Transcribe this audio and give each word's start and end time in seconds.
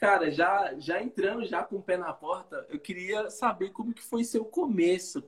cara, 0.00 0.30
já, 0.30 0.74
já 0.78 1.02
entrando 1.02 1.44
já 1.44 1.62
com 1.62 1.76
o 1.76 1.82
pé 1.82 1.96
na 1.98 2.12
porta, 2.12 2.66
eu 2.70 2.80
queria 2.80 3.30
saber 3.30 3.70
como 3.70 3.92
que 3.94 4.02
foi 4.02 4.24
seu 4.24 4.44
começo. 4.44 5.22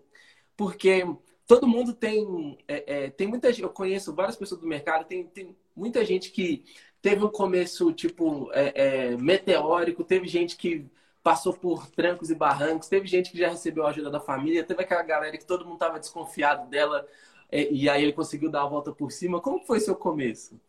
Porque 0.56 1.04
todo 1.46 1.68
mundo 1.68 1.92
tem. 1.95 2.58
É, 2.67 3.04
é, 3.04 3.11
tem 3.11 3.27
muita 3.29 3.50
Eu 3.50 3.69
conheço 3.71 4.14
várias 4.14 4.37
pessoas 4.37 4.61
do 4.61 4.66
mercado, 4.66 5.04
tem, 5.06 5.27
tem 5.27 5.56
muita 5.77 6.04
gente 6.04 6.30
que 6.30 6.64
teve 7.03 7.24
um 7.24 7.29
começo, 7.30 7.93
tipo, 7.93 8.50
é, 8.53 9.11
é 9.12 9.16
meteórico, 9.16 10.04
teve 10.04 10.27
gente 10.29 10.56
que 10.56 10.87
passou 11.23 11.53
por 11.53 11.87
trancos 11.91 12.31
e 12.31 12.35
barrancos, 12.35 12.89
teve 12.89 13.07
gente 13.07 13.31
que 13.31 13.39
já 13.39 13.49
recebeu 13.49 13.87
a 13.87 13.91
ajuda 13.91 14.11
da 14.11 14.21
família, 14.21 14.65
teve 14.65 14.83
aquela 14.83 15.03
galera 15.03 15.37
que 15.39 15.47
todo 15.47 15.65
mundo 15.65 15.75
estava 15.75 16.01
desconfiado 16.01 16.69
dela 16.69 17.07
é, 17.51 17.70
e 17.73 17.89
aí 17.89 18.02
ele 18.02 18.12
conseguiu 18.12 18.51
dar 18.51 18.62
a 18.62 18.66
volta 18.66 18.93
por 18.93 19.12
cima. 19.12 19.41
Como 19.41 19.61
foi 19.65 19.80
seu 19.80 19.97
começo? 19.97 20.61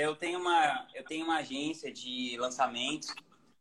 Eu 0.00 0.16
tenho 0.16 0.38
uma, 0.38 0.86
eu 0.94 1.04
tenho 1.04 1.24
uma 1.26 1.36
agência 1.36 1.92
de 1.92 2.34
lançamentos 2.38 3.14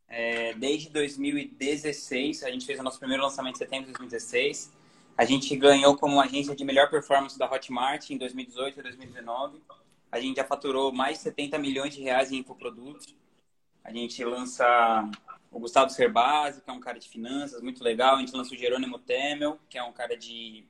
é, 0.07 0.53
desde 0.53 0.89
2016. 0.89 2.43
A 2.43 2.49
gente 2.49 2.65
fez 2.65 2.79
o 2.79 2.83
nosso 2.83 2.97
primeiro 2.97 3.23
lançamento 3.23 3.55
em 3.55 3.57
setembro 3.57 3.87
de 3.87 3.93
2016. 3.93 4.71
A 5.17 5.25
gente 5.25 5.53
ganhou 5.57 5.97
como 5.97 6.21
agência 6.21 6.55
de 6.55 6.63
melhor 6.63 6.89
performance 6.89 7.37
da 7.37 7.45
Hotmart 7.51 8.09
em 8.09 8.17
2018 8.17 8.79
e 8.79 8.83
2019. 8.83 9.61
A 10.09 10.17
gente 10.17 10.37
já 10.37 10.45
faturou 10.45 10.93
mais 10.93 11.17
de 11.17 11.23
70 11.23 11.57
milhões 11.57 11.93
de 11.93 12.01
reais 12.01 12.31
em 12.31 12.37
infoprodutos. 12.37 13.13
A 13.83 13.91
gente 13.91 14.23
lança 14.23 14.65
o 15.51 15.59
Gustavo 15.59 15.89
Cerbasi, 15.89 16.61
que 16.61 16.69
é 16.69 16.73
um 16.73 16.79
cara 16.79 16.97
de 16.99 17.09
finanças, 17.09 17.61
muito 17.61 17.83
legal. 17.83 18.15
A 18.15 18.19
gente 18.19 18.33
lança 18.33 18.53
o 18.53 18.57
Jerônimo 18.57 18.97
Temel, 18.97 19.59
que 19.69 19.77
é 19.77 19.83
um 19.83 19.91
cara 19.91 20.15
de 20.15 20.65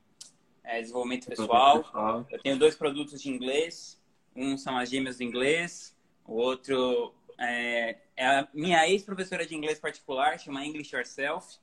é, 0.63 0.81
desenvolvimento 0.81 1.27
pessoal. 1.27 2.25
Eu 2.31 2.41
tenho 2.41 2.57
dois 2.57 2.75
produtos 2.75 3.21
de 3.21 3.29
inglês. 3.29 3.98
Um 4.35 4.57
são 4.57 4.77
as 4.77 4.89
gêmeas 4.89 5.17
do 5.17 5.23
inglês. 5.23 5.95
O 6.25 6.33
outro 6.33 7.13
é, 7.37 7.97
é 8.15 8.25
a 8.25 8.47
minha 8.53 8.87
ex-professora 8.87 9.45
de 9.45 9.55
inglês 9.55 9.79
particular, 9.79 10.39
chama 10.39 10.65
English 10.65 10.95
Yourself. 10.95 11.57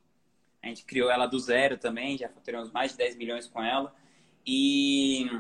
A 0.62 0.68
gente 0.68 0.84
criou 0.84 1.10
ela 1.10 1.26
do 1.26 1.38
zero 1.38 1.78
também, 1.78 2.18
já 2.18 2.28
faturamos 2.28 2.72
mais 2.72 2.92
de 2.92 2.98
10 2.98 3.16
milhões 3.16 3.46
com 3.46 3.62
ela. 3.62 3.94
E, 4.44 5.30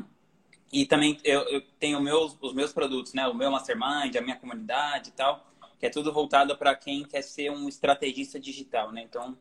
e 0.72 0.86
também 0.86 1.18
eu, 1.24 1.40
eu 1.48 1.60
tenho 1.78 2.00
meus, 2.00 2.36
os 2.40 2.52
meus 2.52 2.72
produtos, 2.72 3.12
né? 3.12 3.26
O 3.26 3.34
meu 3.34 3.50
mastermind, 3.50 4.14
a 4.16 4.20
minha 4.20 4.36
comunidade 4.36 5.08
e 5.10 5.12
tal 5.12 5.46
que 5.78 5.86
é 5.86 5.90
tudo 5.90 6.12
voltado 6.12 6.56
para 6.56 6.74
quem 6.74 7.04
quer 7.04 7.22
ser 7.22 7.50
um 7.50 7.68
estrategista 7.68 8.40
digital, 8.40 8.92
né? 8.92 9.02
Então, 9.02 9.36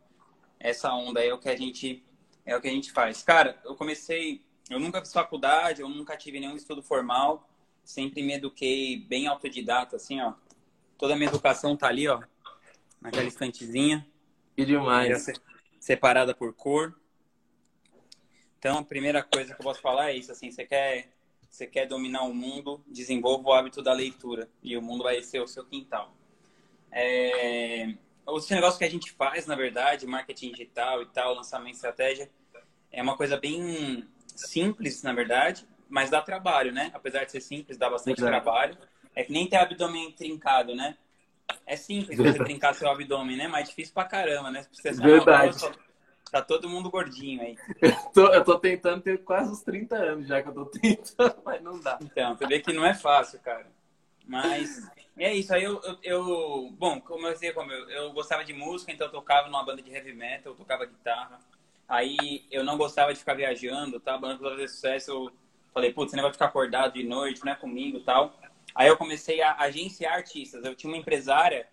essa 0.59 0.93
onda 0.93 1.23
é 1.23 1.33
o 1.33 1.39
que 1.39 1.49
a 1.49 1.55
gente 1.55 2.03
é 2.45 2.55
o 2.55 2.61
que 2.61 2.67
a 2.67 2.71
gente 2.71 2.91
faz. 2.91 3.23
Cara, 3.23 3.59
eu 3.65 3.75
comecei, 3.75 4.43
eu 4.69 4.79
nunca 4.79 5.01
fiz 5.01 5.11
faculdade, 5.11 5.81
eu 5.81 5.89
nunca 5.89 6.15
tive 6.15 6.39
nenhum 6.39 6.55
estudo 6.55 6.83
formal, 6.83 7.49
sempre 7.85 8.21
me 8.21 8.33
eduquei 8.33 8.97
bem 8.97 9.27
autodidata, 9.27 9.95
assim, 9.95 10.19
ó. 10.19 10.33
Toda 10.97 11.13
a 11.13 11.15
minha 11.15 11.29
educação 11.29 11.77
tá 11.77 11.87
ali, 11.87 12.07
ó, 12.07 12.21
naquela 12.99 13.27
estantezinha. 13.27 14.05
Que 14.55 14.65
demais. 14.65 15.27
Separada 15.79 16.33
por 16.33 16.53
cor. 16.53 16.99
Então, 18.57 18.79
a 18.79 18.83
primeira 18.83 19.21
coisa 19.21 19.53
que 19.53 19.61
eu 19.61 19.63
posso 19.63 19.79
falar 19.79 20.09
é 20.09 20.15
isso, 20.17 20.31
assim, 20.31 20.49
você 20.49 20.65
quer 20.65 21.15
você 21.55 21.65
quer 21.65 21.87
dominar 21.87 22.23
o 22.23 22.33
mundo, 22.33 22.83
desenvolva 22.85 23.47
o 23.47 23.53
hábito 23.53 23.81
da 23.81 23.93
leitura 23.93 24.49
e 24.61 24.75
o 24.75 24.81
mundo 24.81 25.03
vai 25.03 25.23
ser 25.23 25.39
o 25.39 25.47
seu 25.47 25.63
quintal. 25.63 26.13
É... 26.91 27.93
Os 28.27 28.49
negócios 28.49 28.77
que 28.77 28.83
a 28.83 28.89
gente 28.89 29.11
faz, 29.13 29.45
na 29.45 29.55
verdade, 29.55 30.05
marketing 30.05 30.51
digital 30.51 31.01
e 31.01 31.05
tal, 31.05 31.33
lançamento 31.33 31.75
estratégia, 31.75 32.29
é 32.91 33.01
uma 33.01 33.15
coisa 33.15 33.37
bem 33.37 34.05
simples, 34.35 35.01
na 35.01 35.13
verdade, 35.13 35.65
mas 35.89 36.09
dá 36.09 36.21
trabalho, 36.21 36.71
né? 36.71 36.91
Apesar 36.93 37.23
de 37.23 37.31
ser 37.31 37.41
simples, 37.41 37.77
dá 37.77 37.89
bastante 37.89 38.19
Exato. 38.19 38.31
trabalho. 38.31 38.77
É 39.15 39.23
que 39.23 39.31
nem 39.31 39.47
ter 39.47 39.57
abdômen 39.57 40.11
trincado, 40.11 40.75
né? 40.75 40.97
É 41.65 41.75
simples 41.75 42.17
você 42.17 42.43
trincar 42.43 42.75
seu 42.75 42.89
abdômen, 42.89 43.37
né? 43.37 43.47
Mas 43.47 43.69
difícil 43.69 43.93
pra 43.93 44.03
caramba, 44.03 44.51
né? 44.51 44.65
Você 44.71 44.91
Verdade. 44.91 45.57
Tá 46.31 46.41
todo 46.41 46.67
mundo 46.67 46.89
gordinho 46.89 47.41
aí. 47.41 47.55
Eu 47.81 47.95
tô, 48.13 48.27
eu 48.33 48.43
tô 48.43 48.59
tentando 48.59 49.01
ter 49.01 49.23
quase 49.23 49.51
uns 49.51 49.61
30 49.61 49.95
anos 49.95 50.27
já 50.27 50.41
que 50.41 50.49
eu 50.49 50.53
tô 50.53 50.65
tentando, 50.67 51.35
mas 51.45 51.61
não 51.61 51.79
dá. 51.79 51.97
Então, 52.01 52.35
você 52.35 52.47
vê 52.47 52.59
que 52.59 52.73
não 52.73 52.85
é 52.85 52.93
fácil, 52.93 53.39
cara. 53.39 53.67
Mas 54.27 54.89
é 55.17 55.33
isso, 55.33 55.53
aí 55.53 55.63
eu, 55.63 55.79
eu, 55.83 55.97
eu 56.03 56.69
bom, 56.71 56.99
como 56.99 57.27
eu 57.27 57.33
dizia, 57.33 57.53
como 57.53 57.71
eu, 57.71 57.89
eu 57.89 58.11
gostava 58.11 58.43
de 58.43 58.53
música, 58.53 58.91
então 58.91 59.07
eu 59.07 59.11
tocava 59.11 59.47
numa 59.47 59.63
banda 59.63 59.81
de 59.81 59.89
heavy 59.89 60.13
metal, 60.13 60.51
eu 60.51 60.57
tocava 60.57 60.85
guitarra. 60.85 61.39
Aí 61.87 62.43
eu 62.49 62.63
não 62.63 62.75
gostava 62.75 63.13
de 63.13 63.19
ficar 63.19 63.35
viajando, 63.35 63.99
tá? 63.99 64.15
A 64.15 64.17
banda 64.17 64.39
pra 64.39 64.49
fazer 64.49 64.67
sucesso, 64.67 65.11
eu 65.11 65.31
falei, 65.75 65.91
putz, 65.91 66.11
você 66.11 66.15
não 66.15 66.23
vai 66.23 66.31
ficar 66.31 66.45
acordado 66.45 66.93
de 66.93 67.03
noite, 67.03 67.43
não 67.43 67.51
é 67.51 67.55
comigo 67.55 67.99
tal. 67.99 68.33
Aí 68.73 68.87
eu 68.87 68.95
comecei 68.95 69.41
a 69.41 69.55
agenciar 69.57 70.13
artistas. 70.13 70.63
Eu 70.63 70.73
tinha 70.73 70.89
uma 70.91 70.97
empresária 70.97 71.67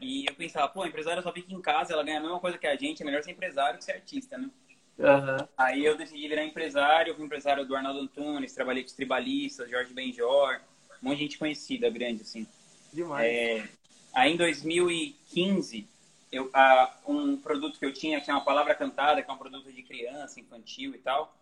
e 0.00 0.26
eu 0.26 0.34
pensava, 0.34 0.68
pô, 0.68 0.82
a 0.82 0.88
empresária 0.88 1.22
só 1.22 1.32
fica 1.32 1.52
em 1.52 1.60
casa, 1.60 1.94
ela 1.94 2.04
ganha 2.04 2.18
a 2.18 2.22
mesma 2.22 2.38
coisa 2.38 2.58
que 2.58 2.66
a 2.66 2.76
gente, 2.76 3.02
é 3.02 3.04
melhor 3.04 3.22
ser 3.22 3.30
empresário 3.30 3.78
que 3.78 3.84
ser 3.84 3.92
artista, 3.92 4.36
né? 4.36 4.50
Uhum. 4.98 5.48
Aí 5.56 5.82
eu 5.82 5.96
decidi 5.96 6.28
virar 6.28 6.44
empresário, 6.44 7.10
eu 7.10 7.16
fui 7.16 7.24
empresário 7.24 7.64
do 7.64 7.74
Arnaldo 7.74 8.00
Antunes, 8.00 8.52
trabalhei 8.52 8.82
com 8.82 8.88
os 8.88 8.94
tribalistas, 8.94 9.70
Jorge 9.70 9.94
Benjor, 9.94 10.60
um 11.02 11.08
monte 11.08 11.16
de 11.16 11.22
gente 11.24 11.38
conhecida, 11.38 11.88
grande, 11.88 12.20
assim. 12.20 12.46
Demais. 12.92 13.26
É, 13.26 13.68
aí 14.12 14.34
em 14.34 14.36
2015, 14.36 15.88
eu, 16.30 16.50
a, 16.52 16.94
um 17.06 17.38
produto 17.38 17.78
que 17.78 17.86
eu 17.86 17.92
tinha, 17.92 18.20
que 18.20 18.30
é 18.30 18.34
uma 18.34 18.44
palavra 18.44 18.74
cantada, 18.74 19.22
que 19.22 19.30
é 19.30 19.32
um 19.32 19.38
produto 19.38 19.72
de 19.72 19.82
criança, 19.82 20.38
infantil 20.38 20.94
e 20.94 20.98
tal, 20.98 21.34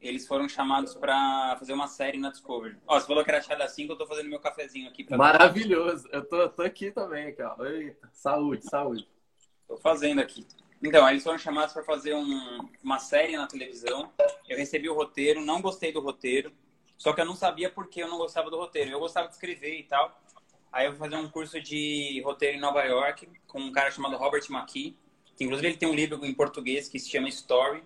eles 0.00 0.26
foram 0.26 0.48
chamados 0.48 0.94
para 0.94 1.56
fazer 1.58 1.72
uma 1.72 1.86
série 1.86 2.18
na 2.18 2.30
Discovery. 2.30 2.76
Ó, 2.86 2.98
você 2.98 3.06
falou 3.06 3.22
que 3.22 3.30
era 3.30 3.42
chá 3.42 3.54
das 3.54 3.72
5, 3.72 3.92
eu 3.92 3.96
tô 3.96 4.06
fazendo 4.06 4.30
meu 4.30 4.40
cafezinho 4.40 4.88
aqui. 4.88 5.04
Pra 5.04 5.16
Maravilhoso. 5.16 6.08
Eu 6.10 6.26
tô, 6.26 6.48
tô 6.48 6.62
aqui 6.62 6.90
também, 6.90 7.34
cara. 7.34 7.70
Eita, 7.70 8.08
saúde, 8.12 8.64
saúde. 8.64 9.08
Tô 9.68 9.76
fazendo 9.76 10.20
aqui. 10.20 10.46
Então, 10.82 11.06
eles 11.08 11.22
foram 11.22 11.38
chamados 11.38 11.74
para 11.74 11.84
fazer 11.84 12.14
um, 12.14 12.68
uma 12.82 12.98
série 12.98 13.36
na 13.36 13.46
televisão. 13.46 14.10
Eu 14.48 14.56
recebi 14.56 14.88
o 14.88 14.94
roteiro, 14.94 15.42
não 15.42 15.60
gostei 15.60 15.92
do 15.92 16.00
roteiro. 16.00 16.50
Só 16.96 17.12
que 17.12 17.20
eu 17.20 17.26
não 17.26 17.34
sabia 17.34 17.70
por 17.70 17.88
que 17.88 18.00
eu 18.00 18.08
não 18.08 18.16
gostava 18.16 18.50
do 18.50 18.56
roteiro. 18.56 18.90
Eu 18.90 19.00
gostava 19.00 19.28
de 19.28 19.34
escrever 19.34 19.78
e 19.78 19.82
tal. 19.84 20.18
Aí 20.72 20.86
eu 20.86 20.92
fui 20.92 20.98
fazer 20.98 21.16
um 21.16 21.28
curso 21.28 21.60
de 21.60 22.22
roteiro 22.24 22.56
em 22.56 22.60
Nova 22.60 22.82
York 22.84 23.28
com 23.46 23.60
um 23.60 23.72
cara 23.72 23.90
chamado 23.90 24.16
Robert 24.16 24.44
McKee. 24.48 24.96
Que 25.36 25.44
inclusive 25.44 25.68
ele 25.68 25.76
tem 25.76 25.88
um 25.88 25.94
livro 25.94 26.24
em 26.24 26.32
português 26.32 26.88
que 26.88 26.98
se 26.98 27.10
chama 27.10 27.28
Story. 27.28 27.82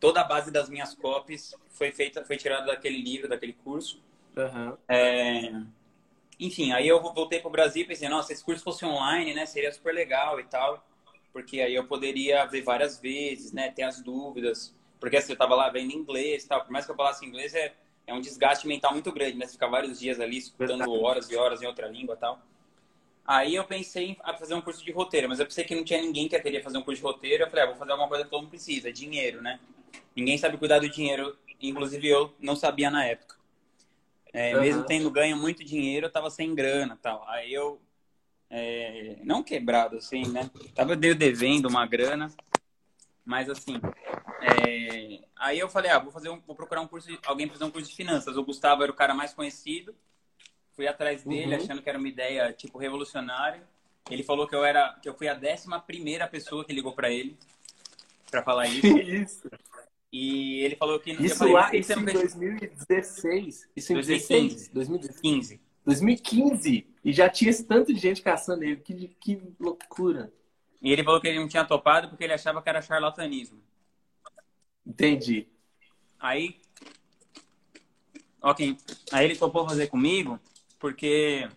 Toda 0.00 0.20
a 0.20 0.24
base 0.24 0.50
das 0.50 0.68
minhas 0.68 0.94
copies 0.94 1.54
foi 1.70 1.92
feita, 1.92 2.24
foi 2.24 2.36
tirada 2.36 2.66
daquele 2.66 3.00
livro, 3.00 3.28
daquele 3.28 3.52
curso. 3.52 4.02
Uhum. 4.36 4.76
É... 4.88 5.52
Enfim, 6.38 6.72
aí 6.72 6.88
eu 6.88 7.00
voltei 7.00 7.38
para 7.38 7.48
o 7.48 7.52
Brasil 7.52 7.82
e 7.82 7.86
pensei, 7.86 8.08
nossa, 8.08 8.28
se 8.28 8.34
esse 8.34 8.44
curso 8.44 8.64
fosse 8.64 8.84
online, 8.84 9.34
né, 9.34 9.46
seria 9.46 9.72
super 9.72 9.94
legal 9.94 10.40
e 10.40 10.44
tal, 10.44 10.84
porque 11.32 11.60
aí 11.60 11.74
eu 11.74 11.86
poderia 11.86 12.44
ver 12.44 12.62
várias 12.62 13.00
vezes, 13.00 13.52
né, 13.52 13.70
ter 13.70 13.82
as 13.82 14.02
dúvidas, 14.02 14.74
porque 14.98 15.16
assim, 15.16 15.32
eu 15.32 15.34
estava 15.34 15.54
lá 15.54 15.68
vendo 15.68 15.92
inglês 15.92 16.44
e 16.44 16.48
tal, 16.48 16.62
por 16.64 16.72
mais 16.72 16.84
que 16.84 16.90
eu 16.90 16.96
falasse 16.96 17.24
inglês, 17.24 17.54
é, 17.54 17.72
é 18.06 18.14
um 18.14 18.20
desgaste 18.20 18.66
mental 18.66 18.92
muito 18.92 19.12
grande, 19.12 19.36
né? 19.36 19.46
Você 19.46 19.52
ficar 19.52 19.68
vários 19.68 20.00
dias 20.00 20.20
ali 20.20 20.38
escutando 20.38 20.90
horas 20.90 21.30
e 21.30 21.36
horas 21.36 21.62
em 21.62 21.66
outra 21.66 21.88
língua 21.88 22.14
e 22.14 22.18
tal. 22.18 22.40
Aí 23.26 23.54
eu 23.54 23.64
pensei 23.64 24.10
em 24.10 24.38
fazer 24.38 24.54
um 24.54 24.60
curso 24.60 24.84
de 24.84 24.92
roteiro, 24.92 25.28
mas 25.28 25.40
eu 25.40 25.46
pensei 25.46 25.64
que 25.64 25.74
não 25.74 25.84
tinha 25.84 26.00
ninguém 26.00 26.28
que 26.28 26.38
queria 26.38 26.62
fazer 26.62 26.76
um 26.76 26.82
curso 26.82 27.00
de 27.00 27.06
roteiro. 27.06 27.44
Eu 27.44 27.50
falei, 27.50 27.64
ah, 27.64 27.68
vou 27.68 27.76
fazer 27.76 27.92
alguma 27.92 28.08
coisa 28.08 28.24
que 28.24 28.30
todo 28.30 28.40
mundo 28.40 28.50
precisa, 28.50 28.92
dinheiro, 28.92 29.40
né? 29.40 29.58
Ninguém 30.14 30.36
sabe 30.36 30.58
cuidar 30.58 30.78
do 30.78 30.88
dinheiro, 30.88 31.36
inclusive 31.60 32.06
eu 32.06 32.34
não 32.38 32.54
sabia 32.54 32.90
na 32.90 33.04
época. 33.04 33.36
É, 34.32 34.54
uhum. 34.54 34.60
Mesmo 34.60 34.84
tendo 34.84 35.10
ganho 35.10 35.36
muito 35.36 35.64
dinheiro, 35.64 36.06
eu 36.06 36.12
tava 36.12 36.28
sem 36.28 36.54
grana 36.54 36.98
tal. 37.00 37.24
Aí 37.28 37.52
eu, 37.52 37.80
é, 38.50 39.16
não 39.22 39.42
quebrado 39.42 39.96
assim, 39.96 40.26
né? 40.28 40.50
Tava 40.74 40.94
devendo 40.94 41.66
uma 41.66 41.86
grana, 41.86 42.30
mas 43.24 43.48
assim, 43.48 43.80
é... 44.42 45.20
Aí 45.36 45.58
eu 45.58 45.68
falei, 45.68 45.90
ah, 45.90 45.98
vou 45.98 46.12
fazer 46.12 46.28
um, 46.28 46.40
vou 46.40 46.54
procurar 46.54 46.80
um 46.80 46.86
curso, 46.86 47.08
de, 47.08 47.18
alguém 47.26 47.48
fazer 47.48 47.64
um 47.64 47.70
curso 47.70 47.88
de 47.88 47.96
finanças. 47.96 48.36
O 48.36 48.44
Gustavo 48.44 48.82
era 48.82 48.92
o 48.92 48.94
cara 48.94 49.14
mais 49.14 49.32
conhecido. 49.32 49.94
Fui 50.74 50.86
atrás 50.86 51.22
dele, 51.22 51.54
uhum. 51.54 51.62
achando 51.62 51.82
que 51.82 51.88
era 51.88 51.98
uma 51.98 52.08
ideia 52.08 52.52
tipo 52.52 52.78
revolucionária. 52.78 53.62
Ele 54.10 54.22
falou 54.22 54.46
que 54.46 54.54
eu 54.54 54.64
era, 54.64 54.98
que 55.00 55.08
eu 55.08 55.14
fui 55.14 55.28
a 55.28 55.34
décima 55.34 55.80
primeira 55.80 56.26
pessoa 56.26 56.64
que 56.64 56.72
ligou 56.72 56.92
para 56.92 57.10
ele 57.10 57.36
para 58.30 58.42
falar 58.42 58.66
isso. 58.66 58.86
isso. 58.98 59.50
E 60.12 60.60
ele 60.60 60.76
falou 60.76 61.00
que 61.00 61.12
isso 61.12 61.36
falei, 61.36 61.54
lá 61.54 61.74
isso 61.74 61.92
em 61.92 62.04
2016. 62.04 63.68
Isso 63.74 63.92
em 63.92 63.94
2015. 63.96 64.70
2015. 64.72 65.60
2015. 65.84 66.86
E 67.04 67.12
já 67.12 67.28
tinha 67.28 67.50
esse 67.50 67.64
tanto 67.64 67.92
de 67.92 67.98
gente 67.98 68.22
caçando 68.22 68.62
ele. 68.62 68.76
Que, 68.76 69.08
que 69.20 69.42
loucura. 69.58 70.32
E 70.80 70.92
ele 70.92 71.02
falou 71.02 71.20
que 71.20 71.28
ele 71.28 71.40
não 71.40 71.48
tinha 71.48 71.64
topado 71.64 72.08
porque 72.08 72.22
ele 72.22 72.32
achava 72.32 72.62
que 72.62 72.68
era 72.68 72.82
charlatanismo. 72.82 73.60
Entendi. 74.86 75.48
Aí, 76.20 76.60
ok. 78.40 78.76
Aí 79.10 79.24
ele 79.24 79.36
topou 79.36 79.68
fazer 79.68 79.88
comigo 79.88 80.38
porque 80.84 81.48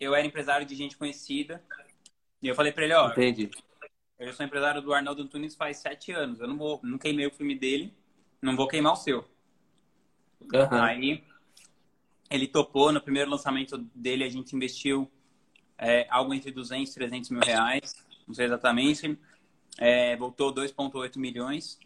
eu 0.00 0.14
era 0.14 0.26
empresário 0.26 0.64
de 0.64 0.74
gente 0.74 0.96
conhecida. 0.96 1.62
E 2.40 2.48
eu 2.48 2.54
falei 2.54 2.72
pra 2.72 2.84
ele, 2.84 2.94
ó. 2.94 3.10
Entendi. 3.10 3.50
Eu 4.18 4.32
sou 4.32 4.46
empresário 4.46 4.80
do 4.80 4.94
Arnaldo 4.94 5.20
Antunes 5.20 5.54
faz 5.54 5.76
sete 5.76 6.10
anos. 6.10 6.40
Eu 6.40 6.48
não 6.48 6.56
vou, 6.56 6.80
não 6.82 6.96
queimei 6.96 7.26
o 7.26 7.30
filme 7.30 7.54
dele, 7.54 7.92
não 8.40 8.56
vou 8.56 8.66
queimar 8.66 8.94
o 8.94 8.96
seu. 8.96 9.28
Uhum. 10.40 10.82
Aí 10.82 11.22
Ele 12.30 12.48
topou, 12.48 12.90
no 12.90 13.02
primeiro 13.02 13.30
lançamento 13.30 13.76
dele 13.94 14.24
a 14.24 14.30
gente 14.30 14.56
investiu 14.56 15.12
é, 15.76 16.06
algo 16.08 16.32
entre 16.32 16.50
200 16.50 16.90
e 16.90 16.94
300 16.94 17.28
mil 17.28 17.42
reais, 17.42 17.94
não 18.26 18.34
sei 18.34 18.46
exatamente. 18.46 19.18
É, 19.76 20.16
voltou 20.16 20.50
2,8 20.50 21.18
milhões, 21.18 21.78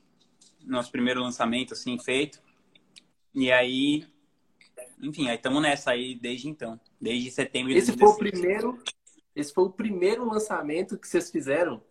nosso 0.64 0.92
primeiro 0.92 1.20
lançamento 1.20 1.72
assim 1.72 1.98
feito. 1.98 2.40
E 3.34 3.50
aí, 3.50 4.06
enfim, 5.00 5.28
aí 5.28 5.36
estamos 5.36 5.62
nessa 5.62 5.90
aí 5.90 6.14
desde 6.14 6.48
então, 6.48 6.80
desde 7.00 7.30
setembro 7.30 7.72
de 7.72 7.78
Esse 7.78 7.92
2016. 7.92 7.98
foi 7.98 8.08
o 8.08 8.32
primeiro, 8.32 8.82
esse 9.34 9.52
foi 9.52 9.64
o 9.64 9.70
primeiro 9.70 10.24
lançamento 10.24 10.98
que 10.98 11.06
vocês 11.06 11.30
fizeram? 11.30 11.82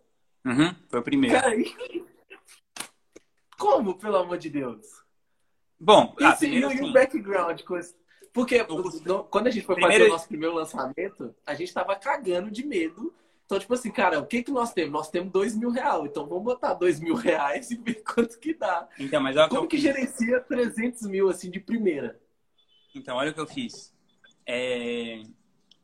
Uhum, 0.44 0.74
foi 0.88 1.00
o 1.00 1.02
primeiro. 1.02 1.34
Cara, 1.34 1.54
como, 3.58 3.98
pelo 3.98 4.16
amor 4.16 4.38
de 4.38 4.50
Deus? 4.50 4.86
Bom, 5.78 6.14
e, 6.18 6.24
ah, 6.24 6.36
e, 6.40 6.64
assim, 6.64 6.84
o 6.84 6.92
background? 6.92 7.60
Porque 8.32 8.64
quando 9.30 9.46
a 9.46 9.50
gente 9.50 9.64
foi 9.64 9.76
primeiro... 9.76 9.98
fazer 9.98 10.10
o 10.10 10.12
nosso 10.12 10.28
primeiro 10.28 10.54
lançamento, 10.54 11.34
a 11.46 11.54
gente 11.54 11.72
tava 11.72 11.96
cagando 11.96 12.50
de 12.50 12.66
medo. 12.66 13.14
Então, 13.44 13.58
tipo 13.58 13.72
assim, 13.74 13.90
cara, 13.90 14.18
o 14.18 14.26
que 14.26 14.42
que 14.42 14.50
nós 14.50 14.72
temos? 14.72 14.92
Nós 14.92 15.08
temos 15.08 15.32
dois 15.32 15.56
mil 15.56 15.70
reais. 15.70 16.04
Então, 16.04 16.26
vamos 16.26 16.44
botar 16.44 16.74
dois 16.74 16.98
mil 16.98 17.14
reais 17.14 17.70
e 17.70 17.76
ver 17.76 18.02
quanto 18.02 18.38
que 18.38 18.52
dá. 18.52 18.88
Então, 18.98 19.22
mas 19.22 19.36
Como 19.48 19.68
que, 19.68 19.76
que 19.76 19.82
gerencia 19.82 20.40
300 20.40 21.02
mil, 21.02 21.28
assim, 21.28 21.50
de 21.50 21.60
primeira? 21.60 22.18
Então, 22.98 23.16
olha 23.16 23.30
o 23.30 23.34
que 23.34 23.40
eu 23.40 23.46
fiz. 23.46 23.94
É... 24.46 25.22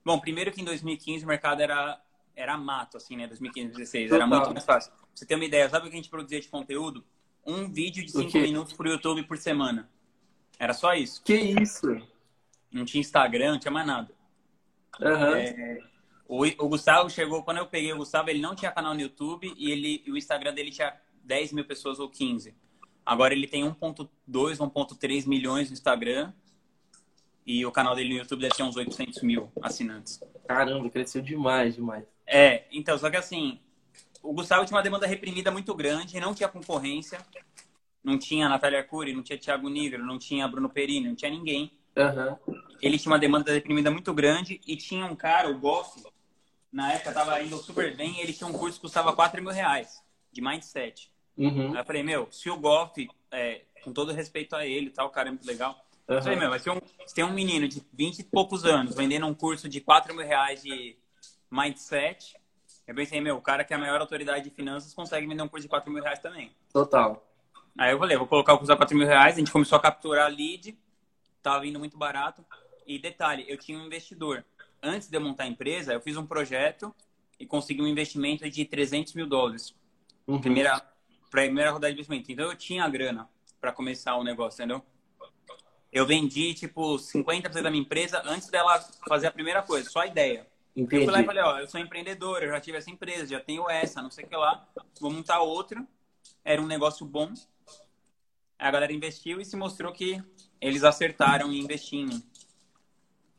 Bom, 0.05 0.19
primeiro 0.19 0.51
que 0.51 0.61
em 0.61 0.65
2015 0.65 1.25
o 1.25 1.29
mercado 1.29 1.61
era, 1.63 2.01
era 2.35 2.57
mato, 2.57 2.97
assim, 2.97 3.17
né? 3.17 3.27
2015, 3.27 3.69
2016. 3.69 4.11
Total. 4.11 4.17
Era 4.17 4.27
muito 4.27 4.53
mais 4.53 4.65
fácil. 4.65 4.93
Pra 4.93 5.07
você 5.15 5.27
ter 5.27 5.35
uma 5.35 5.45
ideia, 5.45 5.69
sabe 5.69 5.87
o 5.87 5.91
que 5.91 5.97
a 5.97 6.01
gente 6.01 6.11
produzia 6.11 6.41
de 6.41 6.49
conteúdo? 6.49 7.05
Um 7.47 7.73
vídeo 7.73 8.05
de 8.05 8.13
5 8.13 8.39
minutos 8.39 8.73
pro 8.73 8.89
YouTube 8.89 9.25
por 9.25 9.37
semana. 9.37 9.91
Era 10.59 10.73
só 10.73 10.95
isso. 10.95 11.23
Que 11.25 11.35
isso? 11.35 11.89
não 12.73 12.85
tinha 12.85 13.01
Instagram, 13.01 13.53
não 13.53 13.59
tinha 13.59 13.71
mais 13.71 13.87
nada. 13.87 14.13
Uhum. 15.01 15.35
É, 15.37 15.79
o, 16.27 16.45
o, 16.45 16.69
Gustavo 16.69 17.11
chegou, 17.11 17.43
quando 17.43 17.59
eu 17.59 17.67
peguei 17.67 17.93
o 17.93 17.99
Gustavo, 17.99 18.31
ele 18.31 18.41
não 18.41 18.55
tinha 18.55 18.73
canal 18.73 18.95
no 18.95 19.01
YouTube 19.01 19.53
e 19.57 19.71
ele, 19.71 20.03
o 20.09 20.17
Instagram 20.17 20.55
dele 20.55 20.71
tinha 20.71 20.97
10 21.25 21.53
mil 21.53 21.65
pessoas 21.65 22.01
ou 22.01 22.09
15. 22.09 22.55
Agora 23.05 23.35
ele 23.35 23.47
tem 23.47 23.65
1.2, 23.65 24.09
1.3 24.29 25.27
milhões 25.27 25.69
no 25.69 25.75
Instagram 25.75 26.33
e 27.47 27.65
o 27.67 27.73
canal 27.73 27.95
dele 27.95 28.11
no 28.11 28.21
YouTube 28.21 28.41
deve 28.41 28.55
ter 28.55 28.63
uns 28.63 28.77
800 28.77 29.23
mil 29.23 29.51
assinantes. 29.61 30.21
Caramba, 30.47 30.89
cresceu 30.91 31.23
demais, 31.23 31.75
demais. 31.75 32.05
É, 32.27 32.65
então, 32.71 32.97
só 32.97 33.11
que 33.11 33.17
assim, 33.17 33.61
o 34.23 34.33
Gustavo 34.33 34.65
tinha 34.65 34.77
uma 34.77 34.83
demanda 34.83 35.07
reprimida 35.07 35.51
muito 35.51 35.75
grande, 35.75 36.21
não 36.21 36.35
tinha 36.35 36.49
concorrência, 36.49 37.19
não 38.03 38.19
tinha 38.19 38.49
Natália 38.49 38.83
Cury, 38.83 39.13
não 39.13 39.23
tinha 39.23 39.39
Thiago 39.39 39.69
Negro, 39.69 40.05
não 40.05 40.19
tinha 40.19 40.47
Bruno 40.47 40.69
Perini, 40.69 41.09
não 41.09 41.15
tinha 41.15 41.31
ninguém. 41.31 41.73
Uhum. 41.97 42.57
Ele 42.81 42.99
tinha 42.99 43.13
uma 43.13 43.19
demanda 43.19 43.53
deprimida 43.53 43.91
muito 43.91 44.13
grande 44.15 44.61
e 44.67 44.77
tinha 44.77 45.07
um 45.07 45.15
cara, 45.15 45.49
o 45.49 45.59
Goff, 45.59 46.03
na 46.73 46.93
época 46.93 47.13
tava 47.13 47.41
indo 47.43 47.57
super 47.59 47.95
bem, 47.97 48.21
ele 48.21 48.33
tinha 48.33 48.49
um 48.49 48.53
curso 48.53 48.77
que 48.77 48.83
custava 48.83 49.13
4 49.13 49.43
mil 49.43 49.53
reais 49.53 50.03
de 50.33 50.41
mindset. 50.41 51.13
Uhum. 51.37 51.73
Aí 51.73 51.79
eu 51.79 51.85
falei, 51.85 52.03
meu, 52.03 52.29
se 52.31 52.49
o 52.49 52.57
Goff, 52.57 53.09
é, 53.31 53.63
com 53.85 53.93
todo 53.93 54.13
respeito 54.13 54.57
a 54.57 54.67
ele 54.67 54.91
tal, 54.91 55.09
o 55.09 55.11
cara 55.11 55.29
é 55.29 55.33
muito 55.33 55.47
legal. 55.47 55.79
Uhum. 56.09 56.17
Eu 56.17 56.23
falei, 56.23 56.39
meu, 56.39 56.51
mas 56.51 56.63
se, 56.63 56.71
um, 56.71 56.81
tem 57.15 57.25
um 57.25 57.33
menino 57.33 57.69
de 57.69 57.83
20 57.93 58.19
e 58.19 58.25
poucos 58.25 58.65
anos 58.65 58.95
vendendo 58.95 59.27
um 59.27 59.35
curso 59.35 59.69
de 59.69 59.81
4 59.81 60.15
mil 60.15 60.27
reais 60.27 60.63
de 60.63 60.97
mindset, 61.51 62.37
eu 62.87 62.95
pensei, 62.95 63.21
meu, 63.21 63.37
o 63.37 63.41
cara 63.41 63.65
que 63.65 63.73
é 63.73 63.77
a 63.77 63.79
maior 63.79 64.01
autoridade 64.01 64.49
de 64.49 64.55
finanças 64.55 64.93
consegue 64.93 65.27
vender 65.27 65.43
um 65.43 65.49
curso 65.49 65.63
de 65.63 65.69
4 65.69 65.91
mil 65.93 66.03
reais 66.03 66.19
também. 66.19 66.51
Total. 66.73 67.27
Aí 67.79 67.93
eu 67.93 67.99
falei, 67.99 68.17
vou 68.17 68.27
colocar 68.27 68.55
o 68.55 68.59
curso 68.59 68.73
a 68.73 68.77
4 68.77 68.97
mil 68.97 69.07
reais, 69.07 69.37
a 69.37 69.39
gente 69.39 69.53
começou 69.53 69.77
a 69.77 69.81
capturar 69.81 70.31
lead, 70.31 70.77
tava 71.43 71.61
vindo 71.61 71.79
muito 71.79 71.97
barato. 71.97 72.45
E 72.87 72.99
detalhe, 72.99 73.45
eu 73.49 73.57
tinha 73.57 73.79
um 73.79 73.87
investidor. 73.87 74.45
Antes 74.83 75.09
de 75.09 75.17
eu 75.17 75.21
montar 75.21 75.45
a 75.45 75.47
empresa, 75.47 75.93
eu 75.93 76.01
fiz 76.01 76.17
um 76.17 76.27
projeto 76.27 76.95
e 77.39 77.47
consegui 77.47 77.81
um 77.81 77.87
investimento 77.87 78.49
de 78.51 78.65
300 78.65 79.15
mil 79.15 79.27
dólares. 79.27 79.75
Uhum. 80.27 80.41
Primeira, 80.41 80.83
primeira 81.31 81.71
rodada 81.71 81.93
de 81.93 82.01
investimento. 82.01 82.33
Então 82.33 82.47
eu 82.47 82.57
tinha 82.57 82.85
a 82.85 82.89
grana 82.89 83.29
para 83.61 83.73
começar 83.73 84.17
o 84.17 84.25
negócio, 84.25 84.61
entendeu? 84.61 84.85
Eu 85.93 86.07
vendi, 86.07 86.55
tipo, 86.55 86.97
50% 86.97 87.63
da 87.63 87.71
minha 87.71 87.83
empresa 87.83 88.23
antes 88.25 88.49
dela 88.49 88.81
fazer 89.07 89.27
a 89.27 89.31
primeira 89.31 89.63
coisa, 89.63 89.91
só 89.91 90.01
a 90.01 90.07
ideia. 90.07 90.47
Entendi. 90.75 91.03
Eu 91.03 91.05
fui 91.05 91.13
lá 91.13 91.21
e 91.21 91.27
falei, 91.27 91.43
ó, 91.43 91.59
eu 91.59 91.69
sou 91.69 91.79
empreendedor, 91.79 92.43
eu 92.43 92.49
já 92.49 92.61
tive 92.61 92.79
essa 92.79 92.91
empresa, 92.91 93.27
já 93.27 93.41
tenho 93.41 93.69
essa, 93.69 94.01
não 94.01 94.11
sei 94.11 94.25
o 94.25 94.29
que 94.29 94.37
lá, 94.37 94.67
vou 94.99 95.11
montar 95.11 95.41
outra. 95.41 95.87
Era 96.43 96.63
um 96.63 96.67
negócio 96.67 97.05
bom. 97.05 97.31
A 98.59 98.71
galera 98.71 98.93
investiu 98.93 99.41
e 99.41 99.45
se 99.45 99.55
mostrou 99.55 99.93
que 99.93 100.23
eles 100.61 100.83
acertaram 100.83 101.53
em 101.53 101.59
investir 101.59 102.01
em 102.01 102.07
mim. 102.07 102.23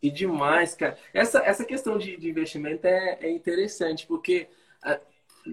E 0.01 0.11
demais, 0.11 0.75
cara. 0.75 0.97
Essa, 1.13 1.39
essa 1.39 1.63
questão 1.63 1.97
de, 1.97 2.17
de 2.17 2.29
investimento 2.29 2.85
é, 2.85 3.19
é, 3.21 3.31
interessante, 3.31 4.05
porque 4.05 4.49
uh, 4.85 4.99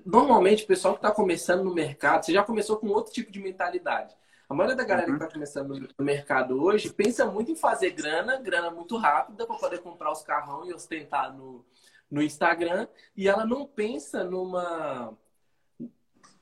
normalmente 0.04 0.64
o 0.64 0.66
pessoal 0.66 0.94
que 0.94 0.98
está 0.98 1.12
começando 1.12 1.62
no 1.62 1.72
mercado, 1.72 2.24
você 2.24 2.32
já 2.32 2.42
começou 2.42 2.76
com 2.76 2.88
outro 2.88 3.12
tipo 3.12 3.30
de 3.30 3.38
mentalidade. 3.38 4.12
A 4.50 4.54
maioria 4.54 4.76
da 4.76 4.82
galera 4.82 5.06
uhum. 5.06 5.16
que 5.16 5.22
está 5.22 5.32
começando 5.32 5.88
no 5.96 6.04
mercado 6.04 6.60
hoje 6.60 6.92
pensa 6.92 7.24
muito 7.24 7.52
em 7.52 7.56
fazer 7.56 7.90
grana, 7.90 8.36
grana 8.40 8.68
muito 8.68 8.96
rápida 8.96 9.46
para 9.46 9.56
poder 9.56 9.78
comprar 9.78 10.10
os 10.10 10.24
carrão 10.24 10.66
e 10.66 10.74
ostentar 10.74 11.32
no, 11.32 11.64
no 12.10 12.20
Instagram, 12.20 12.88
e 13.16 13.28
ela 13.28 13.46
não 13.46 13.64
pensa 13.64 14.24
numa 14.24 15.16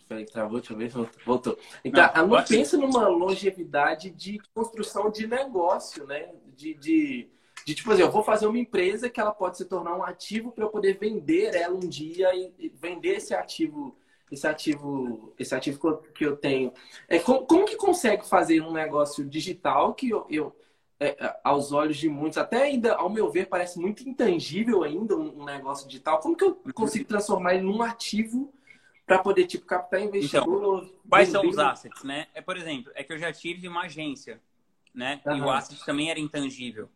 Peraí, 0.09 0.25
travou, 0.25 0.59
deixa 0.59 0.73
eu 0.73 0.79
ver, 0.79 0.91
voltou. 1.27 1.59
Então, 1.85 2.03
não, 2.03 2.11
ela 2.15 2.27
não 2.27 2.45
pensa 2.45 2.79
numa 2.79 3.07
longevidade 3.09 4.09
de 4.09 4.41
construção 4.55 5.11
de 5.11 5.27
negócio, 5.27 6.07
né? 6.07 6.31
De, 6.57 6.73
de, 6.73 7.29
de 7.67 7.75
tipo 7.75 7.93
assim, 7.93 8.01
eu 8.01 8.11
vou 8.11 8.23
fazer 8.23 8.47
uma 8.47 8.59
empresa 8.59 9.11
que 9.11 9.21
ela 9.21 9.35
pode 9.35 9.59
se 9.59 9.67
tornar 9.67 9.95
um 9.95 10.03
ativo 10.03 10.51
para 10.51 10.65
eu 10.65 10.71
poder 10.71 10.97
vender 10.99 11.55
ela 11.55 11.77
um 11.77 11.87
dia 11.87 12.35
e, 12.35 12.73
vender 12.81 13.17
esse 13.17 13.35
ativo, 13.35 13.99
esse 14.31 14.47
ativo, 14.47 15.33
esse 15.39 15.55
ativo 15.55 16.03
que 16.15 16.25
eu 16.25 16.37
tenho. 16.37 16.73
É, 17.09 17.19
como, 17.19 17.47
como 17.47 17.65
que 17.65 17.77
consegue 17.77 18.27
fazer 18.27 18.61
um 18.61 18.73
negócio 18.73 19.25
digital 19.25 19.95
que 19.95 20.11
eu, 20.11 20.27
eu 20.29 20.57
é, 21.01 21.39
aos 21.45 21.73
olhos 21.73 21.97
de 21.97 22.09
muitos, 22.09 22.39
até 22.39 22.63
ainda, 22.63 22.95
ao 22.95 23.09
meu 23.09 23.31
ver, 23.31 23.47
parece 23.47 23.79
muito 23.79 24.09
intangível 24.09 24.83
ainda 24.83 25.17
um, 25.17 25.43
um 25.43 25.45
negócio 25.45 25.87
digital. 25.87 26.19
Como 26.19 26.37
que 26.37 26.45
eu 26.45 26.61
consigo 26.75 27.05
transformar 27.05 27.55
ele 27.55 27.63
num 27.63 27.83
ativo 27.83 28.53
para 29.09 29.19
poder 29.21 29.47
tipo 29.47 29.65
captar 29.65 30.03
investidor. 30.03 30.85
Então, 30.85 30.93
quais 31.09 31.31
são 31.31 31.49
os 31.49 31.59
assets, 31.59 32.05
né? 32.05 32.27
É 32.35 32.43
por 32.43 32.57
exemplo, 32.59 32.93
é 32.95 33.03
que 33.03 33.13
eu 33.13 33.19
já 33.19 33.33
tive 33.33 33.67
uma 33.67 33.85
agência, 33.85 34.39
né? 34.95 35.21
Uhum. 35.25 35.37
E 35.37 35.41
o 35.41 35.51
asset 35.51 35.83
também 35.85 36.11
era 36.11 36.21
intangível 36.21 36.91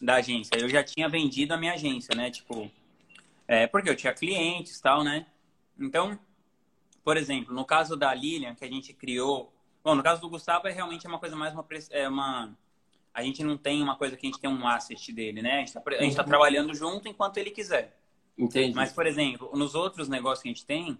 da 0.00 0.16
agência. 0.16 0.54
Eu 0.58 0.68
já 0.68 0.84
tinha 0.84 1.08
vendido 1.08 1.54
a 1.54 1.56
minha 1.56 1.72
agência, 1.72 2.14
né? 2.14 2.30
Tipo, 2.30 2.70
é, 3.48 3.66
porque 3.66 3.88
eu 3.88 3.96
tinha 3.96 4.12
clientes, 4.12 4.78
tal, 4.78 5.02
né? 5.02 5.26
Então, 5.80 6.18
por 7.04 7.16
exemplo, 7.16 7.54
no 7.54 7.64
caso 7.64 7.96
da 7.96 8.12
Lilian 8.14 8.54
que 8.54 8.64
a 8.64 8.68
gente 8.68 8.92
criou, 8.92 9.52
bom, 9.82 9.94
no 9.94 10.02
caso 10.02 10.20
do 10.20 10.28
Gustavo 10.28 10.66
é 10.66 10.72
realmente 10.72 11.06
uma 11.06 11.18
coisa 11.18 11.36
mais 11.36 11.52
uma 11.52 11.64
é 11.90 12.08
uma 12.08 12.56
a 13.12 13.22
gente 13.22 13.44
não 13.44 13.56
tem 13.56 13.80
uma 13.80 13.96
coisa 13.96 14.16
que 14.16 14.26
a 14.26 14.28
gente 14.28 14.40
tem 14.40 14.50
um 14.50 14.66
asset 14.66 15.12
dele, 15.12 15.40
né? 15.40 15.54
A 15.54 15.58
gente 15.58 15.68
está 15.68 15.80
tá 15.80 15.92
uhum. 16.00 16.28
trabalhando 16.28 16.74
junto 16.74 17.06
enquanto 17.06 17.36
ele 17.36 17.52
quiser. 17.52 17.96
Entendi. 18.36 18.74
Mas, 18.74 18.92
por 18.92 19.06
exemplo, 19.06 19.50
nos 19.54 19.76
outros 19.76 20.08
negócios 20.08 20.42
que 20.42 20.48
a 20.48 20.52
gente 20.52 20.66
tem, 20.66 20.98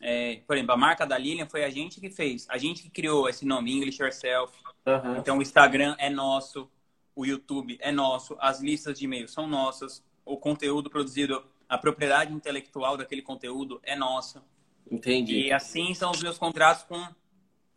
é, 0.00 0.40
por 0.46 0.56
exemplo, 0.56 0.74
a 0.74 0.76
marca 0.76 1.04
da 1.04 1.18
Lilian 1.18 1.46
foi 1.46 1.64
a 1.64 1.70
gente 1.70 2.00
que 2.00 2.08
fez, 2.08 2.46
a 2.48 2.56
gente 2.56 2.84
que 2.84 2.90
criou 2.90 3.28
esse 3.28 3.44
nome, 3.44 3.76
English 3.76 4.00
Yourself. 4.00 4.56
Uhum. 4.86 5.16
Então, 5.16 5.38
o 5.38 5.42
Instagram 5.42 5.96
é 5.98 6.08
nosso, 6.08 6.70
o 7.16 7.26
YouTube 7.26 7.76
é 7.80 7.90
nosso, 7.90 8.36
as 8.38 8.60
listas 8.60 8.96
de 8.96 9.06
e-mail 9.06 9.26
são 9.26 9.48
nossas, 9.48 10.04
o 10.24 10.36
conteúdo 10.36 10.88
produzido, 10.88 11.44
a 11.68 11.76
propriedade 11.76 12.32
intelectual 12.32 12.96
daquele 12.96 13.22
conteúdo 13.22 13.80
é 13.82 13.96
nossa. 13.96 14.42
Entendi. 14.90 15.46
E 15.46 15.52
assim 15.52 15.94
são 15.94 16.10
os 16.10 16.22
meus 16.22 16.38
contratos 16.38 16.84
com 16.84 17.02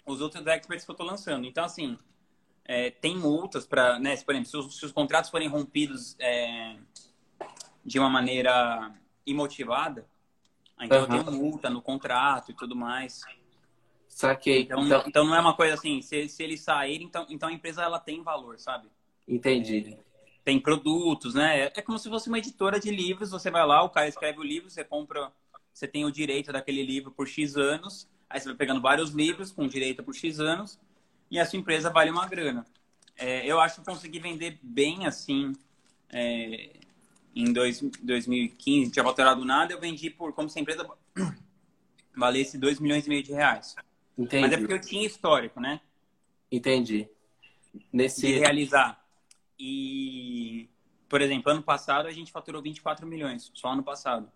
os 0.06 0.22
outros 0.22 0.46
experts 0.46 0.86
que 0.86 0.92
eu 0.92 0.94
estou 0.94 1.08
lançando. 1.08 1.46
Então, 1.46 1.64
assim, 1.64 1.98
é, 2.66 2.92
tem 2.92 3.18
multas 3.18 3.66
para, 3.66 4.00
né, 4.00 4.16
por 4.18 4.34
exemplo, 4.34 4.50
se 4.50 4.58
os, 4.58 4.78
se 4.78 4.86
os 4.86 4.92
contratos 4.92 5.30
forem 5.30 5.48
rompidos 5.48 6.16
é, 6.20 6.76
de 7.84 8.00
uma 8.00 8.10
maneira 8.10 8.94
imotivada, 9.26 10.08
então 10.82 10.98
uhum. 10.98 11.04
eu 11.04 11.24
tenho 11.24 11.38
multa 11.38 11.70
no 11.70 11.82
contrato 11.82 12.52
e 12.52 12.54
tudo 12.54 12.76
mais. 12.76 13.22
Saquei. 14.08 14.62
Então, 14.62 14.86
então... 14.86 15.04
então 15.08 15.26
não 15.26 15.36
é 15.36 15.40
uma 15.40 15.56
coisa 15.56 15.74
assim, 15.74 16.02
se, 16.02 16.28
se 16.28 16.44
eles 16.44 16.62
saírem, 16.62 17.08
então, 17.08 17.26
então 17.30 17.50
a 17.50 17.54
empresa 17.54 17.82
ela 17.82 18.00
tem 18.00 18.22
valor, 18.22 18.60
sabe? 18.60 18.88
Entendi. 19.28 19.98
Tem 20.44 20.60
produtos, 20.60 21.34
né? 21.34 21.72
É 21.74 21.82
como 21.82 21.98
se 21.98 22.10
fosse 22.10 22.28
uma 22.28 22.38
editora 22.38 22.80
de 22.80 22.92
livros, 22.92 23.32
você 23.32 23.50
vai 23.50 23.66
lá, 23.66 23.82
o 23.84 23.90
cara 23.90 24.08
escreve 24.08 24.40
o 24.40 24.44
livro, 24.44 24.70
você 24.70 24.84
compra, 24.84 25.32
você 25.74 25.88
tem 25.88 26.06
o 26.06 26.12
direito 26.12 26.52
daquele 26.52 26.84
livro 26.84 27.12
por 27.12 27.28
X 27.28 27.58
anos, 27.58 28.08
aí 28.30 28.40
você 28.40 28.48
vai 28.48 28.56
pegando 28.56 28.82
vários 28.82 29.12
livros 29.12 29.52
com 29.52 29.68
direito 29.68 30.04
por 30.04 30.14
X 30.14 30.40
anos, 30.40 30.80
e 31.30 31.40
a 31.40 31.46
sua 31.46 31.58
empresa 31.60 31.90
vale 31.90 32.12
uma 32.12 32.28
grana. 32.28 32.66
É, 33.16 33.46
eu 33.46 33.60
acho 33.60 33.80
que 33.80 33.86
consegui 33.86 34.20
vender 34.20 34.60
bem 34.62 35.06
assim, 35.06 35.54
é, 36.10 36.72
em 37.36 37.52
dois, 37.52 37.82
2015, 38.02 38.92
tinha 38.92 39.04
faturado 39.04 39.44
nada, 39.44 39.74
eu 39.74 39.80
vendi 39.80 40.10
por 40.10 40.34
como 40.34 40.50
se 40.50 40.60
a 40.60 40.62
empresa 40.62 40.88
valesse 42.16 42.58
2 42.58 42.80
milhões 42.80 43.06
e 43.06 43.10
meio 43.10 43.24
de 43.24 43.34
reais. 43.34 43.76
Entendi. 44.18 44.44
Mas 44.44 44.54
é 44.54 44.58
porque 44.58 44.74
eu 44.74 44.82
tinha 44.82 45.06
histórico, 45.06 45.60
né? 45.60 45.82
Entendi. 46.52 47.10
Nesse... 47.92 48.28
De 48.28 48.38
realizar. 48.38 49.04
e, 49.58 50.70
por 51.10 51.22
exemplo, 51.22 51.52
ano 51.52 51.64
passado 51.64 52.08
a 52.08 52.12
gente 52.12 52.32
faturou 52.32 52.62
24 52.62 53.06
milhões, 53.08 53.52
só 53.54 53.70
ano 53.70 53.84
passado. 53.84 54.32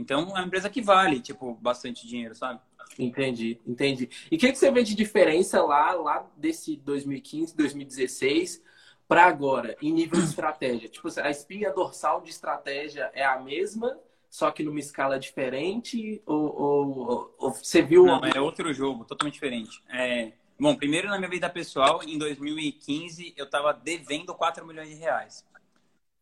Então, 0.00 0.22
é 0.22 0.40
uma 0.40 0.42
empresa 0.42 0.70
que 0.70 0.80
vale, 0.80 1.20
tipo, 1.20 1.54
bastante 1.54 2.06
dinheiro, 2.06 2.34
sabe? 2.34 2.60
Entendi, 2.98 3.60
entendi. 3.66 4.08
E 4.30 4.36
o 4.36 4.38
que, 4.38 4.50
que 4.50 4.58
você 4.58 4.70
vê 4.70 4.82
de 4.82 4.94
diferença 4.94 5.62
lá, 5.62 5.92
lá 5.92 6.26
desse 6.36 6.76
2015, 6.76 7.56
2016 7.56 8.62
para 9.06 9.24
agora, 9.26 9.76
em 9.80 9.92
nível 9.92 10.18
de 10.18 10.26
estratégia? 10.26 10.88
Tipo, 10.88 11.08
a 11.20 11.30
espinha 11.30 11.72
dorsal 11.72 12.20
de 12.20 12.30
estratégia 12.30 13.10
é 13.12 13.24
a 13.24 13.38
mesma, 13.38 13.98
só 14.28 14.50
que 14.50 14.62
numa 14.62 14.80
escala 14.80 15.18
diferente? 15.18 16.22
Ou, 16.26 16.60
ou, 16.60 17.34
ou 17.38 17.50
você 17.52 17.82
viu... 17.82 18.06
Não, 18.06 18.24
é 18.24 18.40
outro 18.40 18.72
jogo, 18.72 19.04
totalmente 19.04 19.34
diferente. 19.34 19.82
É... 19.88 20.32
Bom, 20.58 20.76
primeiro 20.76 21.08
na 21.08 21.18
minha 21.18 21.30
vida 21.30 21.48
pessoal, 21.48 22.02
em 22.02 22.18
2015, 22.18 23.34
eu 23.36 23.48
tava 23.48 23.72
devendo 23.72 24.34
4 24.34 24.66
milhões 24.66 24.88
de 24.88 24.94
reais. 24.94 25.44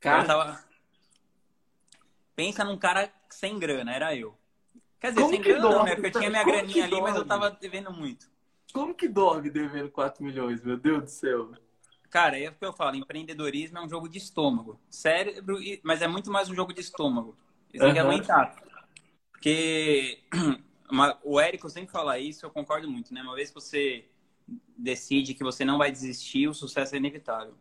Cara... 0.00 0.22
Eu 0.22 0.26
tava... 0.26 0.68
Pensa 2.36 2.62
num 2.62 2.78
cara 2.78 3.12
sem 3.34 3.58
grana, 3.58 3.92
era 3.92 4.14
eu. 4.14 4.36
Quer 5.00 5.10
dizer, 5.10 5.20
Como 5.20 5.34
sem 5.34 5.42
grana 5.42 5.68
não, 5.68 5.84
né? 5.84 5.94
Porque 5.94 6.06
eu 6.08 6.20
tinha 6.20 6.30
minha 6.30 6.44
Como 6.44 6.56
graninha 6.56 6.84
ali, 6.84 7.00
mas 7.00 7.16
eu 7.16 7.24
tava 7.24 7.50
devendo 7.50 7.92
muito. 7.92 8.30
Como 8.72 8.94
que 8.94 9.08
dorme 9.08 9.50
devendo 9.50 9.90
4 9.90 10.22
milhões, 10.22 10.62
meu 10.62 10.76
Deus 10.76 11.02
do 11.04 11.10
céu? 11.10 11.52
Cara, 12.10 12.38
é 12.38 12.48
o 12.48 12.54
que 12.54 12.64
eu 12.64 12.72
falo, 12.72 12.96
empreendedorismo 12.96 13.78
é 13.78 13.82
um 13.82 13.88
jogo 13.88 14.08
de 14.08 14.18
estômago. 14.18 14.80
Cérebro, 14.90 15.58
mas 15.82 16.02
é 16.02 16.08
muito 16.08 16.30
mais 16.30 16.48
um 16.48 16.54
jogo 16.54 16.72
de 16.72 16.80
estômago. 16.80 17.36
Você 17.70 17.78
tem 17.78 17.92
que 17.92 17.98
aguentar. 17.98 18.56
Porque 19.30 20.20
uma, 20.90 21.18
o 21.22 21.38
Érico 21.38 21.68
sempre 21.68 21.92
fala 21.92 22.18
isso, 22.18 22.44
eu 22.44 22.50
concordo 22.50 22.90
muito, 22.90 23.12
né? 23.12 23.22
Uma 23.22 23.34
vez 23.34 23.50
que 23.50 23.54
você 23.54 24.06
decide 24.76 25.34
que 25.34 25.44
você 25.44 25.64
não 25.64 25.78
vai 25.78 25.90
desistir, 25.90 26.48
o 26.48 26.54
sucesso 26.54 26.94
é 26.94 26.98
inevitável. 26.98 27.54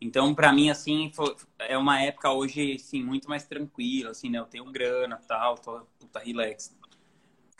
Então, 0.00 0.34
para 0.34 0.52
mim, 0.52 0.70
assim, 0.70 1.12
foi, 1.14 1.36
é 1.58 1.76
uma 1.76 2.00
época 2.00 2.32
hoje, 2.32 2.74
assim, 2.74 3.02
muito 3.02 3.28
mais 3.28 3.44
tranquila, 3.44 4.10
assim, 4.10 4.30
né? 4.30 4.38
Eu 4.38 4.46
tenho 4.46 4.64
grana, 4.70 5.16
tal, 5.28 5.56
tô 5.58 5.80
puta 5.98 6.18
relax. 6.20 6.74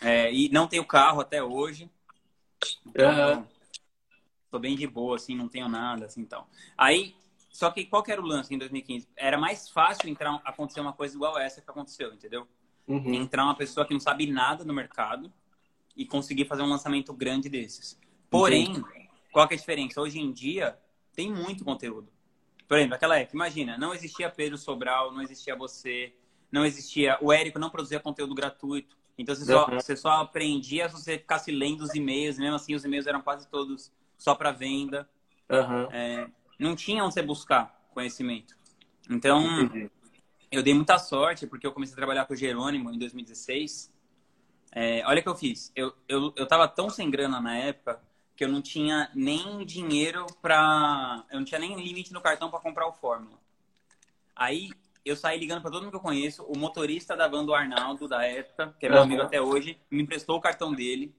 É, 0.01 0.33
e 0.33 0.49
não 0.49 0.67
tenho 0.67 0.85
carro 0.85 1.21
até 1.21 1.43
hoje. 1.43 1.91
Então, 2.87 3.39
uhum. 3.39 3.47
Tô 4.51 4.59
bem 4.59 4.75
de 4.75 4.87
boa, 4.87 5.15
assim, 5.15 5.37
não 5.37 5.49
tenho 5.49 5.69
nada, 5.69 6.07
assim, 6.07 6.21
então. 6.21 6.45
Aí, 6.77 7.15
só 7.53 7.71
que 7.71 7.85
qual 7.85 8.03
que 8.03 8.11
era 8.11 8.21
o 8.21 8.27
lance 8.27 8.53
em 8.53 8.59
2015? 8.59 9.09
Era 9.17 9.39
mais 9.39 9.69
fácil 9.69 10.09
entrar, 10.09 10.41
acontecer 10.45 10.81
uma 10.81 10.93
coisa 10.93 11.15
igual 11.15 11.39
essa 11.39 11.61
que 11.61 11.71
aconteceu, 11.71 12.13
entendeu? 12.13 12.49
Uhum. 12.89 13.15
Entrar 13.15 13.45
uma 13.45 13.55
pessoa 13.55 13.87
que 13.87 13.93
não 13.93 14.01
sabe 14.01 14.27
nada 14.27 14.65
no 14.65 14.75
mercado 14.75 15.33
e 15.97 16.05
conseguir 16.05 16.47
fazer 16.47 16.63
um 16.63 16.69
lançamento 16.69 17.13
grande 17.13 17.49
desses. 17.49 17.99
Porém, 18.29 18.71
Entendi. 18.71 19.09
qual 19.31 19.47
que 19.47 19.55
é 19.55 19.57
a 19.57 19.61
diferença? 19.61 20.01
Hoje 20.01 20.19
em 20.19 20.33
dia, 20.33 20.77
tem 21.15 21.33
muito 21.33 21.65
conteúdo. 21.65 22.11
Por 22.71 22.77
exemplo, 22.77 22.93
naquela 22.93 23.19
época, 23.19 23.35
imagina, 23.35 23.77
não 23.77 23.93
existia 23.93 24.31
Pedro 24.31 24.57
Sobral, 24.57 25.11
não 25.11 25.21
existia 25.21 25.57
você, 25.57 26.15
não 26.53 26.65
existia. 26.65 27.19
O 27.21 27.33
Érico 27.33 27.59
não 27.59 27.69
produzia 27.69 27.99
conteúdo 27.99 28.33
gratuito. 28.33 28.97
Então 29.19 29.35
você 29.35 29.45
só, 29.45 29.67
uhum. 29.67 29.75
você 29.75 29.97
só 29.97 30.09
aprendia 30.21 30.89
se 30.89 30.95
você 30.95 31.19
ficasse 31.19 31.50
lendo 31.50 31.81
os 31.81 31.97
e-mails, 31.97 32.39
mesmo 32.39 32.55
assim 32.55 32.73
os 32.77 32.85
e-mails 32.85 33.09
eram 33.09 33.23
quase 33.23 33.49
todos 33.49 33.93
só 34.17 34.37
para 34.37 34.53
venda. 34.53 35.11
Uhum. 35.50 35.91
É, 35.91 36.29
não 36.61 36.77
tinha 36.77 37.03
onde 37.03 37.12
você 37.12 37.23
buscar 37.23 37.77
conhecimento. 37.93 38.57
Então, 39.11 39.62
Entendi. 39.62 39.91
eu 40.49 40.62
dei 40.62 40.73
muita 40.73 40.97
sorte, 40.97 41.49
porque 41.49 41.67
eu 41.67 41.73
comecei 41.73 41.95
a 41.95 41.97
trabalhar 41.97 42.25
com 42.25 42.35
o 42.35 42.37
Jerônimo 42.37 42.93
em 42.93 42.99
2016. 43.00 43.93
É, 44.71 45.05
olha 45.07 45.19
o 45.19 45.23
que 45.25 45.29
eu 45.29 45.35
fiz. 45.35 45.73
Eu, 45.75 45.93
eu, 46.07 46.33
eu 46.37 46.47
tava 46.47 46.69
tão 46.69 46.89
sem 46.89 47.11
grana 47.11 47.41
na 47.41 47.57
época 47.57 48.00
que 48.41 48.45
eu 48.45 48.49
não 48.49 48.63
tinha 48.63 49.11
nem 49.15 49.67
dinheiro 49.67 50.25
para, 50.41 51.23
eu 51.31 51.39
não 51.39 51.45
tinha 51.45 51.61
nem 51.61 51.77
limite 51.77 52.11
no 52.11 52.23
cartão 52.23 52.51
para 52.51 52.59
comprar 52.59 52.89
o 52.89 52.93
Fórmula. 52.95 53.37
Aí 54.35 54.71
eu 55.05 55.15
saí 55.15 55.39
ligando 55.39 55.61
para 55.61 55.71
todo 55.71 55.83
mundo 55.83 55.91
que 55.91 55.99
eu 55.99 56.01
conheço, 56.01 56.43
o 56.45 56.57
motorista 56.57 57.15
da 57.15 57.29
van 57.29 57.45
do 57.45 57.53
Arnaldo 57.53 58.09
da 58.09 58.25
época, 58.25 58.75
que 58.81 58.87
é 58.87 58.89
meu 58.89 58.97
uhum. 58.97 59.05
amigo 59.05 59.21
até 59.21 59.43
hoje, 59.43 59.79
me 59.91 60.03
emprestou 60.03 60.39
o 60.39 60.41
cartão 60.41 60.73
dele. 60.73 61.15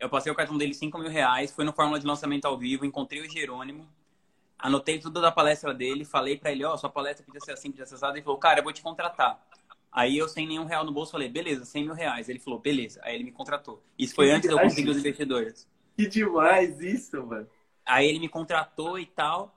Eu 0.00 0.08
passei 0.08 0.32
o 0.32 0.34
cartão 0.34 0.58
dele 0.58 0.74
5 0.74 0.98
mil 0.98 1.08
reais, 1.08 1.52
fui 1.52 1.64
no 1.64 1.72
Fórmula 1.72 2.00
de 2.00 2.06
lançamento 2.06 2.46
ao 2.46 2.58
vivo, 2.58 2.84
encontrei 2.84 3.20
o 3.20 3.30
Jerônimo, 3.30 3.88
anotei 4.58 4.98
tudo 4.98 5.20
da 5.20 5.30
palestra 5.30 5.72
dele, 5.72 6.04
falei 6.04 6.36
para 6.36 6.50
ele, 6.50 6.64
ó, 6.64 6.74
oh, 6.74 6.78
sua 6.78 6.90
palestra 6.90 7.24
podia 7.24 7.40
ser 7.40 7.52
assim, 7.52 7.70
podia 7.70 7.86
ser 7.86 7.94
acessada. 7.94 8.16
Ele 8.16 8.24
falou, 8.24 8.40
cara, 8.40 8.58
eu 8.58 8.64
vou 8.64 8.72
te 8.72 8.82
contratar. 8.82 9.40
Aí 9.92 10.18
eu, 10.18 10.28
sem 10.28 10.48
nenhum 10.48 10.64
real 10.64 10.84
no 10.84 10.90
bolso, 10.90 11.12
falei, 11.12 11.28
beleza, 11.28 11.64
100 11.64 11.84
mil 11.84 11.94
reais. 11.94 12.28
Ele 12.28 12.40
falou, 12.40 12.58
beleza. 12.58 13.00
Aí 13.04 13.14
ele 13.14 13.22
me 13.22 13.30
contratou. 13.30 13.80
Isso 13.96 14.16
foi 14.16 14.26
que 14.26 14.32
antes 14.32 14.50
de 14.50 14.56
eu 14.56 14.60
conseguir 14.60 14.90
os 14.90 14.96
investidores. 14.96 15.69
Que 16.00 16.08
demais 16.08 16.80
isso, 16.80 17.26
mano. 17.26 17.46
Aí 17.84 18.08
ele 18.08 18.18
me 18.18 18.28
contratou 18.28 18.98
e 18.98 19.04
tal. 19.04 19.54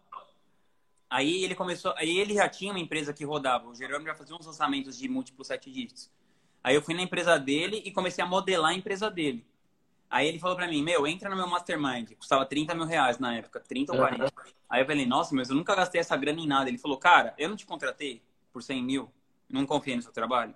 Aí 1.09 1.41
ele 1.45 1.55
começou. 1.55 1.93
Aí 1.95 2.17
ele 2.17 2.33
já 2.33 2.49
tinha 2.49 2.73
uma 2.73 2.79
empresa 2.79 3.13
que 3.13 3.23
rodava. 3.23 3.69
O 3.69 3.75
Jerônimo 3.75 4.07
já 4.07 4.15
fazia 4.15 4.35
uns 4.35 4.45
lançamentos 4.45 4.97
de 4.97 5.07
múltiplos 5.07 5.47
sete 5.47 5.71
dígitos. 5.71 6.11
Aí 6.61 6.75
eu 6.75 6.81
fui 6.81 6.93
na 6.95 7.01
empresa 7.01 7.37
dele 7.39 7.81
e 7.85 7.91
comecei 7.91 8.21
a 8.21 8.27
modelar 8.27 8.71
a 8.71 8.73
empresa 8.73 9.09
dele. 9.09 9.45
Aí 10.09 10.27
ele 10.27 10.37
falou 10.37 10.57
pra 10.57 10.67
mim, 10.67 10.83
meu, 10.83 11.07
entra 11.07 11.29
no 11.29 11.35
meu 11.37 11.47
mastermind. 11.47 12.11
Custava 12.15 12.45
30 12.45 12.75
mil 12.75 12.85
reais 12.85 13.19
na 13.19 13.37
época, 13.37 13.61
30 13.61 13.93
ou 13.93 13.97
40. 13.99 14.23
Uhum. 14.23 14.29
Aí 14.69 14.81
eu 14.81 14.85
falei, 14.85 15.05
nossa, 15.05 15.33
mas 15.33 15.49
eu 15.49 15.55
nunca 15.55 15.73
gastei 15.73 16.01
essa 16.01 16.17
grana 16.17 16.41
em 16.41 16.47
nada. 16.47 16.69
Ele 16.69 16.77
falou, 16.77 16.97
cara, 16.97 17.33
eu 17.37 17.47
não 17.47 17.55
te 17.55 17.65
contratei 17.65 18.21
por 18.51 18.61
100 18.61 18.83
mil. 18.83 19.09
Não 19.49 19.65
confiei 19.65 19.95
no 19.95 20.01
seu 20.01 20.11
trabalho. 20.11 20.53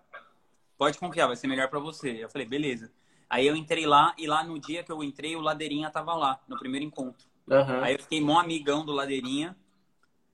Pode 0.77 0.97
confiar, 0.97 1.27
vai 1.27 1.37
ser 1.37 1.47
melhor 1.47 1.69
para 1.69 1.79
você. 1.79 2.23
Eu 2.23 2.29
falei, 2.29 2.45
beleza. 2.45 2.91
Aí 3.29 3.45
eu 3.45 3.55
entrei 3.55 3.85
lá 3.85 4.15
e 4.17 4.25
lá 4.25 4.43
no 4.43 4.57
dia 4.57 4.83
que 4.83 4.91
eu 4.91 5.03
entrei, 5.03 5.35
o 5.35 5.41
Ladeirinha 5.41 5.89
tava 5.89 6.13
lá, 6.13 6.39
no 6.47 6.57
primeiro 6.57 6.85
encontro. 6.85 7.27
Uhum. 7.49 7.83
Aí 7.83 7.93
eu 7.93 7.99
fiquei 7.99 8.21
mó 8.21 8.39
amigão 8.39 8.85
do 8.85 8.93
Ladeirinha. 8.93 9.55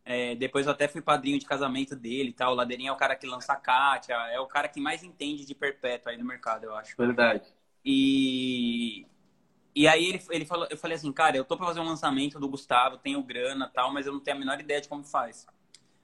É, 0.05 0.35
depois 0.35 0.65
eu 0.65 0.73
até 0.73 0.87
fui 0.87 1.01
padrinho 1.01 1.39
de 1.39 1.45
casamento 1.45 1.95
dele 1.95 2.29
e 2.29 2.33
tal. 2.33 2.51
O 2.51 2.55
Ladeirinha 2.55 2.89
é 2.89 2.93
o 2.93 2.97
cara 2.97 3.15
que 3.15 3.25
lança 3.25 3.53
a 3.53 3.55
Kátia, 3.55 4.13
é 4.13 4.39
o 4.39 4.47
cara 4.47 4.67
que 4.67 4.79
mais 4.79 5.03
entende 5.03 5.45
de 5.45 5.55
perpétuo 5.55 6.11
aí 6.11 6.17
no 6.17 6.25
mercado, 6.25 6.65
eu 6.65 6.75
acho. 6.75 6.95
Verdade. 6.97 7.47
E, 7.85 9.05
e 9.75 9.87
aí 9.87 10.05
ele, 10.05 10.21
ele 10.29 10.45
falou, 10.45 10.67
eu 10.69 10.77
falei 10.77 10.95
assim, 10.95 11.11
cara, 11.11 11.37
eu 11.37 11.45
tô 11.45 11.57
pra 11.57 11.65
fazer 11.65 11.79
um 11.79 11.85
lançamento 11.85 12.39
do 12.39 12.49
Gustavo, 12.49 12.97
tenho 12.97 13.23
grana 13.23 13.69
tal, 13.73 13.91
mas 13.91 14.05
eu 14.05 14.13
não 14.13 14.19
tenho 14.19 14.37
a 14.37 14.39
menor 14.39 14.59
ideia 14.59 14.81
de 14.81 14.87
como 14.87 15.03
faz. 15.03 15.47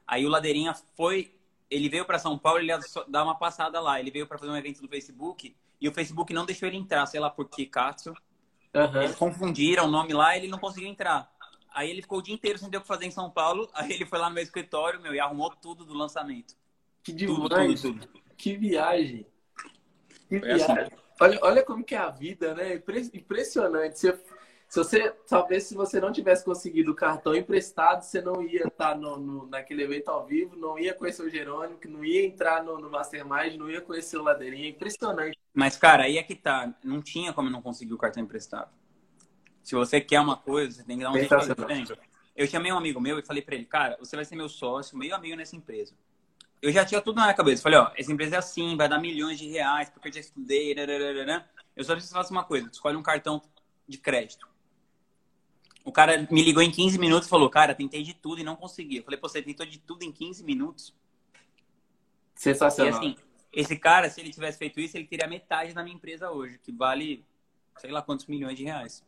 Aí 0.07 0.25
o 0.25 0.29
Ladeirinha 0.29 0.73
foi, 0.95 1.35
ele 1.69 1.87
veio 1.87 2.05
para 2.05 2.17
São 2.17 2.37
Paulo, 2.37 2.59
ele 2.59 2.71
ia 2.71 2.79
dar 3.07 3.23
uma 3.23 3.35
passada 3.35 3.79
lá. 3.79 3.99
Ele 3.99 4.09
veio 4.09 4.25
para 4.25 4.39
fazer 4.39 4.51
um 4.51 4.57
evento 4.57 4.81
do 4.81 4.87
Facebook 4.87 5.55
e 5.81 5.87
o 5.87 5.93
Facebook 5.93 6.33
não 6.33 6.45
deixou 6.45 6.67
ele 6.67 6.77
entrar, 6.77 7.05
sei 7.05 7.19
lá 7.19 7.29
por 7.29 7.49
que, 7.49 7.65
Katsu. 7.65 8.13
Uhum. 8.73 9.01
Eles 9.01 9.15
confundiram 9.15 9.85
o 9.85 9.91
nome 9.91 10.13
lá 10.13 10.35
e 10.35 10.39
ele 10.39 10.47
não 10.47 10.59
conseguiu 10.59 10.89
entrar. 10.89 11.31
Aí 11.73 11.89
ele 11.89 12.01
ficou 12.01 12.19
o 12.19 12.21
dia 12.21 12.33
inteiro 12.33 12.57
sem 12.57 12.69
ter 12.69 12.77
o 12.77 12.81
que 12.81 12.87
fazer 12.87 13.05
em 13.05 13.11
São 13.11 13.29
Paulo. 13.29 13.69
Aí 13.73 13.93
ele 13.93 14.05
foi 14.05 14.19
lá 14.19 14.29
no 14.29 14.35
meu 14.35 14.43
escritório, 14.43 15.01
meu, 15.01 15.13
e 15.13 15.19
arrumou 15.19 15.49
tudo 15.51 15.85
do 15.85 15.93
lançamento. 15.93 16.55
Que 17.03 17.11
demais. 17.11 17.81
Tudo, 17.81 17.93
tudo, 17.93 18.07
tudo. 18.07 18.21
Que 18.35 18.55
viagem. 18.55 19.25
Que 20.27 20.35
assim. 20.35 20.45
viagem. 20.45 20.81
Assim. 20.81 20.91
Olha, 21.21 21.39
olha 21.41 21.63
como 21.63 21.83
que 21.83 21.95
é 21.95 21.97
a 21.97 22.09
vida, 22.09 22.53
né? 22.53 22.81
Impressionante. 23.13 23.99
Você 23.99 24.19
se 24.69 24.77
você, 24.77 25.11
talvez 25.27 25.63
se 25.63 25.73
você 25.73 25.99
não 25.99 26.11
tivesse 26.11 26.45
conseguido 26.45 26.91
o 26.91 26.95
cartão 26.95 27.33
emprestado, 27.33 28.03
você 28.03 28.21
não 28.21 28.39
ia 28.43 28.67
estar 28.67 28.95
no, 28.95 29.17
no, 29.17 29.47
naquele 29.47 29.81
evento 29.81 30.09
ao 30.09 30.27
vivo, 30.27 30.55
não 30.55 30.77
ia 30.77 30.93
conhecer 30.93 31.23
o 31.23 31.29
Jerônimo, 31.29 31.79
que 31.79 31.87
não 31.87 32.05
ia 32.05 32.23
entrar 32.23 32.63
no, 32.63 32.77
no 32.77 32.87
Mastermind, 32.87 33.55
não 33.55 33.67
ia 33.67 33.81
conhecer 33.81 34.17
o 34.17 34.23
Ladeirinha. 34.23 34.69
Impressionante. 34.69 35.39
Mas, 35.55 35.75
cara, 35.75 36.03
aí 36.03 36.19
é 36.19 36.23
que 36.23 36.35
tá. 36.35 36.71
Não 36.83 37.01
tinha 37.01 37.33
como 37.33 37.49
não 37.49 37.63
conseguir 37.63 37.95
o 37.95 37.97
cartão 37.97 38.21
emprestado. 38.21 38.69
Se 39.63 39.73
você 39.73 39.99
quer 39.99 40.19
uma 40.19 40.37
coisa, 40.37 40.77
você 40.77 40.83
tem 40.83 40.99
que 40.99 41.03
dar 41.03 41.09
um 41.09 41.17
jeito 41.17 41.97
Eu 42.35 42.45
chamei 42.45 42.71
um 42.71 42.77
amigo 42.77 43.01
meu 43.01 43.17
e 43.17 43.25
falei 43.25 43.41
para 43.41 43.55
ele, 43.55 43.65
cara, 43.65 43.97
você 43.99 44.15
vai 44.15 44.23
ser 44.23 44.35
meu 44.35 44.47
sócio, 44.47 44.95
meio 44.95 45.15
amigo 45.15 45.35
nessa 45.35 45.55
empresa. 45.55 45.95
Eu 46.61 46.71
já 46.71 46.85
tinha 46.85 47.01
tudo 47.01 47.15
na 47.15 47.23
minha 47.23 47.33
cabeça. 47.33 47.63
Falei, 47.63 47.79
ó, 47.79 47.91
essa 47.97 48.11
empresa 48.11 48.35
é 48.35 48.37
assim, 48.37 48.77
vai 48.77 48.87
dar 48.87 48.99
milhões 48.99 49.39
de 49.39 49.49
reais, 49.49 49.89
porque 49.89 50.09
eu 50.09 50.13
já 50.13 50.19
estudei. 50.19 50.75
Eu 51.75 51.83
só 51.83 51.93
preciso 51.93 52.13
fazer 52.13 52.31
uma 52.31 52.43
coisa, 52.43 52.69
escolhe 52.71 52.95
um 52.95 53.01
cartão 53.01 53.41
de 53.87 53.97
crédito. 53.97 54.47
O 55.83 55.91
cara 55.91 56.27
me 56.29 56.41
ligou 56.43 56.61
em 56.61 56.71
15 56.71 56.99
minutos 56.99 57.27
e 57.27 57.29
falou, 57.29 57.49
cara, 57.49 57.73
tentei 57.73 58.03
de 58.03 58.13
tudo 58.13 58.41
e 58.41 58.43
não 58.43 58.55
consegui. 58.55 58.97
Eu 58.97 59.03
falei, 59.03 59.19
pô, 59.19 59.27
você 59.27 59.41
tentou 59.41 59.65
de 59.65 59.79
tudo 59.79 60.03
em 60.03 60.11
15 60.11 60.43
minutos? 60.43 60.93
Sensacional. 62.35 62.93
E 62.93 62.97
assim, 62.97 63.15
esse 63.51 63.75
cara, 63.77 64.09
se 64.09 64.21
ele 64.21 64.29
tivesse 64.29 64.57
feito 64.57 64.79
isso, 64.79 64.97
ele 64.97 65.07
teria 65.07 65.27
metade 65.27 65.73
da 65.73 65.83
minha 65.83 65.95
empresa 65.95 66.29
hoje, 66.31 66.59
que 66.59 66.71
vale 66.71 67.25
sei 67.77 67.91
lá 67.91 68.01
quantos 68.01 68.25
milhões 68.27 68.57
de 68.57 68.63
reais. 68.63 69.03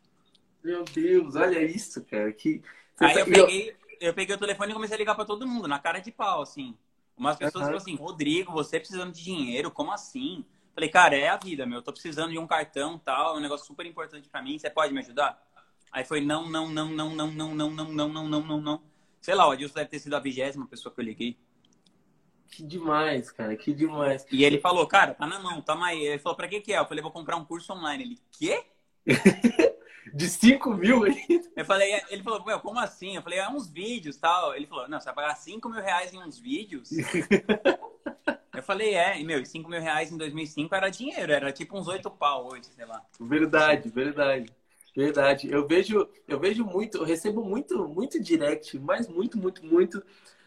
Meu 0.64 0.84
Deus, 0.86 1.36
olha 1.36 1.62
isso, 1.64 2.04
cara. 2.06 2.32
Que... 2.32 2.62
Aí 3.00 3.18
eu 3.18 3.26
peguei, 3.26 3.76
eu 4.00 4.14
peguei 4.14 4.36
o 4.36 4.40
telefone 4.40 4.72
e 4.72 4.74
comecei 4.74 4.96
a 4.96 5.00
ligar 5.00 5.16
para 5.16 5.26
todo 5.26 5.48
mundo, 5.48 5.68
na 5.68 5.80
cara 5.80 6.00
de 6.00 6.12
pau, 6.12 6.42
assim. 6.42 6.78
Umas 7.18 7.36
pessoas 7.36 7.56
uhum. 7.56 7.62
falaram 7.62 7.78
assim, 7.78 7.96
Rodrigo, 7.96 8.52
você 8.52 8.80
precisando 8.80 9.12
de 9.12 9.24
dinheiro, 9.24 9.70
como 9.70 9.92
assim? 9.92 10.46
Falei, 10.74 10.90
cara, 10.90 11.16
é 11.16 11.28
a 11.28 11.38
vida, 11.38 11.66
meu. 11.66 11.80
Eu 11.80 11.84
tô 11.84 11.92
precisando 11.92 12.32
de 12.32 12.40
um 12.40 12.48
cartão 12.48 12.98
tal, 12.98 13.36
é 13.36 13.38
um 13.38 13.42
negócio 13.42 13.66
super 13.66 13.86
importante 13.86 14.30
para 14.30 14.42
mim. 14.42 14.58
Você 14.58 14.70
pode 14.70 14.94
me 14.94 15.00
ajudar? 15.00 15.42
Aí 15.92 16.06
foi 16.06 16.22
não, 16.22 16.50
não, 16.50 16.70
não, 16.70 16.88
não, 16.90 17.10
não, 17.10 17.32
não, 17.32 17.54
não, 17.54 17.70
não, 17.70 17.70
não, 17.70 18.10
não, 18.10 18.30
não, 18.30 18.42
não, 18.42 18.62
não. 18.62 18.82
Sei 19.20 19.36
lá, 19.36 19.48
o 19.48 19.52
Adilson 19.52 19.76
deve 19.76 19.90
ter 19.90 20.00
sido 20.00 20.16
a 20.16 20.20
vigésima 20.20 20.68
pessoa 20.68 20.94
que 20.94 21.02
eu 21.02 21.06
liguei. 21.06 21.38
Que 22.52 22.64
demais, 22.64 23.32
cara, 23.32 23.56
que 23.56 23.74
demais. 23.74 24.26
E 24.32 24.44
ele 24.44 24.60
falou, 24.60 24.86
cara, 24.88 25.14
tá 25.14 25.26
na 25.26 25.40
mão, 25.40 25.62
toma 25.62 25.88
aí. 25.88 26.02
Ele 26.02 26.20
falou, 26.20 26.36
pra 26.36 26.48
que 26.48 26.60
que 26.60 26.74
é? 26.74 26.80
Eu 26.80 26.86
falei, 26.86 27.02
vou 27.02 27.12
comprar 27.12 27.38
um 27.38 27.46
curso 27.46 27.72
online. 27.72 28.04
Ele, 28.04 28.20
quê? 28.32 28.66
De 30.14 30.28
5 30.28 30.74
mil 30.74 31.04
Eu 31.56 31.64
falei, 31.64 32.02
ele 32.10 32.24
falou, 32.24 32.44
meu, 32.44 32.60
como 32.60 32.80
assim? 32.80 33.16
Eu 33.16 33.22
falei, 33.22 33.40
é 33.40 33.48
uns 33.48 33.70
vídeos 33.70 34.18
tal. 34.18 34.54
Ele 34.56 34.68
falou, 34.68 34.90
não, 34.90 35.00
você 35.00 35.06
vai 35.06 35.16
pagar 35.16 35.36
5 35.36 35.70
mil 35.70 35.82
reais 35.82 36.14
em 36.14 36.20
uns 36.20 36.38
vídeos? 36.38 36.90
eu 38.54 38.64
falei, 38.64 38.96
é, 38.96 39.20
e 39.20 39.24
meu, 39.24 39.46
5 39.46 39.70
mil 39.70 39.80
reais 39.80 40.12
em 40.12 40.18
2005 40.18 40.74
era 40.76 40.90
dinheiro, 40.90 41.32
era 41.32 41.52
tipo 41.54 41.78
uns 41.78 41.88
8 41.88 42.10
pau 42.12 42.50
hoje, 42.52 42.66
sei 42.76 42.86
lá. 42.86 43.02
Verdade, 43.20 43.90
verdade. 43.90 44.52
Verdade. 44.96 45.50
Eu 45.50 45.66
vejo, 45.68 46.08
eu 46.28 46.40
vejo 46.40 46.66
muito, 46.66 46.98
eu 46.98 47.04
recebo 47.06 47.44
muito, 47.44 47.88
muito 47.88 48.20
direct, 48.22 48.78
mas 48.78 49.08
muito, 49.08 49.38
muito, 49.38 49.66
muito, 49.66 50.04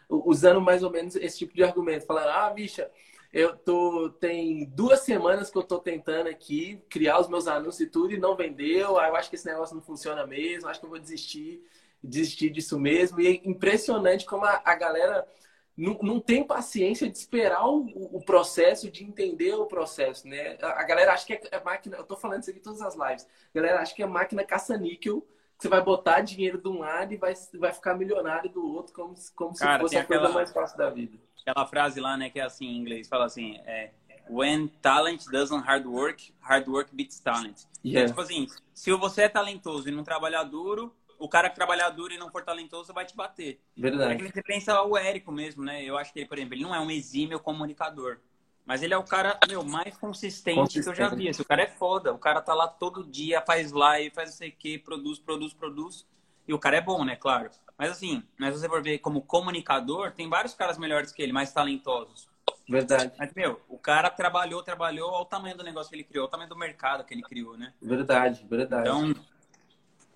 usando 0.09 0.61
mais 0.61 0.83
ou 0.83 0.91
menos 0.91 1.17
esse 1.17 1.39
tipo 1.39 1.55
de 1.55 1.65
argumento. 1.65 2.05
Falando, 2.07 2.29
ah, 2.29 2.51
bicha, 2.51 2.91
eu 3.33 3.57
tô. 3.57 4.11
Tem 4.21 4.67
duas 4.67 5.01
semanas 5.01 5.51
que 5.51 5.57
eu 5.59 5.63
tô 5.63 5.79
tentando 5.79 6.29
aqui 6.29 6.83
criar 6.91 7.19
os 7.21 7.29
meus 7.29 7.47
anúncios 7.49 7.81
e 7.81 7.87
tudo, 7.87 8.13
e 8.13 8.19
não 8.19 8.37
vendeu. 8.37 8.99
Ah, 8.99 9.09
eu 9.09 9.17
acho 9.17 9.31
que 9.31 9.37
esse 9.37 9.47
negócio 9.47 9.75
não 9.75 9.83
funciona 9.83 10.27
mesmo, 10.27 10.69
acho 10.69 10.79
que 10.79 10.87
eu 10.87 10.91
vou 10.91 11.01
desistir, 11.01 11.63
desistir 12.03 12.51
disso 12.51 12.79
mesmo. 12.79 13.21
E 13.21 13.27
é 13.27 13.49
impressionante 13.49 14.27
como 14.27 14.45
a, 14.45 14.61
a 14.65 14.75
galera 14.75 15.27
não, 15.77 15.99
não 16.03 16.21
tem 16.21 16.45
paciência 16.45 17.11
de 17.11 17.19
esperar 17.19 17.67
o, 17.67 17.85
o, 18.17 18.25
processo, 18.25 18.91
de 18.91 19.05
entender 19.05 19.55
o 19.55 19.67
processo, 19.67 20.27
né? 20.27 20.57
A, 20.63 20.81
a 20.81 20.85
galera 20.85 21.13
acha 21.13 21.27
que 21.27 21.33
é, 21.33 21.41
é, 21.51 21.63
máquina, 21.63 21.97
eu 21.97 22.05
tô 22.05 22.17
falando 22.17 22.43
isso 22.43 22.51
aqui 22.51 22.61
em 22.61 22.63
todas 22.63 22.81
as 22.81 22.95
lives, 22.95 23.27
a 23.27 23.59
galera 23.59 23.81
acha 23.81 23.95
que 23.95 24.03
é 24.03 24.07
máquina 24.07 24.45
caça-níquel, 24.45 25.21
que 25.57 25.63
você 25.63 25.69
vai 25.69 25.83
botar 25.83 26.21
dinheiro 26.21 26.59
de 26.59 26.69
um 26.69 26.79
lado 26.79 27.13
e 27.13 27.17
vai, 27.17 27.35
vai 27.55 27.73
ficar 27.73 27.95
milionário 27.95 28.51
do 28.51 28.65
outro, 28.73 28.93
como, 28.93 29.15
como 29.35 29.57
Cara, 29.57 29.75
se 29.75 29.81
fosse 29.81 29.97
a 29.97 30.01
aquela, 30.03 30.23
coisa 30.23 30.35
mais 30.35 30.53
fácil 30.53 30.79
da 30.79 30.91
vida. 30.91 31.19
Aquela 31.45 31.67
frase 31.67 32.01
lá, 32.01 32.17
né, 32.17 32.31
que 32.31 32.39
é 32.39 32.45
assim 32.45 32.67
em 32.67 32.79
inglês, 32.79 33.09
fala 33.09 33.25
assim, 33.27 33.57
é, 33.67 33.91
When 34.29 34.69
talent 34.81 35.27
doesn't 35.27 35.65
hard 35.65 35.87
work, 35.87 36.33
hard 36.41 36.69
work 36.69 36.95
beats 36.95 37.21
talent. 37.21 37.65
Yeah. 37.85 38.05
É, 38.05 38.09
tipo 38.09 38.21
assim, 38.21 38.47
se 38.73 38.91
você 38.95 39.23
é 39.23 39.29
talentoso 39.29 39.89
e 39.89 39.93
não 39.93 40.03
trabalhar 40.03 40.45
duro, 40.45 40.95
o 41.19 41.29
cara 41.29 41.49
que 41.49 41.55
trabalhar 41.55 41.91
duro 41.91 42.13
e 42.13 42.19
não 42.19 42.31
for 42.31 42.45
talentoso 42.45 42.93
vai 42.93 43.05
te 43.05 43.17
bater. 43.17 43.61
Verdade. 43.77 44.13
É 44.13 44.17
que 44.17 44.33
você 44.33 44.43
pensa 44.43 44.83
o 44.83 44.97
Érico 44.97 45.33
mesmo, 45.33 45.65
né? 45.65 45.83
Eu 45.83 45.97
acho 45.97 46.13
que 46.13 46.21
ele, 46.21 46.29
por 46.29 46.39
exemplo, 46.39 46.55
ele 46.55 46.63
não 46.63 46.75
é 46.75 46.81
um 46.81 46.91
exímio 46.91 47.41
comunicador. 47.41 48.19
Mas 48.67 48.83
ele 48.83 48.95
é 48.95 48.97
o 48.97 49.05
cara, 49.05 49.39
meu, 49.47 49.63
mais 49.63 49.97
consistente, 49.97 50.59
consistente, 50.59 50.85
que 50.85 50.91
eu 50.91 50.95
já 50.95 51.15
vi. 51.15 51.29
Esse 51.29 51.43
o 51.43 51.45
cara 51.45 51.63
é 51.63 51.67
foda. 51.67 52.13
O 52.15 52.19
cara 52.19 52.41
tá 52.41 52.55
lá 52.55 52.67
todo 52.67 53.05
dia, 53.05 53.43
faz 53.43 53.73
live, 53.73 54.15
faz 54.15 54.31
não 54.31 54.37
sei 54.37 54.49
o 54.49 54.57
quê, 54.59 54.81
produz, 54.83 55.19
produz, 55.19 55.53
produz. 55.53 56.07
E 56.49 56.55
o 56.55 56.59
cara 56.59 56.77
é 56.77 56.81
bom, 56.81 57.05
né? 57.05 57.15
Claro. 57.17 57.51
Mas 57.77 57.91
assim, 57.91 58.23
mas 58.39 58.55
você 58.55 58.69
for 58.69 58.83
ver 58.83 58.99
como 58.99 59.21
comunicador, 59.21 60.13
tem 60.13 60.29
vários 60.29 60.55
caras 60.55 60.79
melhores 60.79 61.13
que 61.13 61.23
ele, 61.23 61.33
mais 61.33 61.53
talentosos. 61.53 62.29
Verdade. 62.69 63.13
Mas, 63.19 63.33
meu, 63.35 63.61
o 63.69 63.79
cara 63.79 64.09
trabalhou, 64.09 64.63
trabalhou, 64.63 65.11
olha 65.11 65.23
o 65.23 65.27
tamanho 65.27 65.57
do 65.57 65.65
negócio 65.65 65.91
que 65.91 65.97
ele 65.97 66.05
criou, 66.05 66.25
olha 66.25 66.29
o 66.29 66.31
tamanho 66.31 66.49
do 66.49 66.57
mercado 66.57 67.05
que 67.05 67.13
ele 67.13 67.23
criou, 67.23 67.59
né? 67.59 67.75
Verdade, 67.81 68.47
verdade. 68.49 68.89
Então, 68.89 69.15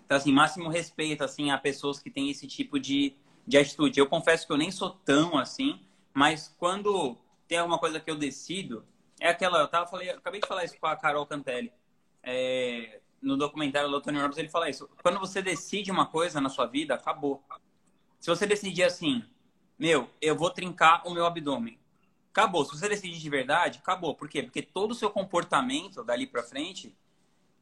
então, 0.09 0.17
assim, 0.17 0.33
máximo 0.33 0.71
respeito, 0.71 1.23
assim, 1.23 1.51
a 1.51 1.59
pessoas 1.59 1.99
que 2.01 2.11
têm 2.11 2.31
esse 2.31 2.47
tipo 2.47 2.81
de, 2.81 3.15
de 3.47 3.59
atitude. 3.59 4.01
Eu 4.01 4.07
confesso 4.07 4.47
que 4.47 4.53
eu 4.55 4.57
nem 4.57 4.71
sou 4.71 4.89
tão 4.89 5.37
assim, 5.37 5.85
mas 6.15 6.49
quando 6.59 7.15
tem 7.47 7.59
alguma 7.59 7.79
coisa 7.79 8.01
que 8.01 8.11
eu 8.11 8.17
decido, 8.17 8.87
é 9.21 9.29
aquela, 9.29 9.59
eu 9.59 9.69
tava 9.69 9.87
falei, 9.87 10.09
eu 10.09 10.17
acabei 10.17 10.41
de 10.41 10.49
falar 10.49 10.65
isso 10.65 10.81
com 10.81 10.87
a 10.87 10.97
Carol 10.97 11.27
Cantelli. 11.27 11.71
É, 12.23 13.03
no 13.21 13.37
documentário 13.37 13.91
do 13.91 14.01
Tony 14.01 14.19
Robbins, 14.19 14.39
ele 14.39 14.49
fala 14.49 14.71
isso. 14.71 14.89
Quando 15.03 15.21
você 15.21 15.43
decide 15.43 15.91
uma 15.91 16.07
coisa 16.07 16.41
na 16.41 16.49
sua 16.49 16.65
vida, 16.65 16.95
acabou. 16.95 17.45
Se 18.19 18.31
você 18.31 18.47
decidir 18.47 18.85
assim, 18.85 19.23
meu, 19.79 20.09
eu 20.23 20.35
vou 20.35 20.49
trincar 20.49 21.07
o 21.07 21.13
meu 21.13 21.27
abdômen. 21.27 21.79
Acabou. 22.31 22.65
Se 22.65 22.71
você 22.71 22.89
decidir 22.89 23.19
de 23.19 23.29
verdade, 23.29 23.79
acabou. 23.79 24.15
Por 24.15 24.27
quê? 24.27 24.43
Porque 24.43 24.63
todo 24.63 24.93
o 24.93 24.95
seu 24.95 25.11
comportamento 25.11 26.03
dali 26.03 26.27
para 26.27 26.43
frente 26.43 26.97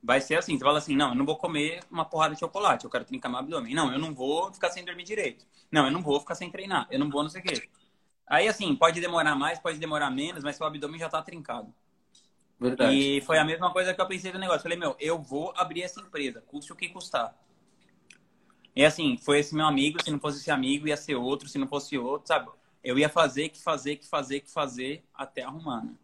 vai 0.03 0.21
ser 0.21 0.37
assim. 0.37 0.57
Você 0.57 0.65
fala 0.65 0.79
assim, 0.79 0.97
não, 0.97 1.11
eu 1.11 1.15
não 1.15 1.25
vou 1.25 1.37
comer 1.37 1.81
uma 1.91 2.05
porrada 2.05 2.35
de 2.35 2.41
chocolate, 2.41 2.85
eu 2.85 2.91
quero 2.91 3.05
trincar 3.05 3.29
meu 3.31 3.41
abdômen. 3.41 3.75
Não, 3.75 3.93
eu 3.93 3.99
não 3.99 4.15
vou 4.15 4.53
ficar 4.53 4.71
sem 4.71 4.85
dormir 4.85 5.05
direito. 5.05 5.47
Não, 5.71 5.87
eu 5.87 5.91
não 5.91 6.03
vou 6.03 6.21
ficar 6.21 6.35
sem 6.35 6.50
treinar. 6.50 6.87
Eu 6.91 6.99
não 6.99 7.11
vou 7.11 7.23
não 7.23 7.31
sei 7.31 7.41
o 7.41 7.45
quê. 7.45 7.69
Aí, 8.26 8.49
assim, 8.49 8.75
pode 8.75 9.00
demorar 9.00 9.37
mais, 9.37 9.59
pode 9.59 9.79
demorar 9.79 10.11
menos, 10.11 10.43
mas 10.43 10.57
seu 10.57 10.67
abdômen 10.67 10.99
já 10.99 11.09
tá 11.09 11.23
trincado. 11.23 11.73
Verdade. 12.59 12.95
E 12.95 13.21
foi 13.21 13.39
a 13.39 13.45
mesma 13.45 13.71
coisa 13.73 13.93
que 13.93 14.00
eu 14.00 14.06
pensei 14.06 14.32
no 14.32 14.39
negócio. 14.39 14.63
Falei, 14.63 14.78
meu, 14.78 14.97
eu 14.99 15.19
vou 15.19 15.52
abrir 15.56 15.82
essa 15.82 16.00
empresa, 16.00 16.41
custe 16.41 16.73
o 16.73 16.76
que 16.76 16.89
custar. 16.89 17.37
E 18.75 18.85
assim, 18.85 19.17
foi 19.17 19.39
esse 19.39 19.54
meu 19.54 19.67
amigo, 19.67 20.02
se 20.02 20.11
não 20.11 20.19
fosse 20.19 20.39
esse 20.39 20.50
amigo, 20.50 20.89
ia 20.89 20.97
ser 20.97 21.15
outro, 21.15 21.49
se 21.49 21.59
não 21.59 21.67
fosse 21.67 21.97
outro, 21.97 22.28
sabe? 22.28 22.50
Eu 22.82 22.99
ia 22.99 23.09
fazer, 23.09 23.49
que 23.49 23.63
fazer, 23.63 23.97
que 23.97 24.06
fazer, 24.06 24.41
que 24.41 24.50
fazer, 24.50 25.04
até 25.15 25.43
arrumar, 25.43 25.82
né? 25.82 25.95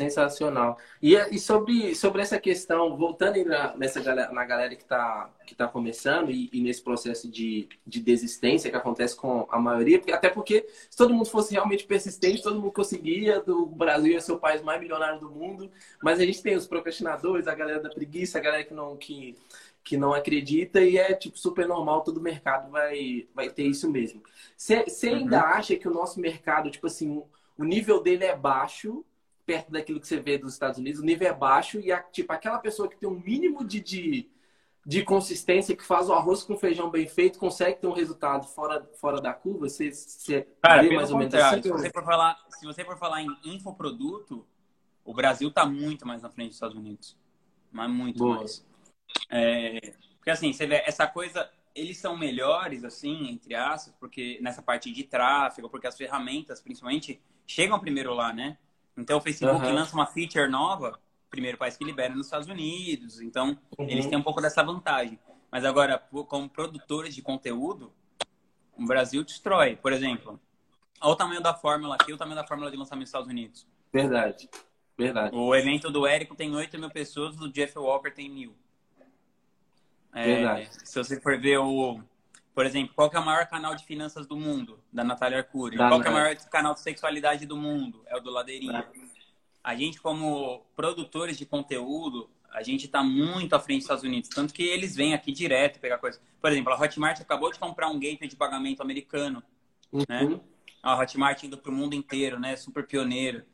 Sensacional. 0.00 0.78
E, 1.02 1.16
e 1.16 1.40
sobre, 1.40 1.92
sobre 1.96 2.22
essa 2.22 2.38
questão, 2.38 2.96
voltando 2.96 3.44
na, 3.44 3.76
nessa, 3.76 4.00
na 4.30 4.44
galera 4.44 4.76
que 4.76 4.82
está 4.82 5.28
que 5.44 5.56
tá 5.56 5.66
começando 5.66 6.30
e, 6.30 6.48
e, 6.52 6.60
nesse 6.60 6.82
processo 6.82 7.28
de, 7.28 7.68
de 7.86 8.00
desistência 8.00 8.70
que 8.70 8.76
acontece 8.76 9.16
com 9.16 9.48
a 9.50 9.58
maioria, 9.58 9.98
porque, 9.98 10.12
até 10.12 10.28
porque 10.28 10.66
se 10.90 10.96
todo 10.96 11.12
mundo 11.14 11.24
fosse 11.24 11.52
realmente 11.52 11.84
persistente, 11.84 12.42
todo 12.42 12.60
mundo 12.60 12.70
conseguia, 12.70 13.42
o 13.46 13.66
Brasil 13.66 14.12
ia 14.12 14.20
ser 14.20 14.32
o 14.32 14.38
país 14.38 14.62
mais 14.62 14.78
milionário 14.78 15.18
do 15.18 15.30
mundo, 15.30 15.70
mas 16.02 16.20
a 16.20 16.24
gente 16.26 16.42
tem 16.42 16.54
os 16.54 16.66
procrastinadores, 16.66 17.48
a 17.48 17.54
galera 17.54 17.80
da 17.80 17.88
preguiça, 17.88 18.38
a 18.38 18.42
galera 18.42 18.62
que 18.62 18.74
não, 18.74 18.96
que, 18.96 19.36
que 19.82 19.96
não 19.96 20.12
acredita 20.12 20.82
e 20.82 20.98
é 20.98 21.14
tipo 21.14 21.38
super 21.38 21.66
normal, 21.66 22.02
todo 22.02 22.20
mercado 22.20 22.70
vai, 22.70 23.26
vai 23.34 23.48
ter 23.48 23.64
isso 23.64 23.90
mesmo. 23.90 24.22
Você 24.54 24.84
ainda 25.08 25.38
uhum. 25.38 25.46
acha 25.46 25.76
que 25.76 25.88
o 25.88 25.92
nosso 25.92 26.20
mercado, 26.20 26.70
tipo 26.70 26.86
assim, 26.86 27.22
o 27.56 27.64
nível 27.64 28.02
dele 28.02 28.24
é 28.24 28.36
baixo 28.36 29.04
perto 29.48 29.72
daquilo 29.72 29.98
que 29.98 30.06
você 30.06 30.20
vê 30.20 30.36
dos 30.36 30.52
Estados 30.52 30.78
Unidos, 30.78 31.00
o 31.00 31.04
nível 31.04 31.26
é 31.26 31.32
baixo 31.32 31.80
e 31.80 31.90
a, 31.90 32.02
tipo 32.02 32.30
aquela 32.30 32.58
pessoa 32.58 32.86
que 32.86 32.98
tem 32.98 33.08
um 33.08 33.18
mínimo 33.18 33.64
de, 33.64 33.80
de, 33.80 34.30
de, 34.84 35.02
consistência, 35.02 35.74
que 35.74 35.82
faz 35.82 36.10
o 36.10 36.12
arroz 36.12 36.42
com 36.42 36.54
feijão 36.54 36.90
bem 36.90 37.06
feito, 37.06 37.38
consegue 37.38 37.80
ter 37.80 37.86
um 37.86 37.94
resultado 37.94 38.46
fora, 38.46 38.86
fora 39.00 39.22
da 39.22 39.32
curva, 39.32 39.66
você, 39.66 39.90
você 39.90 40.46
Cara, 40.60 40.82
vê 40.82 40.94
mais 40.94 41.10
ou 41.10 41.16
menos 41.16 41.32
assim? 41.32 41.62
Se 41.62 41.70
você, 41.70 41.90
for 41.90 42.04
falar, 42.04 42.38
se 42.50 42.66
você 42.66 42.84
for 42.84 42.98
falar 42.98 43.22
em 43.22 43.28
infoproduto, 43.42 44.46
o 45.02 45.14
Brasil 45.14 45.48
está 45.48 45.64
muito 45.64 46.06
mais 46.06 46.20
na 46.20 46.28
frente 46.28 46.48
dos 46.48 46.56
Estados 46.56 46.76
Unidos. 46.76 47.16
Mas 47.72 47.90
muito 47.90 48.18
Boa. 48.18 48.36
mais. 48.36 48.66
É, 49.30 49.94
porque 50.16 50.30
assim, 50.30 50.52
você 50.52 50.66
vê 50.66 50.82
essa 50.86 51.06
coisa, 51.06 51.50
eles 51.74 51.96
são 51.96 52.18
melhores, 52.18 52.84
assim, 52.84 53.30
entre 53.30 53.54
aspas, 53.54 53.94
porque 53.98 54.38
nessa 54.42 54.60
parte 54.60 54.92
de 54.92 55.04
tráfego, 55.04 55.70
porque 55.70 55.86
as 55.86 55.96
ferramentas, 55.96 56.60
principalmente, 56.60 57.18
chegam 57.46 57.80
primeiro 57.80 58.12
lá, 58.12 58.30
né? 58.30 58.58
Então, 58.98 59.18
o 59.18 59.20
Facebook 59.20 59.64
uhum. 59.64 59.72
lança 59.72 59.94
uma 59.94 60.06
feature 60.06 60.48
nova, 60.48 60.98
primeiro 61.30 61.56
país 61.56 61.76
que 61.76 61.84
libera 61.84 62.14
nos 62.14 62.26
Estados 62.26 62.48
Unidos. 62.48 63.20
Então, 63.20 63.56
uhum. 63.78 63.88
eles 63.88 64.06
têm 64.06 64.18
um 64.18 64.22
pouco 64.22 64.42
dessa 64.42 64.62
vantagem. 64.62 65.18
Mas 65.50 65.64
agora, 65.64 66.02
como 66.26 66.48
produtores 66.48 67.14
de 67.14 67.22
conteúdo, 67.22 67.92
o 68.76 68.84
Brasil 68.84 69.22
destrói. 69.24 69.76
Por 69.76 69.92
exemplo, 69.92 70.38
olha 71.00 71.12
o 71.12 71.16
tamanho 71.16 71.40
da 71.40 71.54
fórmula 71.54 71.94
aqui, 71.94 72.12
o 72.12 72.16
tamanho 72.16 72.36
da 72.36 72.46
fórmula 72.46 72.70
de 72.70 72.76
lançamento 72.76 73.02
nos 73.02 73.08
Estados 73.08 73.28
Unidos. 73.28 73.66
Verdade. 73.92 74.50
Verdade. 74.96 75.34
O 75.34 75.54
evento 75.54 75.90
do 75.90 76.04
Érico 76.04 76.34
tem 76.34 76.54
8 76.54 76.76
mil 76.78 76.90
pessoas, 76.90 77.36
o 77.36 77.38
do 77.38 77.52
Jeff 77.52 77.78
Walker 77.78 78.10
tem 78.10 78.28
mil. 78.28 78.54
É, 80.12 80.24
Verdade. 80.24 80.68
Se 80.84 80.98
você 80.98 81.20
for 81.20 81.38
ver 81.38 81.58
o. 81.58 82.00
Por 82.58 82.66
exemplo, 82.66 82.92
qual 82.92 83.08
que 83.08 83.16
é 83.16 83.20
o 83.20 83.24
maior 83.24 83.46
canal 83.46 83.76
de 83.76 83.84
finanças 83.84 84.26
do 84.26 84.36
mundo? 84.36 84.80
Da 84.92 85.04
Natália 85.04 85.38
Arcuri. 85.38 85.76
Da 85.76 85.86
qual 85.86 86.00
que 86.00 86.08
é 86.08 86.10
o 86.10 86.12
maior 86.12 86.34
canal 86.50 86.74
de 86.74 86.80
sexualidade 86.80 87.46
do 87.46 87.56
mundo? 87.56 88.02
É 88.04 88.16
o 88.16 88.20
do 88.20 88.32
Ladeirinha. 88.32 88.84
A 89.62 89.76
gente, 89.76 90.00
como 90.00 90.66
produtores 90.74 91.38
de 91.38 91.46
conteúdo, 91.46 92.28
a 92.50 92.60
gente 92.64 92.86
está 92.86 93.00
muito 93.00 93.54
à 93.54 93.60
frente 93.60 93.76
dos 93.76 93.84
Estados 93.84 94.02
Unidos. 94.02 94.28
Tanto 94.30 94.52
que 94.52 94.64
eles 94.64 94.96
vêm 94.96 95.14
aqui 95.14 95.30
direto 95.30 95.78
pegar 95.78 95.98
coisa. 95.98 96.20
Por 96.40 96.50
exemplo, 96.50 96.72
a 96.72 96.80
Hotmart 96.80 97.20
acabou 97.20 97.52
de 97.52 97.60
comprar 97.60 97.90
um 97.90 97.94
gateway 98.00 98.28
de 98.28 98.34
pagamento 98.34 98.82
americano. 98.82 99.40
Né? 99.92 100.22
Uhum. 100.22 100.30
Né? 100.30 100.40
A 100.82 100.98
Hotmart 100.98 101.40
indo 101.44 101.58
para 101.58 101.70
o 101.70 101.74
mundo 101.74 101.94
inteiro, 101.94 102.40
né? 102.40 102.56
Super 102.56 102.84
pioneiro. 102.84 103.44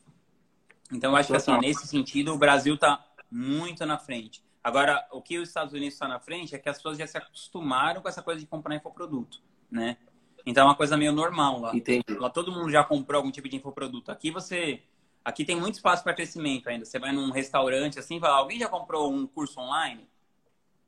Então, 0.90 1.11
eu 1.11 1.17
acho 1.17 1.29
que, 1.29 1.37
assim, 1.37 1.59
nesse 1.59 1.87
sentido, 1.87 2.33
o 2.33 2.38
Brasil 2.38 2.73
está 2.73 3.05
muito 3.31 3.85
na 3.85 3.99
frente. 3.99 4.43
Agora, 4.64 5.07
o 5.12 5.20
que 5.20 5.38
os 5.38 5.50
Estados 5.50 5.74
Unidos 5.74 5.92
está 5.92 6.09
na 6.09 6.18
frente 6.18 6.55
é 6.55 6.59
que 6.59 6.70
as 6.70 6.79
pessoas 6.79 6.96
já 6.96 7.07
se 7.07 7.18
acostumaram 7.18 8.00
com 8.00 8.09
essa 8.09 8.22
coisa 8.22 8.40
de 8.40 8.46
comprar 8.46 8.74
infoproduto, 8.74 9.42
né? 9.70 9.98
Então 10.46 10.62
é 10.62 10.66
uma 10.66 10.74
coisa 10.74 10.96
meio 10.96 11.12
normal 11.12 11.61
lá. 11.61 11.77
Entendi. 11.77 12.03
Lá 12.18 12.31
todo 12.31 12.50
mundo 12.50 12.70
já 12.70 12.83
comprou 12.83 13.18
algum 13.18 13.31
tipo 13.31 13.46
de 13.46 13.57
infoproduto. 13.57 14.11
Aqui 14.11 14.31
você. 14.31 14.83
Aqui 15.22 15.44
tem 15.44 15.57
muito 15.57 15.74
espaço 15.74 16.03
para 16.03 16.14
crescimento 16.14 16.68
ainda. 16.68 16.87
Você 16.87 16.98
vai 16.98 17.12
num 17.12 17.31
restaurante 17.31 17.98
assim, 17.98 18.18
fala, 18.18 18.37
alguém 18.37 18.59
já 18.59 18.68
comprou 18.68 19.12
um 19.12 19.27
curso 19.27 19.61
online? 19.61 20.09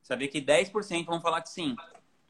Você 0.03 0.17
vê 0.17 0.29
que 0.29 0.41
10% 0.41 1.05
vão 1.05 1.21
falar 1.21 1.43
que 1.43 1.51
sim. 1.51 1.77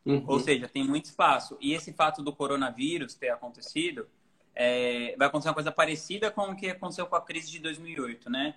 Uhum. 0.05 0.25
Ou 0.27 0.41
seja, 0.41 0.69
tem 0.69 0.85
muito 0.85 1.07
espaço. 1.07 1.57
E 1.61 1.75
esse 1.75 1.93
fato 1.93 2.23
do 2.23 2.33
coronavírus 2.33 3.15
ter 3.15 3.31
acontecido, 3.31 4.09
é... 4.55 5.15
vai 5.19 5.27
acontecer 5.29 5.49
uma 5.49 5.55
coisa 5.55 5.73
parecida 5.73 6.31
com 6.31 6.43
o 6.51 6.57
que 6.57 6.71
aconteceu 6.71 7.07
com 7.07 7.17
a 7.17 7.21
crise 7.21 7.51
de 7.51 7.59
2008, 7.59 8.31
né? 8.31 8.55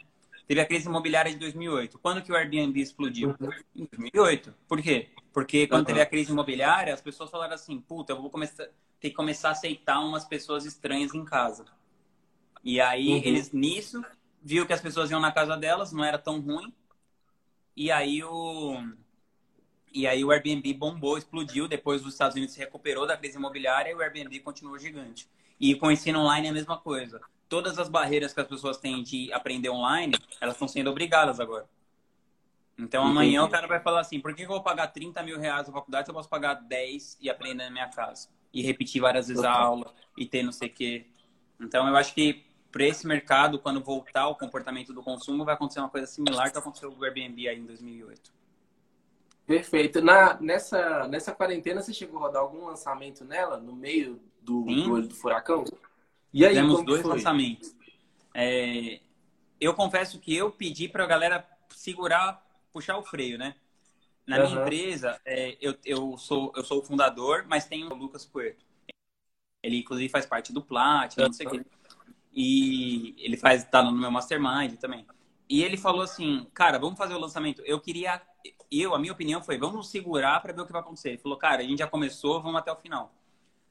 Teve 0.49 0.61
a 0.61 0.65
crise 0.65 0.87
imobiliária 0.87 1.31
de 1.31 1.37
2008. 1.37 1.99
Quando 1.99 2.23
que 2.23 2.31
o 2.31 2.35
Airbnb 2.35 2.81
explodiu? 2.81 3.35
Em 3.75 3.85
2008. 3.85 4.51
Por 4.67 4.81
quê? 4.81 5.09
Porque 5.31 5.67
quando 5.67 5.81
uhum. 5.81 5.85
teve 5.85 6.01
a 6.01 6.05
crise 6.07 6.31
imobiliária, 6.31 6.91
as 6.91 6.99
pessoas 6.99 7.29
falaram 7.29 7.53
assim, 7.53 7.79
puta, 7.79 8.13
eu 8.13 8.19
vou 8.19 8.31
começar, 8.31 8.65
ter 8.99 9.11
que 9.11 9.15
começar 9.15 9.49
a 9.49 9.51
aceitar 9.51 9.99
umas 9.99 10.25
pessoas 10.25 10.65
estranhas 10.65 11.13
em 11.13 11.23
casa. 11.23 11.65
E 12.63 12.81
aí, 12.81 13.09
uhum. 13.09 13.21
eles, 13.23 13.51
nisso, 13.51 14.03
viu 14.41 14.65
que 14.65 14.73
as 14.73 14.81
pessoas 14.81 15.11
iam 15.11 15.19
na 15.19 15.31
casa 15.31 15.55
delas, 15.55 15.91
não 15.91 16.03
era 16.03 16.17
tão 16.17 16.41
ruim. 16.41 16.73
E 17.75 17.91
aí, 17.91 18.23
o... 18.23 18.75
E 19.93 20.07
aí 20.07 20.25
o 20.25 20.31
Airbnb 20.31 20.73
bombou, 20.73 21.15
explodiu. 21.15 21.67
Depois 21.67 22.03
os 22.03 22.13
Estados 22.13 22.35
Unidos 22.35 22.55
se 22.55 22.59
recuperou 22.59 23.05
da 23.05 23.15
crise 23.15 23.37
imobiliária 23.37 23.91
e 23.91 23.93
o 23.93 24.01
Airbnb 24.01 24.39
continuou 24.39 24.79
gigante. 24.79 25.29
E 25.59 25.75
com 25.75 25.87
o 25.87 25.91
ensino 25.91 26.21
online 26.21 26.47
é 26.47 26.49
a 26.49 26.53
mesma 26.53 26.75
coisa. 26.75 27.21
Todas 27.49 27.77
as 27.79 27.89
barreiras 27.89 28.31
que 28.31 28.39
as 28.39 28.47
pessoas 28.47 28.77
têm 28.77 29.03
de 29.03 29.33
aprender 29.33 29.69
online, 29.69 30.15
elas 30.39 30.55
estão 30.55 30.67
sendo 30.67 30.89
obrigadas 30.89 31.39
agora. 31.39 31.67
Então 32.77 33.03
amanhã 33.03 33.43
o 33.43 33.49
cara 33.49 33.67
vai 33.67 33.81
falar 33.81 34.01
assim: 34.01 34.19
por 34.19 34.33
que 34.33 34.43
eu 34.43 34.47
vou 34.47 34.63
pagar 34.63 34.87
30 34.87 35.21
mil 35.23 35.37
reais 35.37 35.67
na 35.67 35.73
faculdade 35.73 36.05
se 36.05 36.11
eu 36.11 36.15
posso 36.15 36.29
pagar 36.29 36.53
10 36.53 37.17
e 37.19 37.29
aprender 37.29 37.65
na 37.65 37.71
minha 37.71 37.89
casa? 37.89 38.29
E 38.53 38.61
repetir 38.61 39.01
várias 39.01 39.27
vezes 39.27 39.43
a 39.43 39.51
aula 39.51 39.93
e 40.17 40.25
ter 40.25 40.43
não 40.43 40.51
sei 40.51 40.69
o 40.69 40.73
quê. 40.73 41.05
Então 41.59 41.87
eu 41.87 41.95
acho 41.97 42.13
que 42.13 42.45
para 42.71 42.85
esse 42.85 43.05
mercado, 43.05 43.59
quando 43.59 43.81
voltar 43.81 44.27
o 44.27 44.35
comportamento 44.35 44.93
do 44.93 45.03
consumo, 45.03 45.43
vai 45.43 45.55
acontecer 45.55 45.79
uma 45.79 45.89
coisa 45.89 46.07
similar 46.07 46.51
que 46.51 46.57
aconteceu 46.57 46.91
com 46.91 47.01
o 47.01 47.03
Airbnb 47.03 47.47
aí 47.47 47.59
em 47.59 47.65
2008. 47.65 48.31
Perfeito. 49.45 50.01
Na, 50.01 50.39
nessa, 50.39 51.07
nessa 51.07 51.31
quarentena, 51.31 51.81
você 51.81 51.91
chegou 51.91 52.19
a 52.19 52.27
rodar 52.27 52.41
algum 52.43 52.67
lançamento 52.67 53.25
nela, 53.25 53.57
no 53.57 53.75
meio 53.75 54.21
do, 54.41 54.63
do, 54.63 55.01
do 55.07 55.15
furacão? 55.15 55.65
E 56.33 56.45
aí, 56.45 56.53
Temos 56.53 56.85
dois 56.85 57.01
foi? 57.01 57.11
lançamentos. 57.11 57.75
É, 58.33 58.99
eu 59.59 59.73
confesso 59.73 60.19
que 60.19 60.35
eu 60.35 60.51
pedi 60.51 60.87
para 60.87 61.03
a 61.03 61.07
galera 61.07 61.47
segurar, 61.69 62.45
puxar 62.71 62.97
o 62.97 63.03
freio, 63.03 63.37
né? 63.37 63.55
Na 64.25 64.37
uhum. 64.37 64.49
minha 64.49 64.61
empresa, 64.61 65.19
é, 65.25 65.57
eu, 65.59 65.75
eu, 65.83 66.17
sou, 66.17 66.53
eu 66.55 66.63
sou 66.63 66.79
o 66.79 66.85
fundador, 66.85 67.45
mas 67.47 67.65
tem 67.65 67.83
o 67.83 67.95
Lucas 67.95 68.25
Puerto. 68.25 68.63
Ele, 69.63 69.79
inclusive, 69.79 70.07
faz 70.07 70.25
parte 70.25 70.53
do 70.53 70.61
Platinum, 70.61 71.25
não 71.25 71.33
sei 71.33 71.47
o 71.47 71.49
quê. 71.49 71.65
E 72.31 73.15
ele 73.17 73.35
faz, 73.35 73.63
tá 73.63 73.81
no 73.81 73.91
meu 73.91 74.11
mastermind 74.11 74.75
também. 74.75 75.05
E 75.49 75.63
ele 75.63 75.77
falou 75.77 76.03
assim, 76.03 76.45
cara, 76.53 76.77
vamos 76.77 76.97
fazer 76.97 77.15
o 77.15 77.19
lançamento. 77.19 77.63
Eu 77.65 77.81
queria, 77.81 78.21
eu, 78.71 78.93
a 78.93 78.99
minha 78.99 79.11
opinião 79.11 79.41
foi, 79.41 79.57
vamos 79.57 79.89
segurar 79.89 80.39
para 80.41 80.53
ver 80.53 80.61
o 80.61 80.65
que 80.65 80.71
vai 80.71 80.81
acontecer. 80.81 81.09
Ele 81.09 81.17
falou, 81.17 81.37
cara, 81.37 81.61
a 81.61 81.65
gente 81.65 81.79
já 81.79 81.87
começou, 81.87 82.39
vamos 82.39 82.59
até 82.59 82.71
o 82.71 82.75
final. 82.75 83.11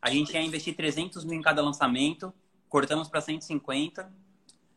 A 0.03 0.11
gente 0.11 0.33
ia 0.33 0.43
investir 0.43 0.75
300 0.75 1.25
mil 1.25 1.39
em 1.39 1.43
cada 1.43 1.63
lançamento, 1.63 2.35
cortamos 2.69 3.09
para 3.09 3.21
150. 3.21 4.13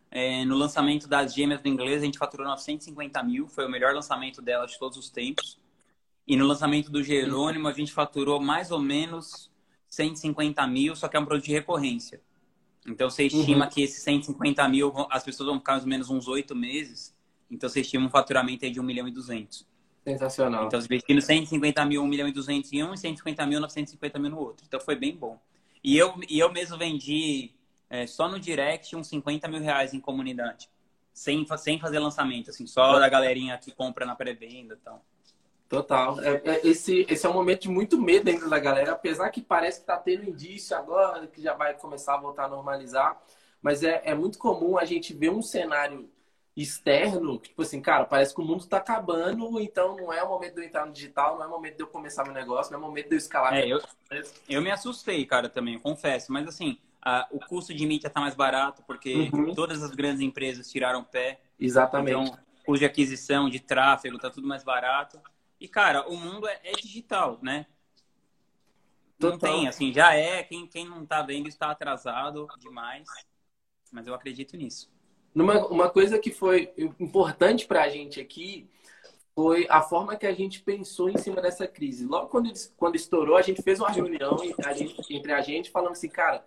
É, 0.10 0.44
no 0.44 0.58
lançamento 0.58 1.08
das 1.08 1.34
gêmeas 1.34 1.62
do 1.62 1.70
inglês, 1.70 2.02
a 2.02 2.06
gente 2.06 2.18
faturou 2.18 2.46
950 2.48 3.24
mil, 3.24 3.48
foi 3.48 3.66
o 3.66 3.70
melhor 3.70 3.94
lançamento 3.94 4.42
dela 4.42 4.66
de 4.66 4.78
todos 4.78 4.98
os 4.98 5.10
tempos. 5.10 5.58
E 6.28 6.36
no 6.36 6.46
lançamento 6.46 6.92
do 6.92 7.04
Jerônimo, 7.04 7.68
a 7.68 7.74
gente 7.74 7.92
faturou 7.92 8.40
mais 8.40 8.72
ou 8.72 8.80
menos 8.80 9.50
150 9.88 10.66
mil, 10.68 10.96
só 10.96 11.08
que 11.08 11.18
é 11.18 11.20
um 11.20 11.26
produto 11.26 11.46
de 11.46 11.52
recorrência. 11.52 12.22
Então 12.86 13.10
você 13.10 13.26
estima 13.26 13.66
uhum. 13.66 13.72
que 13.72 13.84
esses 13.84 14.02
150 14.04 14.68
mil, 14.68 14.94
as 15.10 15.24
pessoas 15.24 15.48
vão 15.48 15.60
ficar 15.60 15.74
mais 15.74 15.84
ou 15.84 15.90
menos 15.90 16.10
uns 16.10 16.28
oito 16.28 16.56
meses. 16.56 17.16
Então 17.50 17.70
você 17.70 17.82
estima 17.82 18.06
um 18.06 18.10
faturamento 18.10 18.66
aí 18.66 18.72
de 18.72 18.80
1 18.80 18.84
milhão 18.84 19.08
e 19.08 19.12
200. 19.12 19.66
Sensacional. 20.04 20.66
Então, 20.66 20.80
investindo 20.80 21.22
150 21.22 21.86
mil, 21.86 22.02
1 22.02 22.08
milhão 22.08 22.28
e 22.28 22.32
200 22.32 22.74
em 22.74 22.84
um 22.84 22.94
e 22.94 22.98
150 22.98 23.46
mil, 23.46 23.60
950 23.60 24.18
mil 24.18 24.32
no 24.32 24.40
outro. 24.40 24.66
Então, 24.68 24.80
foi 24.80 24.96
bem 24.96 25.16
bom. 25.16 25.40
E 25.84 25.96
eu, 25.96 26.16
e 26.28 26.40
eu 26.40 26.52
mesmo 26.52 26.76
vendi 26.78 27.52
é, 27.92 28.08
só 28.08 28.30
no 28.30 28.40
direct 28.40 28.96
uns 28.96 29.08
50 29.10 29.50
mil 29.50 29.62
reais 29.62 29.94
em 29.94 30.00
comunidade. 30.00 30.70
Sem, 31.14 31.46
sem 31.58 31.78
fazer 31.78 32.00
lançamento, 32.00 32.50
assim, 32.50 32.66
só 32.66 32.98
da 32.98 33.10
galerinha 33.10 33.58
que 33.58 33.70
compra 33.70 34.06
na 34.06 34.16
pré-venda 34.16 34.76
e 34.76 34.78
então. 34.78 34.94
tal. 34.94 35.06
Total. 35.68 36.22
É, 36.22 36.42
é, 36.46 36.68
esse, 36.68 37.06
esse 37.10 37.26
é 37.26 37.30
um 37.30 37.34
momento 37.34 37.64
de 37.64 37.70
muito 37.70 38.02
medo 38.02 38.30
ainda 38.30 38.48
da 38.48 38.60
galera, 38.60 38.94
apesar 38.94 39.30
que 39.30 39.42
parece 39.42 39.80
que 39.80 39.84
está 39.84 39.98
tendo 39.98 40.24
indício 40.24 40.76
agora, 40.76 41.28
que 41.28 41.42
já 41.42 41.54
vai 41.54 41.74
começar 41.74 42.16
a 42.16 42.18
voltar 42.18 42.46
a 42.46 42.48
normalizar. 42.48 43.22
Mas 43.62 43.84
é, 43.84 44.02
é 44.06 44.16
muito 44.16 44.38
comum 44.38 44.78
a 44.78 44.86
gente 44.86 45.14
ver 45.14 45.30
um 45.30 45.42
cenário 45.42 46.10
externo, 46.56 47.38
tipo 47.40 47.62
assim, 47.62 47.82
cara, 47.82 48.06
parece 48.06 48.34
que 48.34 48.42
o 48.42 48.44
mundo 48.44 48.62
está 48.62 48.78
acabando, 48.78 49.60
então 49.60 49.96
não 49.96 50.12
é 50.12 50.22
o 50.24 50.30
momento 50.30 50.56
de 50.56 50.62
eu 50.62 50.66
entrar 50.66 50.86
no 50.86 50.92
digital, 50.92 51.38
não 51.38 51.44
é 51.44 51.48
o 51.48 51.52
momento 51.52 51.76
de 51.78 51.84
eu 51.84 51.88
começar 51.88 52.24
meu 52.24 52.34
negócio, 52.34 52.72
não 52.72 52.80
é 52.80 52.84
o 52.84 52.86
momento 52.86 53.08
de 53.08 53.16
eu 53.16 53.18
escalar. 53.18 53.54
É, 53.54 53.68
eu, 53.68 53.82
eu 54.50 54.62
me 54.62 54.72
assustei, 54.72 55.26
cara, 55.26 55.48
também, 55.48 55.80
confesso. 55.80 56.32
Mas 56.32 56.48
assim, 56.48 56.78
a, 57.02 57.28
o 57.32 57.40
custo 57.40 57.74
de 57.74 57.86
mídia 57.86 58.08
está 58.08 58.20
mais 58.20 58.36
barato, 58.36 58.84
porque 58.86 59.30
uhum. 59.34 59.54
todas 59.54 59.82
as 59.82 59.92
grandes 59.92 60.22
empresas 60.22 60.70
tiraram 60.70 61.04
pé. 61.04 61.42
Exatamente. 61.60 62.18
Então, 62.18 62.38
custo 62.66 62.80
de 62.80 62.86
aquisição, 62.86 63.50
de 63.50 63.60
tráfego, 63.60 64.20
tá 64.20 64.30
tudo 64.30 64.48
mais 64.48 64.64
barato. 64.64 65.20
E, 65.60 65.68
cara, 65.68 66.08
o 66.08 66.16
mundo 66.16 66.48
é, 66.48 66.60
é 66.64 66.72
digital, 66.74 67.40
né? 67.42 67.66
Não 69.20 69.32
Total. 69.32 69.52
tem, 69.52 69.68
assim, 69.68 69.94
já 69.94 70.16
é. 70.16 70.44
Quem, 70.44 70.66
quem 70.68 70.86
não 70.86 71.06
tá 71.06 71.22
vendo 71.22 71.48
está 71.48 71.70
atrasado 71.70 72.48
demais. 72.60 73.08
Mas 73.92 74.08
eu 74.08 74.14
acredito 74.14 74.58
nisso. 74.58 74.92
Numa, 75.34 75.66
uma 75.68 75.90
coisa 75.90 76.20
que 76.20 76.32
foi 76.32 76.74
importante 77.00 77.66
para 77.66 77.84
a 77.84 77.90
gente 77.90 78.20
aqui 78.20 78.70
foi 79.34 79.66
a 79.70 79.82
forma 79.82 80.16
que 80.16 80.26
a 80.26 80.34
gente 80.34 80.62
pensou 80.62 81.10
em 81.10 81.18
cima 81.18 81.42
dessa 81.42 81.68
crise. 81.68 82.06
Logo 82.06 82.28
quando, 82.28 82.52
quando 82.76 82.96
estourou, 82.96 83.38
a 83.38 83.42
gente 83.42 83.62
fez 83.62 83.80
uma 83.80 83.90
reunião 83.90 84.38
a 84.66 84.74
gente, 84.74 84.96
entre 85.14 85.32
a 85.32 85.42
gente, 85.42 85.72
falando 85.72 85.94
assim, 85.94 86.10
cara, 86.10 86.46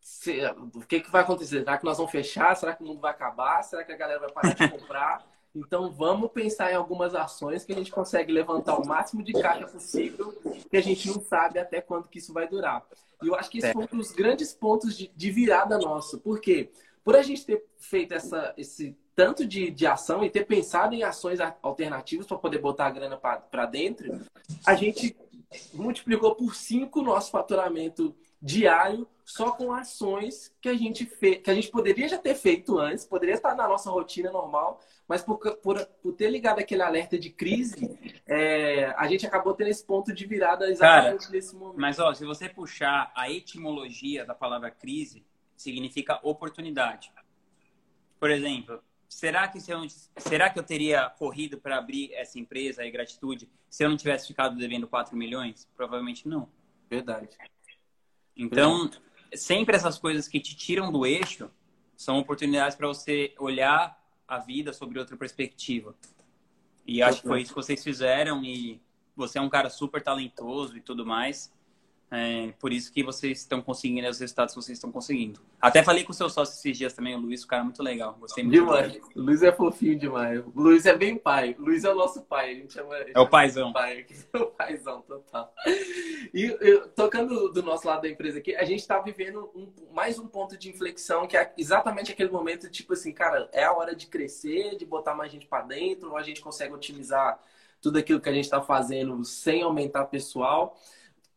se, 0.00 0.40
o 0.74 0.80
que, 0.80 1.00
que 1.00 1.10
vai 1.10 1.22
acontecer? 1.22 1.60
Será 1.60 1.78
que 1.78 1.84
nós 1.84 1.96
vamos 1.96 2.12
fechar? 2.12 2.56
Será 2.56 2.74
que 2.74 2.82
o 2.82 2.86
mundo 2.86 3.00
vai 3.00 3.10
acabar? 3.10 3.62
Será 3.62 3.84
que 3.84 3.92
a 3.92 3.96
galera 3.96 4.20
vai 4.20 4.30
parar 4.30 4.54
de 4.54 4.68
comprar? 4.70 5.26
Então 5.54 5.90
vamos 5.92 6.30
pensar 6.30 6.72
em 6.72 6.76
algumas 6.76 7.14
ações 7.14 7.64
que 7.64 7.72
a 7.72 7.76
gente 7.76 7.90
consegue 7.90 8.32
levantar 8.32 8.78
o 8.78 8.86
máximo 8.86 9.22
de 9.22 9.32
caixa 9.32 9.66
possível, 9.66 10.32
que 10.70 10.76
a 10.76 10.82
gente 10.82 11.08
não 11.08 11.20
sabe 11.20 11.58
até 11.58 11.80
quanto 11.80 12.08
que 12.08 12.18
isso 12.18 12.32
vai 12.32 12.46
durar. 12.46 12.84
E 13.22 13.26
eu 13.26 13.34
acho 13.34 13.50
que 13.50 13.58
esse 13.58 13.72
foi 13.72 13.84
um 13.92 13.98
dos 13.98 14.12
grandes 14.12 14.52
pontos 14.52 14.96
de, 14.96 15.10
de 15.14 15.30
virada 15.30 15.78
nosso. 15.78 16.18
Por 16.20 16.40
quê? 16.40 16.70
Por 17.02 17.16
a 17.16 17.22
gente 17.22 17.44
ter 17.44 17.64
feito 17.78 18.12
essa, 18.12 18.54
esse 18.56 18.96
tanto 19.16 19.44
de, 19.44 19.70
de 19.70 19.86
ação 19.86 20.24
e 20.24 20.30
ter 20.30 20.46
pensado 20.46 20.94
em 20.94 21.02
ações 21.02 21.40
alternativas 21.62 22.26
para 22.26 22.38
poder 22.38 22.58
botar 22.58 22.86
a 22.86 22.90
grana 22.90 23.16
para 23.16 23.66
dentro, 23.66 24.20
a 24.64 24.74
gente 24.74 25.16
multiplicou 25.72 26.34
por 26.34 26.54
cinco 26.54 27.00
o 27.00 27.02
nosso 27.02 27.30
faturamento 27.30 28.14
diário 28.40 29.06
só 29.24 29.50
com 29.50 29.72
ações 29.72 30.54
que 30.60 30.68
a 30.68 30.74
gente 30.74 31.04
fez, 31.04 31.42
que 31.42 31.50
a 31.50 31.54
gente 31.54 31.70
poderia 31.70 32.08
já 32.08 32.16
ter 32.16 32.34
feito 32.34 32.78
antes, 32.78 33.04
poderia 33.04 33.34
estar 33.34 33.54
na 33.54 33.68
nossa 33.68 33.90
rotina 33.90 34.30
normal, 34.30 34.80
mas 35.06 35.22
por, 35.22 35.38
por, 35.56 35.84
por 36.02 36.12
ter 36.14 36.30
ligado 36.30 36.60
aquele 36.60 36.82
alerta 36.82 37.18
de 37.18 37.28
crise, 37.28 37.98
é, 38.26 38.86
a 38.96 39.06
gente 39.06 39.26
acabou 39.26 39.52
tendo 39.54 39.68
esse 39.68 39.84
ponto 39.84 40.14
de 40.14 40.26
virada 40.26 40.70
exatamente 40.70 41.26
Cara, 41.26 41.32
nesse 41.32 41.54
momento. 41.54 41.80
Mas 41.80 41.98
ó, 41.98 42.14
se 42.14 42.24
você 42.24 42.48
puxar 42.48 43.12
a 43.14 43.30
etimologia 43.30 44.24
da 44.24 44.34
palavra 44.34 44.70
crise, 44.70 45.24
significa 45.56 46.18
oportunidade. 46.22 47.12
Por 48.18 48.30
exemplo, 48.30 48.82
será 49.08 49.48
que 49.48 49.60
se 49.60 49.70
eu, 49.70 49.80
será 50.16 50.48
que 50.48 50.58
eu 50.58 50.62
teria 50.62 51.10
corrido 51.10 51.58
para 51.58 51.76
abrir 51.76 52.14
essa 52.14 52.38
empresa 52.38 52.84
e 52.84 52.90
gratitude 52.90 53.48
se 53.68 53.84
eu 53.84 53.90
não 53.90 53.96
tivesse 53.96 54.26
ficado 54.26 54.56
devendo 54.56 54.88
4 54.88 55.16
milhões? 55.16 55.68
Provavelmente 55.76 56.26
não. 56.26 56.48
Verdade. 56.88 57.36
Então, 58.38 58.88
sempre 59.34 59.76
essas 59.76 59.98
coisas 59.98 60.28
que 60.28 60.38
te 60.38 60.56
tiram 60.56 60.92
do 60.92 61.04
eixo 61.04 61.50
são 61.96 62.18
oportunidades 62.18 62.76
para 62.76 62.86
você 62.86 63.34
olhar 63.38 63.98
a 64.26 64.38
vida 64.38 64.72
sobre 64.72 65.00
outra 65.00 65.16
perspectiva. 65.16 65.94
E 66.86 67.02
acho 67.02 67.22
que 67.22 67.28
foi 67.28 67.42
isso 67.42 67.50
que 67.52 67.60
vocês 67.60 67.82
fizeram 67.82 68.42
e 68.44 68.80
você 69.16 69.38
é 69.38 69.42
um 69.42 69.48
cara 69.48 69.68
super 69.68 70.00
talentoso 70.00 70.76
e 70.76 70.80
tudo 70.80 71.04
mais. 71.04 71.52
É, 72.10 72.52
por 72.58 72.72
isso 72.72 72.90
que 72.90 73.02
vocês 73.02 73.40
estão 73.40 73.60
conseguindo 73.60 74.08
os 74.08 74.18
resultados 74.18 74.54
que 74.54 74.62
vocês 74.62 74.78
estão 74.78 74.90
conseguindo. 74.90 75.40
Até 75.60 75.82
falei 75.82 76.04
com 76.04 76.12
o 76.12 76.14
seu 76.14 76.30
sócio 76.30 76.54
esses 76.54 76.78
dias 76.78 76.94
também, 76.94 77.14
o 77.14 77.18
Luiz, 77.18 77.44
o 77.44 77.46
cara 77.46 77.62
é 77.62 77.64
muito 77.64 77.82
legal. 77.82 78.16
Gostei 78.18 78.42
muito. 78.42 78.58
Demais. 78.58 78.94
O 79.14 79.20
Luiz 79.20 79.42
é 79.42 79.52
fofinho 79.52 79.98
demais. 79.98 80.40
O 80.40 80.52
Luiz 80.54 80.86
é 80.86 80.96
bem 80.96 81.18
pai. 81.18 81.54
O 81.58 81.62
Luiz 81.62 81.84
é 81.84 81.90
o 81.90 81.94
nosso 81.94 82.22
pai. 82.22 82.52
A 82.52 82.54
gente 82.54 82.72
chama, 82.72 82.96
é 82.96 83.20
o 83.20 83.28
paizão. 83.28 83.72
Pai. 83.74 84.06
É 84.32 84.38
o 84.38 84.46
paizão, 84.46 85.02
total. 85.02 85.52
E 86.32 86.44
eu, 86.60 86.88
tocando 86.88 87.50
do 87.50 87.62
nosso 87.62 87.86
lado 87.86 88.02
da 88.02 88.08
empresa 88.08 88.38
aqui, 88.38 88.56
a 88.56 88.64
gente 88.64 88.80
está 88.80 88.98
vivendo 89.00 89.50
um, 89.54 89.70
mais 89.92 90.18
um 90.18 90.26
ponto 90.26 90.56
de 90.56 90.70
inflexão, 90.70 91.26
que 91.26 91.36
é 91.36 91.52
exatamente 91.58 92.10
aquele 92.10 92.30
momento, 92.30 92.70
tipo 92.70 92.94
assim, 92.94 93.12
cara, 93.12 93.50
é 93.52 93.64
a 93.64 93.72
hora 93.72 93.94
de 93.94 94.06
crescer, 94.06 94.76
de 94.76 94.86
botar 94.86 95.14
mais 95.14 95.30
gente 95.30 95.46
para 95.46 95.62
dentro, 95.62 96.10
ou 96.10 96.16
a 96.16 96.22
gente 96.22 96.40
consegue 96.40 96.72
otimizar 96.72 97.38
tudo 97.82 97.98
aquilo 97.98 98.20
que 98.20 98.28
a 98.28 98.32
gente 98.32 98.44
está 98.44 98.62
fazendo 98.62 99.22
sem 99.24 99.62
aumentar 99.62 100.06
pessoal 100.06 100.74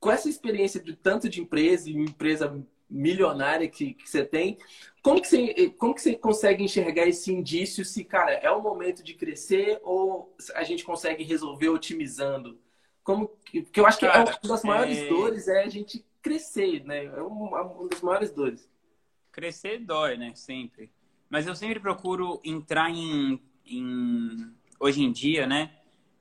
com 0.02 0.12
essa 0.12 0.28
experiência 0.28 0.82
de 0.82 0.96
tanto 0.96 1.30
de 1.30 1.40
empresa 1.40 1.88
e 1.88 1.94
empresa 1.94 2.60
milionária 2.90 3.70
que, 3.70 3.94
que 3.94 4.10
você 4.10 4.26
tem, 4.26 4.58
como 5.02 5.22
que 5.22 5.28
você, 5.28 5.70
como 5.78 5.94
que 5.94 6.02
você 6.02 6.16
consegue 6.16 6.64
enxergar 6.64 7.08
esse 7.08 7.32
indício 7.32 7.86
se, 7.86 8.04
cara, 8.04 8.32
é 8.32 8.52
o 8.52 8.62
momento 8.62 9.04
de 9.04 9.14
crescer 9.14 9.80
ou 9.84 10.36
a 10.56 10.64
gente 10.64 10.84
consegue 10.84 11.24
resolver 11.24 11.70
otimizando? 11.70 12.60
Como 13.04 13.30
que, 13.46 13.62
porque 13.62 13.80
eu 13.80 13.86
acho 13.86 14.00
que 14.00 14.06
é 14.06 14.10
cara, 14.10 14.20
é 14.20 14.24
uma 14.24 14.50
das 14.50 14.64
maiores 14.64 14.98
é... 14.98 15.08
dores 15.08 15.48
é 15.48 15.64
a 15.64 15.70
gente 15.70 16.04
crescer, 16.22 16.84
né? 16.84 17.06
É 17.06 17.22
uma, 17.22 17.62
uma 17.62 17.88
das 17.88 18.02
maiores 18.02 18.32
dores. 18.32 18.68
Crescer 19.32 19.80
dói, 19.80 20.18
né? 20.18 20.34
Sempre. 20.36 20.92
Mas 21.30 21.46
eu 21.46 21.56
sempre 21.56 21.80
procuro 21.80 22.42
entrar 22.44 22.90
em, 22.90 23.40
em 23.66 24.52
hoje 24.80 25.04
em 25.04 25.12
dia, 25.12 25.46
né? 25.46 25.72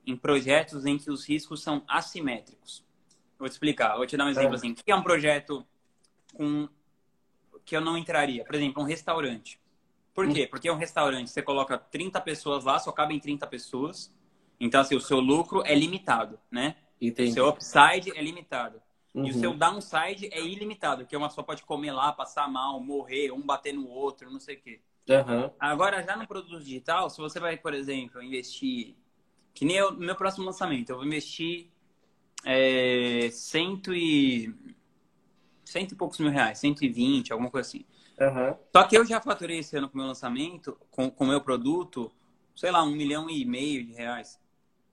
Em 0.07 0.17
projetos 0.17 0.85
em 0.85 0.99
que 0.99 1.11
os 1.11 1.27
riscos 1.27 1.63
são 1.63 1.83
assimétricos. 1.89 2.85
Vou 3.41 3.49
te 3.49 3.53
explicar. 3.53 3.97
Vou 3.97 4.07
te 4.07 4.17
dar 4.17 4.27
um 4.27 4.29
exemplo 4.29 4.53
é. 4.53 4.57
assim. 4.57 4.73
O 4.73 4.75
que 4.75 4.93
é 4.93 4.95
um 4.95 5.03
projeto 5.03 5.67
com 6.35 6.69
que 7.65 7.75
eu 7.77 7.81
não 7.81 7.97
entraria? 7.97 8.45
Por 8.45 8.55
exemplo, 8.55 8.83
um 8.83 8.87
restaurante. 8.87 9.59
Por 10.15 10.29
quê? 10.29 10.47
Porque 10.47 10.69
é 10.69 10.73
um 10.73 10.77
restaurante, 10.77 11.31
você 11.31 11.41
coloca 11.41 11.79
30 11.79 12.21
pessoas 12.21 12.65
lá, 12.65 12.79
só 12.79 12.93
cabem 12.93 13.19
30 13.19 13.47
pessoas. 13.47 14.15
Então, 14.59 14.81
assim, 14.81 14.95
o 14.95 15.01
seu 15.01 15.19
lucro 15.19 15.63
é 15.65 15.75
limitado, 15.75 16.39
né? 16.51 16.77
Entendi. 17.01 17.31
O 17.31 17.33
seu 17.33 17.49
upside 17.49 18.13
é 18.15 18.23
limitado. 18.23 18.83
Uhum. 19.15 19.27
E 19.27 19.31
o 19.31 19.35
seu 19.35 19.55
downside 19.55 20.29
é 20.31 20.41
ilimitado, 20.41 21.03
porque 21.03 21.17
uma 21.17 21.29
pessoa 21.29 21.45
pode 21.45 21.63
comer 21.65 21.93
lá, 21.93 22.13
passar 22.13 22.49
mal, 22.49 22.79
morrer, 22.81 23.33
um 23.33 23.41
bater 23.41 23.73
no 23.73 23.89
outro, 23.89 24.31
não 24.31 24.39
sei 24.39 24.57
o 24.57 24.61
quê. 24.61 24.81
Aham. 25.09 25.51
Agora, 25.59 26.03
já 26.03 26.17
no 26.17 26.27
produto 26.27 26.63
digital, 26.63 27.09
se 27.09 27.19
você 27.19 27.41
vai, 27.41 27.57
por 27.57 27.75
exemplo, 27.75 28.23
investir. 28.23 28.95
Que 29.55 29.65
nem 29.65 29.77
eu, 29.77 29.93
no 29.93 29.99
meu 29.99 30.15
próximo 30.15 30.45
lançamento, 30.45 30.91
eu 30.91 30.97
vou 30.97 31.05
investir 31.05 31.71
é, 32.45 33.29
cento 33.33 33.95
e. 33.95 34.55
cento 35.65 35.93
e 35.93 35.97
poucos 35.97 36.19
mil 36.19 36.31
reais, 36.31 36.59
120, 36.59 37.33
alguma 37.33 37.51
coisa 37.51 37.69
assim. 37.69 37.85
Aham. 38.21 38.57
Só 38.75 38.85
que 38.85 38.97
eu 38.97 39.05
já 39.05 39.21
faturei 39.21 39.59
esse 39.59 39.77
ano 39.77 39.89
com 39.89 39.95
o 39.95 39.99
meu 39.99 40.07
lançamento, 40.07 40.77
com 40.91 41.13
o 41.17 41.27
meu 41.27 41.41
produto, 41.41 42.13
sei 42.55 42.71
lá, 42.71 42.83
um 42.83 42.91
milhão 42.91 43.31
e 43.31 43.45
meio 43.45 43.85
de 43.85 43.93
reais. 43.93 44.39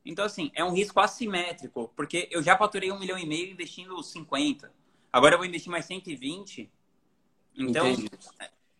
Então, 0.05 0.23
assim, 0.23 0.49
é 0.55 0.63
um 0.63 0.71
risco 0.71 0.99
assimétrico, 1.01 1.91
porque 1.93 2.29
eu 2.31 2.41
já 2.41 2.57
faturei 2.57 2.91
um 2.91 2.99
milhão 2.99 3.17
e 3.17 3.25
meio 3.25 3.51
investindo 3.51 4.01
50. 4.01 4.71
Agora 5.11 5.35
eu 5.35 5.37
vou 5.37 5.45
investir 5.45 5.69
mais 5.69 5.85
120. 5.85 6.71
Então, 7.57 7.87
Entendi. 7.89 8.09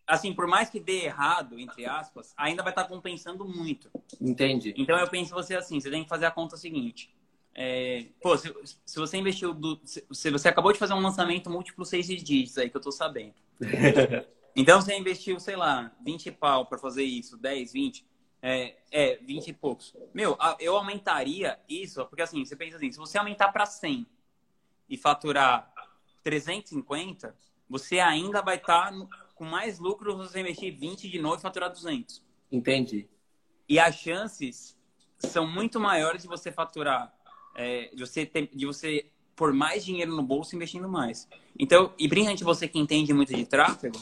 assim, 0.06 0.34
por 0.34 0.47
mais 0.47 0.69
que 0.69 0.80
dê 0.80 1.03
errado, 1.03 1.60
entre 1.60 1.86
aspas, 1.86 2.34
ainda 2.38 2.63
vai 2.63 2.71
estar 2.71 2.86
compensando 2.86 3.43
muito. 3.43 3.91
Entendi. 4.21 4.73
Então 4.77 4.97
eu 4.97 5.08
penso 5.10 5.34
você 5.34 5.56
assim, 5.56 5.82
você 5.82 5.91
tem 5.91 6.03
que 6.03 6.10
fazer 6.10 6.27
a 6.27 6.32
conta 6.32 6.56
seguinte. 6.56 7.13
É, 7.60 8.06
pô, 8.22 8.38
se, 8.38 8.54
se 8.86 9.00
você 9.00 9.17
investiu 9.17 9.52
do, 9.52 9.82
se, 9.84 10.30
você 10.30 10.48
acabou 10.48 10.72
de 10.72 10.78
fazer 10.78 10.93
um 10.93 11.02
lançamento 11.02 11.50
múltiplo 11.50 11.84
seis 11.84 12.06
dígitos 12.06 12.56
aí 12.60 12.70
que 12.70 12.78
eu 12.78 12.82
tô 12.82 12.91
sabendo. 12.91 13.34
Então 14.60 14.82
você 14.82 14.98
investiu, 14.98 15.39
sei 15.39 15.56
lá, 15.56 15.91
20 16.04 16.32
pau 16.32 16.65
para 16.65 16.80
fazer 16.80 17.04
isso, 17.04 17.38
10, 17.38 17.74
20, 17.74 18.04
é, 18.41 18.76
é 18.89 19.15
20 19.17 19.50
e 19.50 19.54
poucos. 19.54 19.96
Meu, 20.12 20.36
eu 20.60 20.76
aumentaria 20.76 21.60
isso, 21.70 22.04
porque 22.08 22.24
assim, 22.24 22.43
você 22.43 22.56
pensa 22.56 22.78
assim, 22.78 22.91
se 22.91 22.98
você 22.98 23.20
aumentar 23.20 23.52
para 23.52 23.67
100 23.67 24.08
e 24.89 24.98
faturar 24.98 25.72
350, 26.24 27.36
você 27.70 28.00
ainda 28.00 28.41
vai 28.41 28.56
estar 28.56 28.91
com 29.36 29.46
mais 29.46 29.78
lucro 29.78 30.12
se 30.12 30.17
você 30.17 30.39
investir 30.39 30.76
20 30.76 31.08
de 31.08 31.20
novo 31.20 31.38
e 31.38 31.41
faturar 31.41 31.70
200. 31.70 32.24
Entendi. 32.52 33.08
E 33.70 33.80
as 33.80 33.96
chances 33.96 34.76
são 35.20 35.46
muito 35.46 35.80
maiores 35.80 36.24
de 36.24 36.28
você 36.28 36.52
faturar, 36.52 37.13
é, 37.58 37.89
de, 37.93 38.00
você 38.00 38.26
ter, 38.26 38.48
de 38.54 38.65
você 38.65 39.10
pôr 39.36 39.52
mais 39.52 39.84
dinheiro 39.84 40.15
no 40.15 40.24
bolso 40.24 40.56
investindo 40.56 40.88
mais. 40.88 41.28
Então, 41.60 41.93
e 41.98 42.08
principalmente 42.08 42.43
você 42.43 42.67
que 42.67 42.80
entende 42.80 43.13
muito 43.13 43.34
de 43.34 43.46
tráfego, 43.46 44.00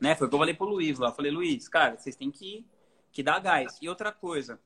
né? 0.00 0.14
Foi 0.16 0.26
o 0.26 0.30
que 0.30 0.34
eu 0.34 0.38
falei 0.38 0.54
pro 0.54 0.66
Luiz 0.66 0.98
lá. 0.98 1.08
Eu 1.08 1.14
falei, 1.14 1.30
Luiz, 1.30 1.68
cara, 1.68 1.96
vocês 1.96 2.16
têm 2.16 2.30
que, 2.30 2.66
que 3.12 3.22
dar 3.22 3.38
gás. 3.38 3.78
E 3.80 3.88
outra 3.88 4.10
coisa, 4.10 4.58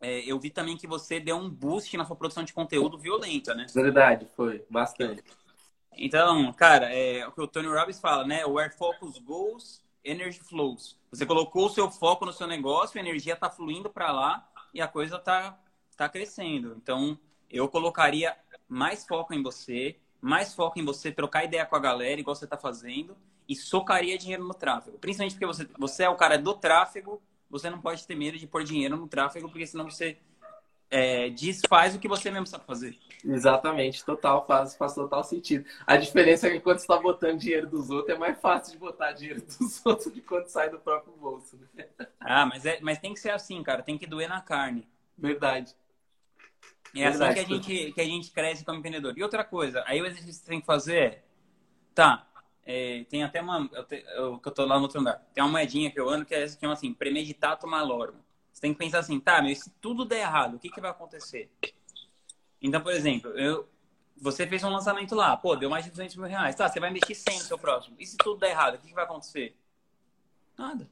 é, 0.00 0.20
eu 0.20 0.38
vi 0.38 0.50
também 0.50 0.76
que 0.76 0.86
você 0.86 1.20
deu 1.20 1.36
um 1.36 1.50
boost 1.50 1.96
na 1.96 2.04
sua 2.04 2.16
produção 2.16 2.44
de 2.44 2.52
conteúdo 2.52 2.96
violenta, 2.96 3.54
né? 3.54 3.66
Verdade, 3.74 4.26
foi. 4.36 4.64
Bastante. 4.70 5.22
Então, 5.96 6.52
cara, 6.52 6.92
é 6.92 7.26
o 7.26 7.32
que 7.32 7.40
o 7.40 7.46
Tony 7.46 7.68
Robbins 7.68 8.00
fala, 8.00 8.26
né? 8.26 8.44
Where 8.44 8.72
focus 8.76 9.18
goes, 9.18 9.84
energy 10.04 10.40
flows. 10.40 10.98
Você 11.10 11.24
colocou 11.24 11.66
o 11.66 11.70
seu 11.70 11.90
foco 11.90 12.26
no 12.26 12.32
seu 12.32 12.46
negócio, 12.46 12.98
a 12.98 13.00
energia 13.00 13.36
tá 13.36 13.48
fluindo 13.48 13.88
para 13.88 14.10
lá 14.10 14.48
e 14.72 14.80
a 14.80 14.88
coisa 14.88 15.18
tá, 15.18 15.58
tá 15.96 16.08
crescendo. 16.08 16.74
Então, 16.76 17.18
eu 17.56 17.68
colocaria 17.68 18.36
mais 18.68 19.06
foco 19.06 19.32
em 19.32 19.42
você, 19.42 19.96
mais 20.20 20.54
foco 20.54 20.78
em 20.78 20.84
você 20.84 21.12
trocar 21.12 21.44
ideia 21.44 21.64
com 21.64 21.76
a 21.76 21.80
galera, 21.80 22.20
igual 22.20 22.34
você 22.34 22.46
tá 22.46 22.56
fazendo, 22.56 23.16
e 23.48 23.54
socaria 23.54 24.18
dinheiro 24.18 24.44
no 24.44 24.54
tráfego. 24.54 24.98
Principalmente 24.98 25.34
porque 25.34 25.46
você, 25.46 25.68
você 25.78 26.04
é 26.04 26.08
o 26.08 26.16
cara 26.16 26.38
do 26.38 26.54
tráfego, 26.54 27.22
você 27.48 27.70
não 27.70 27.80
pode 27.80 28.06
ter 28.06 28.14
medo 28.14 28.38
de 28.38 28.46
pôr 28.46 28.64
dinheiro 28.64 28.96
no 28.96 29.06
tráfego, 29.06 29.48
porque 29.48 29.66
senão 29.66 29.90
você 29.90 30.18
é, 30.90 31.28
desfaz 31.30 31.94
o 31.94 31.98
que 31.98 32.08
você 32.08 32.30
mesmo 32.30 32.46
sabe 32.46 32.64
fazer. 32.64 32.96
Exatamente, 33.24 34.04
total, 34.04 34.46
faz, 34.46 34.76
faz 34.76 34.94
total 34.94 35.24
sentido. 35.24 35.64
A 35.86 35.96
diferença 35.96 36.46
é 36.46 36.50
que 36.50 36.60
quando 36.60 36.78
você 36.78 36.84
está 36.84 36.98
botando 36.98 37.38
dinheiro 37.38 37.66
dos 37.68 37.90
outros, 37.90 38.14
é 38.14 38.18
mais 38.18 38.40
fácil 38.40 38.72
de 38.72 38.78
botar 38.78 39.12
dinheiro 39.12 39.42
dos 39.58 39.84
outros 39.84 40.06
do 40.06 40.12
que 40.12 40.20
quando 40.20 40.46
sai 40.48 40.70
do 40.70 40.78
próprio 40.78 41.12
bolso. 41.14 41.58
Né? 41.74 41.86
Ah, 42.20 42.46
mas, 42.46 42.64
é, 42.64 42.78
mas 42.80 42.98
tem 42.98 43.12
que 43.12 43.20
ser 43.20 43.30
assim, 43.30 43.62
cara. 43.62 43.82
Tem 43.82 43.98
que 43.98 44.06
doer 44.06 44.28
na 44.28 44.40
carne. 44.40 44.86
Verdade. 45.16 45.74
É 46.94 47.06
assim 47.06 47.18
Verdade. 47.18 47.34
que 47.34 47.40
a, 47.40 47.56
gente, 47.56 47.92
que 47.92 48.00
a 48.00 48.04
gente 48.04 48.30
cresce 48.30 48.64
como 48.64 48.78
empreendedor. 48.78 49.14
E 49.16 49.22
outra 49.22 49.44
coisa, 49.44 49.82
aí 49.86 50.00
o 50.00 50.06
exercício 50.06 50.40
que 50.40 50.44
você 50.44 50.50
tem 50.50 50.60
que 50.60 50.66
fazer 50.66 50.96
é... 50.96 51.24
Tá, 51.94 52.28
é, 52.64 53.04
tem 53.08 53.22
até 53.22 53.40
uma... 53.40 53.68
Eu, 53.72 53.84
te, 53.84 54.04
eu, 54.16 54.38
que 54.38 54.48
eu 54.48 54.52
tô 54.52 54.64
lá 54.64 54.76
no 54.76 54.82
outro 54.82 55.00
andar. 55.00 55.14
Tem 55.32 55.42
uma 55.42 55.50
moedinha 55.50 55.90
que 55.90 55.98
eu 55.98 56.08
ando 56.08 56.24
que 56.24 56.34
é 56.34 56.42
essa 56.42 56.54
que 56.54 56.60
chama 56.60 56.72
assim, 56.72 56.92
premeditato 56.92 57.66
malorum. 57.66 58.18
Você 58.52 58.60
tem 58.60 58.72
que 58.72 58.78
pensar 58.78 59.00
assim, 59.00 59.18
tá, 59.18 59.42
mas 59.42 59.58
se 59.60 59.70
tudo 59.80 60.04
der 60.04 60.20
errado, 60.20 60.54
o 60.54 60.58
que, 60.58 60.70
que 60.70 60.80
vai 60.80 60.90
acontecer? 60.90 61.50
Então, 62.62 62.80
por 62.80 62.92
exemplo, 62.92 63.30
eu, 63.32 63.68
você 64.16 64.46
fez 64.46 64.62
um 64.62 64.70
lançamento 64.70 65.14
lá, 65.14 65.36
pô, 65.36 65.56
deu 65.56 65.68
mais 65.68 65.84
de 65.84 65.90
200 65.90 66.16
mil 66.16 66.26
reais. 66.26 66.54
Tá, 66.54 66.68
você 66.68 66.78
vai 66.78 66.90
investir 66.90 67.16
100 67.16 67.38
no 67.38 67.44
seu 67.44 67.58
próximo. 67.58 67.96
E 67.98 68.06
se 68.06 68.16
tudo 68.16 68.38
der 68.38 68.50
errado, 68.50 68.76
o 68.76 68.78
que, 68.78 68.88
que 68.88 68.94
vai 68.94 69.04
acontecer? 69.04 69.56
Nada. 70.56 70.88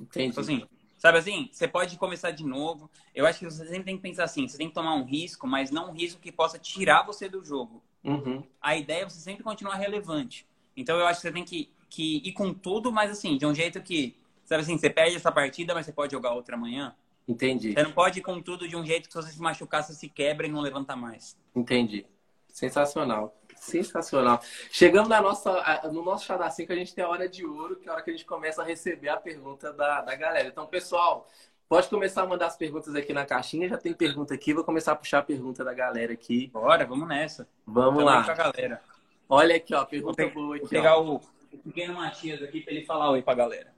Entendi. 0.00 0.28
Tipo 0.28 0.40
assim, 0.40 0.68
sabe 1.02 1.18
assim? 1.18 1.48
Você 1.50 1.66
pode 1.66 1.98
começar 1.98 2.30
de 2.30 2.44
novo. 2.44 2.88
Eu 3.12 3.26
acho 3.26 3.40
que 3.40 3.44
você 3.44 3.66
sempre 3.66 3.82
tem 3.82 3.96
que 3.96 4.02
pensar 4.02 4.22
assim: 4.22 4.46
você 4.46 4.56
tem 4.56 4.68
que 4.68 4.74
tomar 4.74 4.94
um 4.94 5.04
risco, 5.04 5.48
mas 5.48 5.72
não 5.72 5.90
um 5.90 5.92
risco 5.92 6.20
que 6.20 6.30
possa 6.30 6.60
tirar 6.60 7.02
você 7.02 7.28
do 7.28 7.44
jogo. 7.44 7.82
Uhum. 8.04 8.44
A 8.60 8.76
ideia 8.76 9.02
é 9.02 9.04
você 9.04 9.18
sempre 9.18 9.42
continuar 9.42 9.74
relevante. 9.74 10.46
Então 10.76 10.96
eu 10.96 11.04
acho 11.04 11.20
que 11.20 11.26
você 11.26 11.32
tem 11.32 11.44
que, 11.44 11.68
que 11.90 12.22
ir 12.24 12.32
com 12.32 12.54
tudo, 12.54 12.92
mas 12.92 13.10
assim, 13.10 13.36
de 13.36 13.44
um 13.44 13.52
jeito 13.52 13.82
que, 13.82 14.16
sabe 14.44 14.62
assim, 14.62 14.78
você 14.78 14.88
perde 14.88 15.16
essa 15.16 15.32
partida, 15.32 15.74
mas 15.74 15.86
você 15.86 15.92
pode 15.92 16.12
jogar 16.12 16.34
outra 16.34 16.54
amanhã. 16.54 16.94
Entendi. 17.26 17.72
Você 17.72 17.82
não 17.82 17.92
pode 17.92 18.20
ir 18.20 18.22
com 18.22 18.40
tudo 18.40 18.68
de 18.68 18.76
um 18.76 18.86
jeito 18.86 19.08
que 19.08 19.12
se 19.12 19.20
você 19.20 19.32
se 19.32 19.40
machucar, 19.40 19.82
você 19.82 19.94
se 19.94 20.08
quebra 20.08 20.46
e 20.46 20.50
não 20.50 20.60
levanta 20.60 20.94
mais. 20.94 21.36
Entendi. 21.54 22.06
Sensacional. 22.46 23.36
Sensacional. 23.62 24.40
Chegamos 24.72 25.08
na 25.08 25.20
nossa, 25.22 25.52
a- 25.52 25.88
no 25.88 26.04
nosso 26.04 26.24
chá 26.26 26.36
da 26.36 26.50
5, 26.50 26.72
a 26.72 26.76
gente 26.76 26.92
tem 26.94 27.04
a 27.04 27.08
hora 27.08 27.28
de 27.28 27.46
ouro, 27.46 27.76
que 27.76 27.88
é 27.88 27.90
a 27.90 27.94
hora 27.94 28.02
que 28.02 28.10
a 28.10 28.12
gente 28.12 28.24
começa 28.24 28.60
a 28.60 28.64
receber 28.64 29.08
a 29.08 29.16
pergunta 29.16 29.72
da, 29.72 30.00
da 30.00 30.16
galera. 30.16 30.48
Então, 30.48 30.66
pessoal, 30.66 31.28
pode 31.68 31.88
começar 31.88 32.22
a 32.22 32.26
mandar 32.26 32.46
as 32.46 32.56
perguntas 32.56 32.92
aqui 32.96 33.12
na 33.12 33.24
caixinha. 33.24 33.68
Já 33.68 33.78
tem 33.78 33.94
pergunta 33.94 34.34
aqui, 34.34 34.52
vou 34.52 34.64
começar 34.64 34.92
a 34.92 34.96
puxar 34.96 35.18
a 35.20 35.22
pergunta 35.22 35.62
da 35.64 35.72
galera 35.72 36.12
aqui. 36.12 36.48
Bora, 36.48 36.84
vamos 36.84 37.06
nessa. 37.06 37.48
Vamos 37.64 38.02
lá. 38.02 38.24
com 38.24 38.30
a 38.32 38.34
galera. 38.34 38.82
Olha 39.28 39.54
aqui, 39.56 39.72
ó, 39.74 39.78
Vou, 39.78 39.86
pergunta 39.86 40.16
pe- 40.24 40.30
boa 40.30 40.46
vou 40.48 40.54
aqui, 40.56 40.68
pegar 40.68 40.96
ó. 40.98 41.14
o 41.14 41.20
pequeno 41.62 41.94
Matias 41.94 42.42
aqui 42.42 42.60
pra 42.62 42.72
ele 42.74 42.84
falar 42.84 43.10
oi 43.12 43.22
pra 43.22 43.34
galera. 43.34 43.72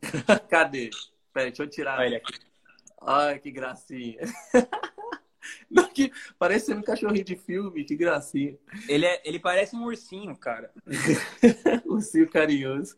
Cadê? 0.48 0.90
Peraí, 1.32 1.48
deixa 1.50 1.62
eu 1.64 1.68
tirar. 1.68 1.98
Olha 1.98 2.06
ele 2.06 2.16
aqui. 2.16 2.32
Ai, 3.02 3.38
que 3.40 3.50
gracinha. 3.50 4.20
Parece 6.38 6.72
um 6.72 6.82
cachorrinho 6.82 7.24
de 7.24 7.36
filme, 7.36 7.84
que 7.84 7.96
gracinha. 7.96 8.56
Ele, 8.88 9.06
é, 9.06 9.22
ele 9.24 9.38
parece 9.38 9.76
um 9.76 9.84
ursinho, 9.84 10.36
cara. 10.36 10.72
Ursinho 11.86 12.28
carinhoso. 12.28 12.96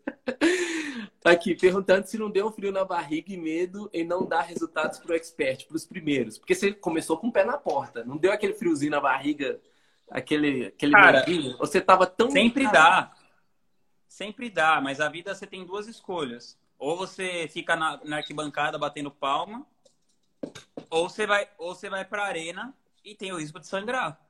Aqui, 1.25 1.55
perguntando 1.55 2.07
se 2.07 2.17
não 2.17 2.31
deu 2.31 2.47
um 2.47 2.53
frio 2.53 2.71
na 2.71 2.85
barriga 2.85 3.33
e 3.33 3.37
medo 3.37 3.91
em 3.93 4.05
não 4.05 4.25
dar 4.25 4.43
resultados 4.43 4.99
pro 4.99 5.15
expert, 5.15 5.67
pros 5.67 5.85
primeiros. 5.85 6.39
Porque 6.39 6.55
você 6.55 6.73
começou 6.73 7.19
com 7.19 7.29
o 7.29 7.33
pé 7.33 7.45
na 7.45 7.59
porta. 7.59 8.05
Não 8.05 8.17
deu 8.17 8.33
aquele 8.33 8.55
friozinho 8.55 8.93
na 8.93 9.01
barriga, 9.01 9.61
aquele, 10.11 10.67
aquele 10.67 10.93
Cara, 10.93 11.21
medinho? 11.21 11.57
Você 11.59 11.81
tava 11.81 12.07
tão. 12.07 12.31
Sempre 12.31 12.65
Cara, 12.65 12.73
dá. 12.73 13.13
Sempre 14.09 14.49
dá, 14.49 14.81
mas 14.81 15.01
a 15.01 15.09
vida 15.09 15.35
você 15.35 15.47
tem 15.47 15.67
duas 15.67 15.89
escolhas. 15.89 16.59
Ou 16.79 16.97
você 16.97 17.49
fica 17.49 17.75
na, 17.75 18.01
na 18.05 18.17
arquibancada 18.19 18.79
batendo 18.79 19.11
palma, 19.11 19.67
ou 20.91 21.09
você 21.09 21.27
vai, 21.27 21.49
ou 21.59 21.75
você 21.75 21.89
vai 21.89 22.05
pra 22.05 22.25
arena 22.25 22.75
e 23.05 23.15
tem 23.15 23.33
o 23.33 23.39
risco 23.39 23.61
de 23.61 23.67
sangrar. 23.67 24.21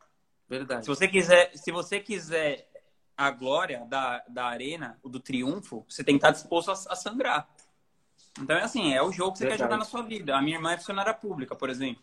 Verdade. 0.49 0.85
Se 0.85 0.89
você 0.89 1.09
quiser, 1.09 1.57
se 1.57 1.73
você 1.73 2.01
quiser 2.01 2.71
a 3.17 3.31
glória 3.31 3.85
da, 3.87 4.23
da 4.29 4.47
arena, 4.47 4.99
o 5.03 5.09
do 5.09 5.19
triunfo, 5.19 5.85
você 5.89 6.05
tem 6.05 6.15
que 6.15 6.19
estar 6.19 6.31
disposto 6.31 6.71
a, 6.71 6.75
a 6.93 6.97
sangrar. 6.97 7.49
Então 8.41 8.57
é 8.57 8.63
assim, 8.63 8.93
é 8.93 9.03
o 9.03 9.11
jogo 9.11 9.33
que 9.33 9.39
você 9.39 9.45
quer 9.45 9.51
Verdade. 9.51 9.71
jogar 9.71 9.79
na 9.79 9.85
sua 9.85 10.03
vida. 10.03 10.37
A 10.37 10.43
minha 10.43 10.57
irmã 10.57 10.73
é 10.73 10.77
funcionária 10.77 11.15
pública, 11.15 11.57
por 11.57 11.71
exemplo. 11.71 12.03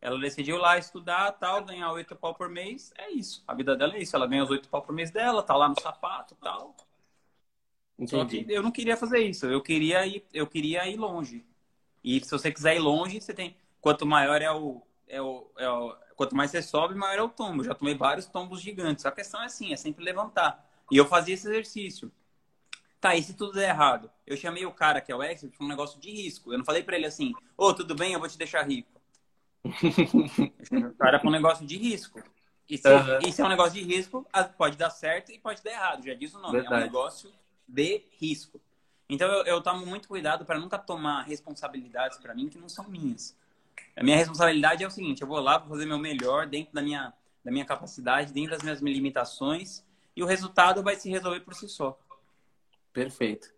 Ela 0.00 0.18
decidiu 0.18 0.56
lá 0.56 0.78
estudar, 0.78 1.32
tal, 1.32 1.64
ganhar 1.64 1.92
oito 1.92 2.14
pau 2.16 2.34
por 2.34 2.48
mês. 2.48 2.92
É 2.96 3.10
isso. 3.10 3.42
A 3.46 3.54
vida 3.54 3.76
dela 3.76 3.94
é 3.94 4.02
isso. 4.02 4.14
Ela 4.16 4.26
ganha 4.26 4.42
os 4.42 4.50
oito 4.50 4.68
pau 4.68 4.82
por 4.82 4.92
mês 4.92 5.10
dela, 5.10 5.42
tá 5.42 5.56
lá 5.56 5.68
no 5.68 5.80
sapato, 5.80 6.36
tal. 6.36 6.76
Só 8.06 8.24
que 8.24 8.38
Entendi. 8.38 8.52
eu 8.52 8.62
não 8.62 8.72
queria 8.72 8.96
fazer 8.96 9.20
isso. 9.20 9.46
Eu 9.46 9.60
queria 9.60 10.04
ir, 10.06 10.24
eu 10.32 10.46
queria 10.46 10.88
ir 10.88 10.96
longe. 10.96 11.44
E 12.04 12.20
se 12.24 12.30
você 12.30 12.50
quiser 12.52 12.76
ir 12.76 12.80
longe, 12.80 13.20
você 13.20 13.32
tem. 13.34 13.56
Quanto 13.80 14.06
maior 14.06 14.40
é 14.42 14.50
o, 14.50 14.82
é 15.08 15.20
o, 15.20 15.50
é 15.58 15.68
o- 15.68 15.96
quanto 16.16 16.34
mais 16.36 16.50
você 16.50 16.62
sobe, 16.62 16.94
maior 16.94 17.18
é 17.18 17.22
o 17.22 17.28
tombo. 17.28 17.64
Já 17.64 17.74
tomei 17.74 17.94
vários 17.94 18.26
tombos 18.26 18.60
gigantes. 18.60 19.06
A 19.06 19.12
questão 19.12 19.42
é 19.42 19.46
assim, 19.46 19.72
é 19.72 19.76
sempre 19.76 20.04
levantar. 20.04 20.68
E 20.90 20.96
eu 20.96 21.06
fazia 21.06 21.34
esse 21.34 21.46
exercício. 21.48 22.12
Tá, 23.00 23.16
e 23.16 23.22
se 23.22 23.34
tudo 23.34 23.52
der 23.52 23.70
errado? 23.70 24.10
Eu 24.26 24.36
chamei 24.36 24.64
o 24.64 24.72
cara 24.72 25.00
que 25.00 25.10
é 25.12 25.16
o 25.16 25.22
expert 25.22 25.56
para 25.56 25.64
um 25.66 25.68
negócio 25.68 26.00
de 26.00 26.10
risco. 26.10 26.52
Eu 26.52 26.58
não 26.58 26.64
falei 26.64 26.82
para 26.82 26.96
ele 26.96 27.06
assim, 27.06 27.32
ô, 27.56 27.74
tudo 27.74 27.94
bem, 27.94 28.12
eu 28.12 28.20
vou 28.20 28.28
te 28.28 28.38
deixar 28.38 28.62
rico. 28.62 29.00
Eu 30.58 30.66
chamei 30.66 30.90
o 30.90 30.94
cara 30.94 31.18
para 31.18 31.28
um 31.28 31.32
negócio 31.32 31.66
de 31.66 31.76
risco. 31.76 32.22
E 32.68 32.78
se, 32.78 32.88
Aham. 32.88 33.18
e 33.26 33.32
se 33.32 33.42
é 33.42 33.44
um 33.44 33.48
negócio 33.48 33.74
de 33.74 33.82
risco, 33.82 34.26
pode 34.56 34.76
dar 34.76 34.90
certo 34.90 35.32
e 35.32 35.38
pode 35.38 35.62
dar 35.62 35.70
errado. 35.72 36.04
Já 36.06 36.14
diz 36.14 36.32
o 36.34 36.40
nome. 36.40 36.58
É 36.58 36.62
Verdade. 36.62 36.82
um 36.82 36.86
negócio 36.86 37.30
de 37.68 38.02
risco. 38.18 38.60
Então 39.12 39.30
eu, 39.30 39.44
eu 39.44 39.60
tomo 39.60 39.84
muito 39.84 40.08
cuidado 40.08 40.46
para 40.46 40.58
nunca 40.58 40.78
tomar 40.78 41.24
responsabilidades 41.24 42.16
para 42.16 42.34
mim 42.34 42.48
que 42.48 42.56
não 42.56 42.66
são 42.66 42.88
minhas. 42.88 43.36
A 43.94 44.02
minha 44.02 44.16
responsabilidade 44.16 44.82
é 44.82 44.86
o 44.86 44.90
seguinte: 44.90 45.20
eu 45.20 45.28
vou 45.28 45.38
lá, 45.38 45.58
vou 45.58 45.68
fazer 45.68 45.84
meu 45.84 45.98
melhor 45.98 46.46
dentro 46.46 46.72
da 46.72 46.80
minha, 46.80 47.12
da 47.44 47.52
minha 47.52 47.66
capacidade, 47.66 48.32
dentro 48.32 48.52
das 48.52 48.62
minhas 48.62 48.80
limitações, 48.80 49.84
e 50.16 50.22
o 50.22 50.26
resultado 50.26 50.82
vai 50.82 50.96
se 50.96 51.10
resolver 51.10 51.40
por 51.40 51.54
si 51.54 51.68
só. 51.68 52.00
Perfeito. 52.90 53.52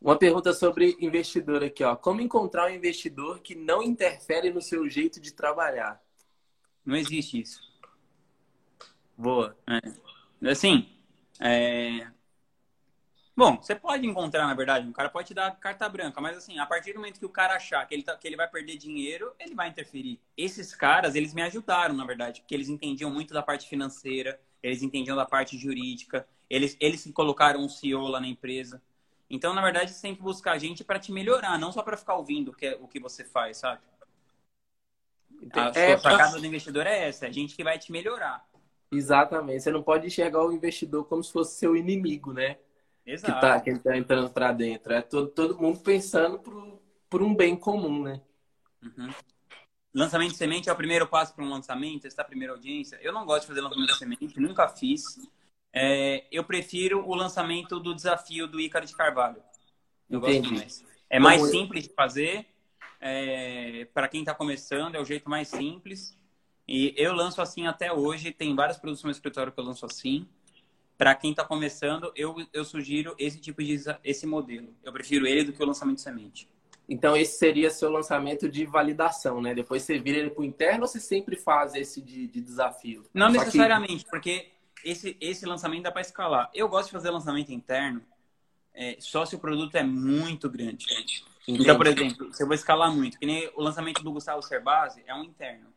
Uma 0.00 0.18
pergunta 0.18 0.52
sobre 0.52 0.96
investidor 1.00 1.62
aqui, 1.62 1.84
ó. 1.84 1.94
Como 1.94 2.20
encontrar 2.20 2.68
um 2.68 2.74
investidor 2.74 3.38
que 3.38 3.54
não 3.54 3.80
interfere 3.80 4.52
no 4.52 4.60
seu 4.60 4.88
jeito 4.90 5.20
de 5.20 5.32
trabalhar? 5.32 6.02
Não 6.84 6.96
existe 6.96 7.40
isso. 7.40 7.60
Boa. 9.16 9.56
É. 9.68 10.50
Assim, 10.50 10.88
é... 11.40 12.08
Bom, 13.36 13.58
você 13.58 13.74
pode 13.74 14.06
encontrar, 14.06 14.46
na 14.46 14.54
verdade, 14.54 14.88
um 14.88 14.92
cara 14.92 15.10
pode 15.10 15.28
te 15.28 15.34
dar 15.34 15.50
carta 15.56 15.86
branca, 15.90 16.22
mas 16.22 16.38
assim, 16.38 16.58
a 16.58 16.64
partir 16.64 16.94
do 16.94 17.00
momento 17.00 17.20
que 17.20 17.26
o 17.26 17.30
cara 17.30 17.54
achar 17.54 17.86
que 17.86 17.94
ele, 17.94 18.02
tá, 18.02 18.16
que 18.16 18.26
ele 18.26 18.34
vai 18.34 18.48
perder 18.48 18.78
dinheiro, 18.78 19.30
ele 19.38 19.54
vai 19.54 19.68
interferir. 19.68 20.18
Esses 20.34 20.74
caras, 20.74 21.14
eles 21.14 21.34
me 21.34 21.42
ajudaram, 21.42 21.94
na 21.94 22.06
verdade, 22.06 22.40
porque 22.40 22.54
eles 22.54 22.70
entendiam 22.70 23.10
muito 23.10 23.34
da 23.34 23.42
parte 23.42 23.68
financeira, 23.68 24.40
eles 24.62 24.82
entendiam 24.82 25.14
da 25.14 25.26
parte 25.26 25.58
jurídica, 25.58 26.26
eles, 26.48 26.78
eles 26.80 27.06
colocaram 27.12 27.60
um 27.60 27.68
CEO 27.68 28.08
lá 28.08 28.20
na 28.20 28.26
empresa. 28.26 28.80
Então, 29.28 29.52
na 29.52 29.60
verdade, 29.60 29.90
você 29.90 30.00
tem 30.00 30.14
que 30.14 30.22
buscar 30.22 30.56
gente 30.56 30.82
para 30.82 30.98
te 30.98 31.12
melhorar, 31.12 31.58
não 31.58 31.70
só 31.70 31.82
para 31.82 31.98
ficar 31.98 32.14
ouvindo 32.14 32.52
o 32.52 32.54
que, 32.54 32.70
o 32.80 32.88
que 32.88 32.98
você 32.98 33.22
faz, 33.22 33.58
sabe? 33.58 33.82
A 35.52 35.68
é, 35.78 35.98
sua 35.98 36.10
sacada 36.10 36.40
do 36.40 36.46
investidor 36.46 36.86
é 36.86 37.06
essa, 37.06 37.26
é 37.26 37.32
gente 37.32 37.54
que 37.54 37.62
vai 37.62 37.78
te 37.78 37.92
melhorar. 37.92 38.48
Exatamente. 38.90 39.62
Você 39.62 39.70
não 39.70 39.82
pode 39.82 40.06
enxergar 40.06 40.42
o 40.42 40.52
investidor 40.52 41.04
como 41.04 41.22
se 41.22 41.30
fosse 41.30 41.58
seu 41.58 41.76
inimigo, 41.76 42.32
né? 42.32 42.56
Exato. 43.06 43.34
Que, 43.34 43.40
tá, 43.40 43.60
que 43.60 43.70
ele 43.70 43.78
tá 43.78 43.96
entrando 43.96 44.30
para 44.30 44.52
dentro. 44.52 44.92
É 44.92 45.00
todo, 45.00 45.28
todo 45.28 45.58
mundo 45.58 45.78
pensando 45.78 46.38
por, 46.40 46.80
por 47.08 47.22
um 47.22 47.34
bem 47.34 47.54
comum, 47.54 48.02
né? 48.02 48.20
Uhum. 48.82 49.10
Lançamento 49.94 50.32
de 50.32 50.36
semente 50.36 50.68
é 50.68 50.72
o 50.72 50.76
primeiro 50.76 51.06
passo 51.06 51.34
para 51.34 51.44
um 51.44 51.48
lançamento, 51.48 52.02
testar 52.02 52.22
a 52.22 52.26
primeira 52.26 52.52
audiência. 52.52 52.98
Eu 53.00 53.12
não 53.12 53.24
gosto 53.24 53.42
de 53.42 53.46
fazer 53.46 53.60
lançamento 53.60 53.92
de 53.92 53.98
semente, 53.98 54.40
nunca 54.40 54.68
fiz. 54.68 55.18
É, 55.72 56.26
eu 56.30 56.44
prefiro 56.44 57.06
o 57.06 57.14
lançamento 57.14 57.78
do 57.78 57.94
desafio 57.94 58.46
do 58.46 58.60
Ícaro 58.60 58.84
de 58.84 58.94
Carvalho. 58.94 59.42
Eu 60.10 60.18
Entendi. 60.18 60.40
gosto 60.40 60.54
mais. 60.54 60.84
É 61.08 61.18
mais 61.18 61.40
Como 61.40 61.52
simples 61.52 61.84
de 61.84 61.94
fazer. 61.94 62.46
É, 63.00 63.86
para 63.94 64.08
quem 64.08 64.20
está 64.20 64.34
começando, 64.34 64.96
é 64.96 65.00
o 65.00 65.04
jeito 65.04 65.30
mais 65.30 65.48
simples. 65.48 66.18
E 66.66 66.92
eu 66.96 67.14
lanço 67.14 67.40
assim 67.40 67.66
até 67.66 67.92
hoje. 67.92 68.32
Tem 68.32 68.54
várias 68.54 68.78
produções 68.78 69.04
no 69.04 69.10
escritório 69.12 69.52
que 69.52 69.60
eu 69.60 69.64
lanço 69.64 69.86
assim. 69.86 70.28
Para 70.96 71.14
quem 71.14 71.30
está 71.30 71.44
começando, 71.44 72.10
eu, 72.16 72.34
eu 72.52 72.64
sugiro 72.64 73.14
esse 73.18 73.38
tipo 73.38 73.62
de 73.62 73.76
esse 74.02 74.26
modelo. 74.26 74.74
Eu 74.82 74.92
prefiro 74.92 75.26
ele 75.26 75.44
do 75.44 75.52
que 75.52 75.62
o 75.62 75.66
lançamento 75.66 75.96
de 75.96 76.02
semente. 76.02 76.48
Então, 76.88 77.16
esse 77.16 77.38
seria 77.38 77.68
seu 77.70 77.90
lançamento 77.90 78.48
de 78.48 78.64
validação, 78.64 79.42
né? 79.42 79.54
Depois 79.54 79.82
você 79.82 79.98
vira 79.98 80.18
ele 80.18 80.30
para 80.30 80.40
o 80.40 80.44
interno 80.44 80.82
ou 80.82 80.86
você 80.86 81.00
sempre 81.00 81.36
faz 81.36 81.74
esse 81.74 82.00
de, 82.00 82.28
de 82.28 82.40
desafio? 82.40 83.04
Não 83.12 83.26
Só 83.26 83.32
necessariamente, 83.32 84.04
que... 84.04 84.10
porque 84.10 84.50
esse, 84.84 85.16
esse 85.20 85.44
lançamento 85.44 85.82
dá 85.82 85.90
para 85.90 86.00
escalar. 86.00 86.48
Eu 86.54 86.68
gosto 86.68 86.86
de 86.86 86.92
fazer 86.92 87.10
lançamento 87.10 87.50
interno 87.50 88.02
é, 88.72 88.96
só 89.00 89.26
se 89.26 89.34
o 89.34 89.38
produto 89.38 89.74
é 89.74 89.82
muito 89.82 90.48
grande. 90.48 90.86
Entendi. 90.92 91.24
Então, 91.48 91.76
por 91.76 91.86
exemplo, 91.86 92.32
se 92.32 92.42
eu 92.42 92.46
vou 92.46 92.54
escalar 92.54 92.92
muito, 92.92 93.18
que 93.18 93.26
nem 93.26 93.50
o 93.54 93.62
lançamento 93.62 94.02
do 94.02 94.12
Gustavo 94.12 94.42
Cerbasi 94.42 95.02
é 95.06 95.14
um 95.14 95.24
interno. 95.24 95.72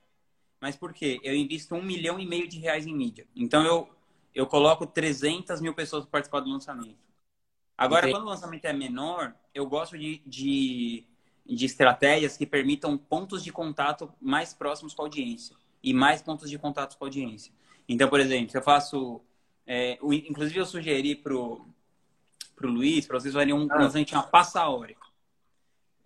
Mas 0.60 0.76
por 0.76 0.94
quê? 0.94 1.20
Eu 1.24 1.34
invisto 1.34 1.74
um 1.76 1.82
milhão 1.82 2.20
e 2.20 2.28
meio 2.28 2.48
de 2.48 2.60
reais 2.60 2.86
em 2.86 2.94
mídia. 2.94 3.26
Então, 3.36 3.66
eu, 3.66 3.90
eu 4.34 4.46
coloco 4.46 4.86
300 4.86 5.62
mil 5.62 5.74
pessoas 5.74 6.04
para 6.04 6.12
participar 6.12 6.40
do 6.42 6.50
lançamento. 6.50 6.98
Agora, 7.78 8.02
Entendi. 8.02 8.14
quando 8.14 8.28
o 8.28 8.30
lançamento 8.30 8.66
é 8.66 8.74
menor, 8.74 9.34
eu 9.54 9.66
gosto 9.66 9.98
de, 9.98 10.22
de, 10.26 11.06
de 11.46 11.66
estratégias 11.66 12.36
que 12.36 12.46
permitam 12.46 12.98
pontos 12.98 13.44
de 13.44 13.52
contato 13.52 14.14
mais 14.22 14.54
próximos 14.54 14.94
com 14.94 15.04
a 15.04 15.06
audiência. 15.06 15.56
E 15.82 15.94
mais 15.94 16.22
pontos 16.22 16.50
de 16.50 16.60
contato 16.60 16.98
com 16.98 17.06
a 17.06 17.08
audiência. 17.08 17.54
Então, 17.88 18.10
por 18.10 18.20
exemplo, 18.20 18.56
eu 18.56 18.62
faço. 18.62 19.22
É, 19.66 19.98
o, 20.02 20.14
inclusive, 20.14 20.60
eu 20.60 20.66
sugeri 20.66 21.16
pro, 21.16 21.66
pro 22.54 22.70
Luiz, 22.70 23.08
para 23.08 23.20
vocês 23.20 23.34
fazerem 23.34 23.54
um 23.54 23.68
ah. 23.72 23.78
lançamento 23.78 24.12
uma 24.12 24.24
passa 24.24 24.68
hora. 24.68 24.94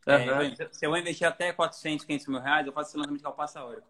Uhum. 0.05 0.13
É, 0.13 0.69
se 0.71 0.86
eu 0.86 0.95
investir 0.95 1.27
até 1.27 1.51
400, 1.51 2.05
500 2.05 2.27
mil 2.27 2.39
reais, 2.39 2.67
eu 2.67 2.73
faço 2.73 2.89
esse 2.91 2.97
lançamento 2.97 3.21
que 3.21 3.25
é 3.25 3.29
o 3.29 3.33
passa 3.33 3.63
hora. 3.63 3.83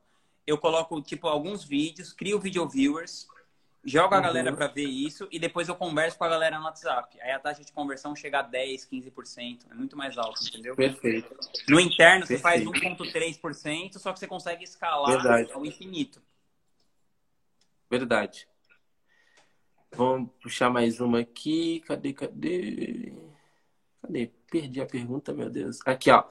Eu 0.45 0.57
coloco, 0.57 1.01
tipo, 1.01 1.27
alguns 1.27 1.63
vídeos, 1.63 2.13
crio 2.13 2.39
video 2.39 2.67
viewers, 2.67 3.27
jogo 3.83 4.13
a 4.13 4.17
uhum. 4.17 4.23
galera 4.23 4.53
para 4.53 4.67
ver 4.67 4.85
isso 4.85 5.27
e 5.31 5.37
depois 5.37 5.67
eu 5.67 5.75
converso 5.75 6.17
com 6.17 6.23
a 6.23 6.29
galera 6.29 6.57
no 6.57 6.65
WhatsApp. 6.65 7.19
Aí 7.21 7.31
a 7.31 7.39
taxa 7.39 7.63
de 7.63 7.71
conversão 7.71 8.15
chega 8.15 8.39
a 8.39 8.41
10, 8.41 8.85
15%. 8.85 9.65
É 9.69 9.73
muito 9.73 9.97
mais 9.97 10.17
alto, 10.17 10.41
entendeu? 10.47 10.75
Perfeito. 10.75 11.35
No 11.67 11.79
interno, 11.79 12.25
Perfeito. 12.25 12.39
você 12.39 12.41
faz 12.41 12.63
1,3%, 12.63 13.97
só 13.97 14.13
que 14.13 14.19
você 14.19 14.27
consegue 14.27 14.63
escalar 14.63 15.11
Verdade. 15.11 15.51
ao 15.51 15.65
infinito. 15.65 16.21
Verdade. 17.89 18.47
Vamos 19.91 20.31
puxar 20.41 20.69
mais 20.69 20.99
uma 20.99 21.19
aqui. 21.19 21.81
Cadê, 21.81 22.13
cadê? 22.13 23.13
Cadê? 24.01 24.31
Perdi 24.49 24.81
a 24.81 24.85
pergunta, 24.85 25.33
meu 25.33 25.49
Deus. 25.49 25.79
Aqui, 25.85 26.09
ó. 26.09 26.23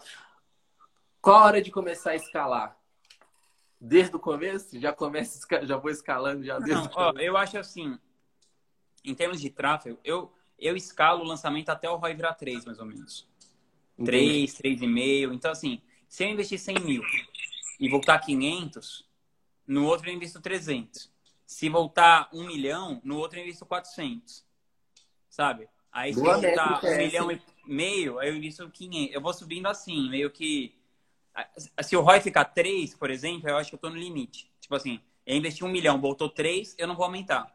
Qual 1.21 1.37
a 1.37 1.45
hora 1.45 1.63
de 1.63 1.71
começar 1.71 2.11
a 2.11 2.17
escalar? 2.17 2.77
Desde 3.85 4.15
o 4.15 4.21
começo? 4.21 4.79
Já 4.79 4.93
começa, 4.93 5.45
já 5.67 5.77
vou 5.77 5.91
escalando 5.91 6.45
já 6.45 6.57
desde 6.61 6.85
Não, 6.85 6.91
ó, 6.95 7.13
eu 7.19 7.37
acho 7.37 7.59
assim, 7.59 7.99
em 9.05 9.13
termos 9.13 9.41
de 9.41 9.51
tráfego, 9.51 9.99
eu, 10.05 10.33
eu 10.57 10.77
escalo 10.77 11.25
o 11.25 11.27
lançamento 11.27 11.69
até 11.69 11.91
o 11.91 11.97
ROI 11.97 12.15
virar 12.15 12.35
3, 12.35 12.65
mais 12.65 12.79
ou 12.79 12.87
menos. 12.87 13.29
Entendi. 13.99 14.47
3, 14.47 14.79
3,5. 14.81 15.35
Então, 15.35 15.51
assim, 15.51 15.83
se 16.09 16.23
eu 16.23 16.29
investir 16.29 16.61
100 16.61 16.79
mil 16.79 17.03
e 17.81 17.89
voltar 17.89 18.21
500, 18.21 19.05
no 19.67 19.85
outro 19.87 20.09
eu 20.09 20.15
invisto 20.15 20.41
300. 20.41 21.11
Se 21.45 21.69
voltar 21.69 22.31
um 22.33 22.47
milhão, 22.47 23.01
no 23.03 23.19
outro 23.19 23.41
eu 23.41 23.43
invisto 23.43 23.67
400. 23.67 24.45
Sabe? 25.29 25.69
Aí 25.91 26.15
se 26.15 26.21
Boa 26.21 26.35
voltar 26.35 26.85
um 26.85 26.87
é 26.87 26.99
milhão 26.99 27.33
e 27.33 27.43
meio, 27.67 28.21
aí 28.21 28.29
eu 28.29 28.37
invisto 28.37 28.71
500. 28.71 29.13
Eu 29.13 29.21
vou 29.21 29.35
subindo 29.35 29.67
assim, 29.67 30.09
meio 30.09 30.31
que... 30.31 30.81
Se 31.81 31.97
o 31.97 32.01
ROI 32.01 32.21
ficar 32.21 32.45
3, 32.45 32.95
por 32.95 33.11
exemplo, 33.11 33.49
eu 33.49 33.57
acho 33.57 33.71
que 33.71 33.77
eu 33.77 33.81
tô 33.81 33.91
no 33.91 33.97
limite. 33.97 34.51
Tipo 34.61 34.75
assim, 34.75 35.01
eu 35.27 35.37
investi 35.37 35.65
um 35.65 35.69
milhão, 35.69 36.01
voltou 36.01 36.29
3, 36.29 36.75
eu 36.79 36.87
não 36.87 36.97
vou 36.97 37.05
aumentar. 37.05 37.55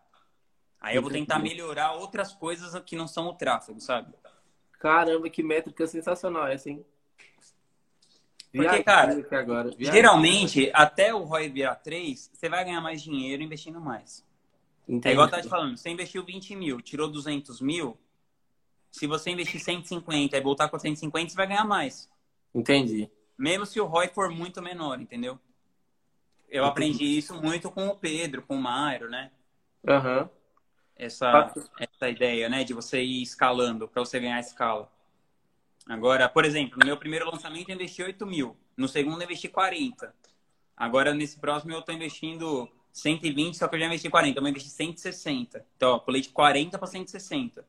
Aí 0.79 0.95
eu 0.95 1.01
vou 1.01 1.11
tentar 1.11 1.39
melhorar 1.39 1.93
outras 1.93 2.33
coisas 2.33 2.79
que 2.83 2.95
não 2.95 3.07
são 3.07 3.27
o 3.27 3.33
tráfego, 3.33 3.79
sabe? 3.79 4.13
Caramba, 4.79 5.29
que 5.29 5.41
métrica 5.41 5.87
sensacional 5.87 6.47
essa, 6.47 6.69
hein? 6.69 6.85
Porque, 8.51 8.83
cara, 8.83 9.27
agora. 9.31 9.71
geralmente, 9.77 10.71
até 10.73 11.13
o 11.13 11.23
ROI 11.23 11.49
virar 11.49 11.75
3, 11.75 12.31
você 12.33 12.49
vai 12.49 12.63
ganhar 12.63 12.81
mais 12.81 13.01
dinheiro 13.01 13.43
investindo 13.43 13.79
mais. 13.79 14.25
Entendi. 14.87 15.09
É 15.09 15.11
igual 15.11 15.27
eu 15.27 15.31
tava 15.31 15.43
te 15.43 15.49
falando, 15.49 15.77
você 15.77 15.89
investiu 15.89 16.23
20 16.23 16.55
mil, 16.55 16.81
tirou 16.81 17.09
200 17.09 17.59
mil, 17.59 17.97
se 18.89 19.05
você 19.05 19.29
investir 19.29 19.59
150 19.59 20.35
e 20.35 20.41
voltar 20.41 20.69
com 20.69 20.79
150, 20.79 21.29
você 21.29 21.35
vai 21.35 21.47
ganhar 21.47 21.65
mais. 21.65 22.09
Entendi. 22.55 23.11
Mesmo 23.37 23.65
se 23.65 23.79
o 23.79 23.85
ROI 23.85 24.09
for 24.09 24.29
muito 24.29 24.61
menor, 24.61 24.99
entendeu? 24.99 25.39
Eu 26.49 26.63
Entendi. 26.63 26.69
aprendi 26.69 27.17
isso 27.17 27.39
muito 27.41 27.69
com 27.69 27.87
o 27.87 27.95
Pedro, 27.95 28.41
com 28.41 28.55
o 28.55 28.61
Mairo, 28.61 29.09
né? 29.09 29.31
Aham. 29.87 30.21
Uhum. 30.21 30.29
Essa, 30.95 31.53
essa 31.79 32.09
ideia, 32.09 32.49
né? 32.49 32.63
De 32.63 32.73
você 32.73 33.03
ir 33.03 33.21
escalando 33.21 33.87
para 33.87 34.03
você 34.03 34.19
ganhar 34.19 34.39
escala. 34.39 34.91
Agora, 35.87 36.27
por 36.27 36.43
exemplo, 36.43 36.79
no 36.79 36.85
meu 36.85 36.97
primeiro 36.97 37.29
lançamento 37.29 37.69
eu 37.69 37.75
investi 37.75 38.01
8 38.01 38.25
mil. 38.25 38.57
No 38.75 38.87
segundo 38.87 39.21
eu 39.21 39.25
investi 39.25 39.47
40. 39.47 40.13
Agora, 40.75 41.13
nesse 41.13 41.39
próximo 41.39 41.73
eu 41.73 41.79
estou 41.79 41.93
investindo 41.93 42.69
120, 42.91 43.57
só 43.57 43.67
que 43.67 43.75
eu 43.75 43.79
já 43.79 43.85
investi 43.85 44.09
40. 44.09 44.31
Então, 44.31 44.43
eu 44.43 44.49
investi 44.49 44.69
160. 44.69 45.65
Então, 45.75 45.91
ó, 45.91 45.99
pulei 45.99 46.21
de 46.21 46.29
40 46.29 46.77
para 46.77 46.87
160. 46.87 47.65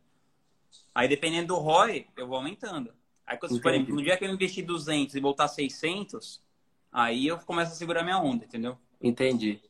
Aí, 0.95 1.07
dependendo 1.07 1.49
do 1.49 1.57
ROI, 1.57 2.07
eu 2.17 2.27
vou 2.27 2.37
aumentando. 2.37 2.93
Aí, 3.29 3.39
por 3.39 3.51
exemplo, 3.51 3.95
no 3.95 4.03
dia 4.03 4.17
que 4.17 4.25
eu 4.25 4.31
investi 4.31 4.63
200 4.63 5.15
e 5.15 5.21
voltar 5.21 5.49
600, 5.49 6.43
aí 6.91 7.27
eu 7.27 7.39
começo 7.39 7.73
a 7.73 7.75
segurar 7.75 8.03
minha 8.03 8.19
onda, 8.19 8.45
entendeu? 8.45 8.77
Entendi. 9.01 9.61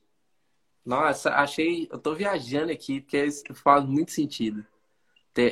Nossa, 0.85 1.35
achei... 1.35 1.89
Eu 1.91 1.99
tô 1.99 2.15
viajando 2.15 2.73
aqui, 2.73 3.01
porque 3.01 3.25
isso 3.25 3.43
faz 3.55 3.85
muito 3.85 4.13
sentido 4.13 4.65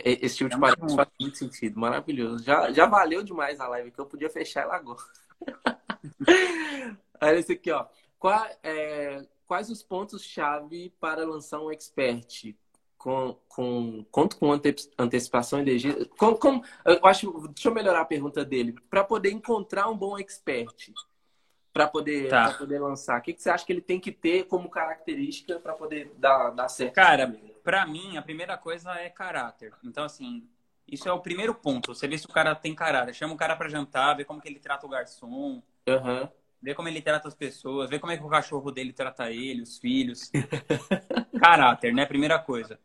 esse 0.05 0.37
tipo 0.37 0.51
de 0.51 0.57
é 0.57 0.59
faz 0.59 1.09
muito 1.21 1.39
sentido. 1.39 1.79
Maravilhoso. 1.79 2.43
Já, 2.43 2.73
já 2.73 2.87
valeu 2.87 3.23
demais 3.23 3.61
a 3.61 3.69
live 3.69 3.91
que 3.91 4.01
eu 4.01 4.07
podia 4.07 4.29
fechar 4.29 4.63
ela 4.63 4.77
agora. 4.77 4.99
Olha 7.21 7.39
esse 7.39 7.53
aqui, 7.53 7.71
ó. 7.71 7.87
Qual, 8.19 8.47
é, 8.63 9.27
quais 9.47 9.71
os 9.71 9.83
pontos-chave 9.83 10.93
para 10.99 11.25
lançar 11.25 11.61
um 11.61 11.71
expert? 11.71 12.57
Com, 12.99 13.37
com, 13.49 14.05
conto 14.11 14.37
com 14.37 14.53
antecipação 14.99 15.61
e 15.61 15.65
legenda. 15.65 16.07
Com, 16.19 16.35
com, 16.35 16.63
eu 16.85 17.07
acho, 17.07 17.49
deixa 17.49 17.69
eu 17.69 17.75
melhorar 17.75 18.01
a 18.01 18.07
pergunta 18.07 18.45
dele. 18.45 18.75
Para 18.91 19.05
poder 19.05 19.31
encontrar 19.31 19.89
um 19.89 19.97
bom 19.97 20.19
expert, 20.19 20.93
para 21.77 21.87
poder, 21.87 22.31
tá. 22.31 22.55
poder 22.55 22.81
lançar, 22.81 23.21
o 23.21 23.23
que, 23.23 23.35
que 23.35 23.43
você 23.43 23.51
acha 23.51 23.65
que 23.67 23.71
ele 23.71 23.83
tem 23.83 24.01
que 24.01 24.11
ter 24.11 24.45
como 24.45 24.71
característica 24.71 25.61
para 25.61 25.75
poder 25.75 26.11
dar, 26.17 26.51
dar 26.51 26.69
certo? 26.69 26.95
Cara, 26.95 27.39
para 27.63 27.87
mim, 27.87 28.17
a 28.17 28.23
primeira 28.23 28.57
coisa 28.57 28.95
é 28.95 29.11
caráter. 29.11 29.75
Então, 29.85 30.05
assim, 30.05 30.49
isso 30.89 31.07
é 31.07 31.13
o 31.13 31.21
primeiro 31.21 31.55
ponto. 31.55 31.95
Você 31.95 32.09
vê 32.09 32.17
se 32.17 32.25
o 32.25 32.33
cara 32.33 32.55
tem 32.55 32.75
caráter. 32.75 33.13
Chama 33.13 33.35
o 33.35 33.37
cara 33.37 33.55
para 33.55 33.69
jantar, 33.69 34.17
vê 34.17 34.25
como 34.25 34.41
que 34.41 34.49
ele 34.49 34.59
trata 34.59 34.87
o 34.87 34.89
garçom. 34.89 35.63
Uhum. 35.87 36.29
Ver 36.63 36.75
como 36.75 36.89
ele 36.89 37.03
trata 37.03 37.29
as 37.29 37.35
pessoas, 37.35 37.91
ver 37.91 37.99
como 37.99 38.13
é 38.13 38.17
que 38.17 38.25
o 38.25 38.29
cachorro 38.29 38.71
dele 38.71 38.93
trata 38.93 39.31
ele, 39.31 39.61
os 39.61 39.79
filhos. 39.79 40.31
Caráter, 41.39 41.93
né? 41.93 42.07
Primeira 42.07 42.39
coisa. 42.39 42.81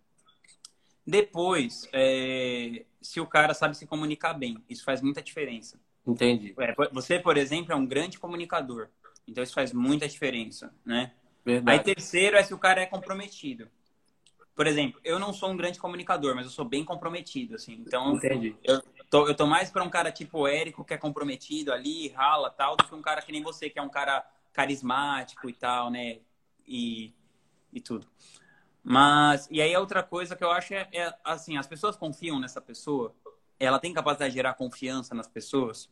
Depois, 1.11 1.89
é, 1.91 2.85
se 3.01 3.19
o 3.19 3.27
cara 3.27 3.53
sabe 3.53 3.75
se 3.75 3.85
comunicar 3.85 4.33
bem, 4.33 4.63
isso 4.69 4.85
faz 4.85 5.01
muita 5.01 5.21
diferença. 5.21 5.77
Entendi. 6.07 6.55
É, 6.57 6.73
você, 6.93 7.19
por 7.19 7.35
exemplo, 7.35 7.73
é 7.73 7.75
um 7.75 7.85
grande 7.85 8.17
comunicador. 8.17 8.87
Então 9.27 9.43
isso 9.43 9.53
faz 9.53 9.73
muita 9.73 10.07
diferença, 10.07 10.73
né? 10.85 11.11
Verdade. 11.43 11.79
Aí 11.79 11.83
terceiro 11.83 12.37
é 12.37 12.43
se 12.43 12.53
o 12.53 12.57
cara 12.57 12.79
é 12.79 12.85
comprometido. 12.85 13.67
Por 14.55 14.65
exemplo, 14.65 15.01
eu 15.03 15.19
não 15.19 15.33
sou 15.33 15.51
um 15.51 15.57
grande 15.57 15.79
comunicador, 15.79 16.33
mas 16.33 16.45
eu 16.45 16.51
sou 16.51 16.63
bem 16.63 16.85
comprometido, 16.85 17.55
assim. 17.55 17.73
Então, 17.85 18.15
Entendi. 18.15 18.55
eu 18.63 18.81
tô, 19.09 19.27
eu 19.27 19.35
tô 19.35 19.45
mais 19.45 19.69
para 19.69 19.83
um 19.83 19.89
cara 19.89 20.13
tipo 20.13 20.47
Érico, 20.47 20.85
que 20.85 20.93
é 20.93 20.97
comprometido 20.97 21.73
ali, 21.73 22.07
rala 22.07 22.49
tal, 22.49 22.77
do 22.77 22.85
que 22.85 22.95
um 22.95 23.01
cara 23.01 23.21
que 23.21 23.33
nem 23.33 23.43
você, 23.43 23.69
que 23.69 23.77
é 23.77 23.81
um 23.81 23.89
cara 23.89 24.25
carismático 24.53 25.49
e 25.49 25.53
tal, 25.53 25.91
né? 25.91 26.19
E, 26.65 27.11
e 27.73 27.81
tudo. 27.81 28.07
Mas, 28.83 29.47
e 29.51 29.61
aí 29.61 29.73
a 29.75 29.79
outra 29.79 30.01
coisa 30.01 30.35
que 30.35 30.43
eu 30.43 30.51
acho 30.51 30.73
é, 30.73 30.87
é, 30.91 31.13
assim, 31.23 31.57
as 31.57 31.67
pessoas 31.67 31.95
confiam 31.95 32.39
nessa 32.39 32.59
pessoa, 32.59 33.13
ela 33.59 33.79
tem 33.79 33.93
capacidade 33.93 34.31
de 34.31 34.37
gerar 34.37 34.55
confiança 34.55 35.13
nas 35.13 35.27
pessoas. 35.27 35.89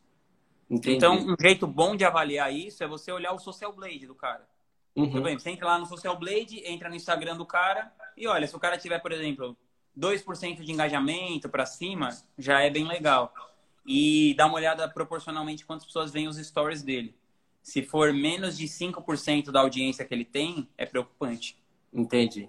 Entendi. 0.68 0.96
Então, 0.96 1.14
um 1.14 1.36
jeito 1.40 1.66
bom 1.66 1.94
de 1.96 2.04
avaliar 2.04 2.52
isso 2.52 2.82
é 2.82 2.86
você 2.86 3.12
olhar 3.12 3.32
o 3.32 3.38
social 3.38 3.72
blade 3.72 4.06
do 4.06 4.14
cara. 4.14 4.46
Uhum. 4.94 5.10
Por 5.10 5.20
exemplo, 5.20 5.40
você 5.40 5.50
entra 5.50 5.66
lá 5.66 5.78
no 5.78 5.86
social 5.86 6.18
blade, 6.18 6.62
entra 6.64 6.88
no 6.88 6.96
Instagram 6.96 7.36
do 7.36 7.46
cara 7.46 7.92
e 8.16 8.26
olha, 8.26 8.46
se 8.46 8.56
o 8.56 8.60
cara 8.60 8.76
tiver, 8.76 8.98
por 8.98 9.12
exemplo, 9.12 9.56
2% 9.98 10.62
de 10.62 10.72
engajamento 10.72 11.48
para 11.48 11.66
cima, 11.66 12.10
já 12.36 12.60
é 12.60 12.70
bem 12.70 12.86
legal. 12.86 13.32
E 13.86 14.34
dá 14.34 14.46
uma 14.46 14.56
olhada 14.56 14.88
proporcionalmente 14.88 15.64
quantas 15.64 15.86
pessoas 15.86 16.12
veem 16.12 16.28
os 16.28 16.36
stories 16.36 16.82
dele. 16.82 17.14
Se 17.62 17.82
for 17.82 18.12
menos 18.12 18.56
de 18.56 18.66
5% 18.66 19.50
da 19.50 19.60
audiência 19.60 20.04
que 20.04 20.14
ele 20.14 20.24
tem, 20.24 20.68
é 20.76 20.86
preocupante. 20.86 21.56
Entendi. 21.92 22.48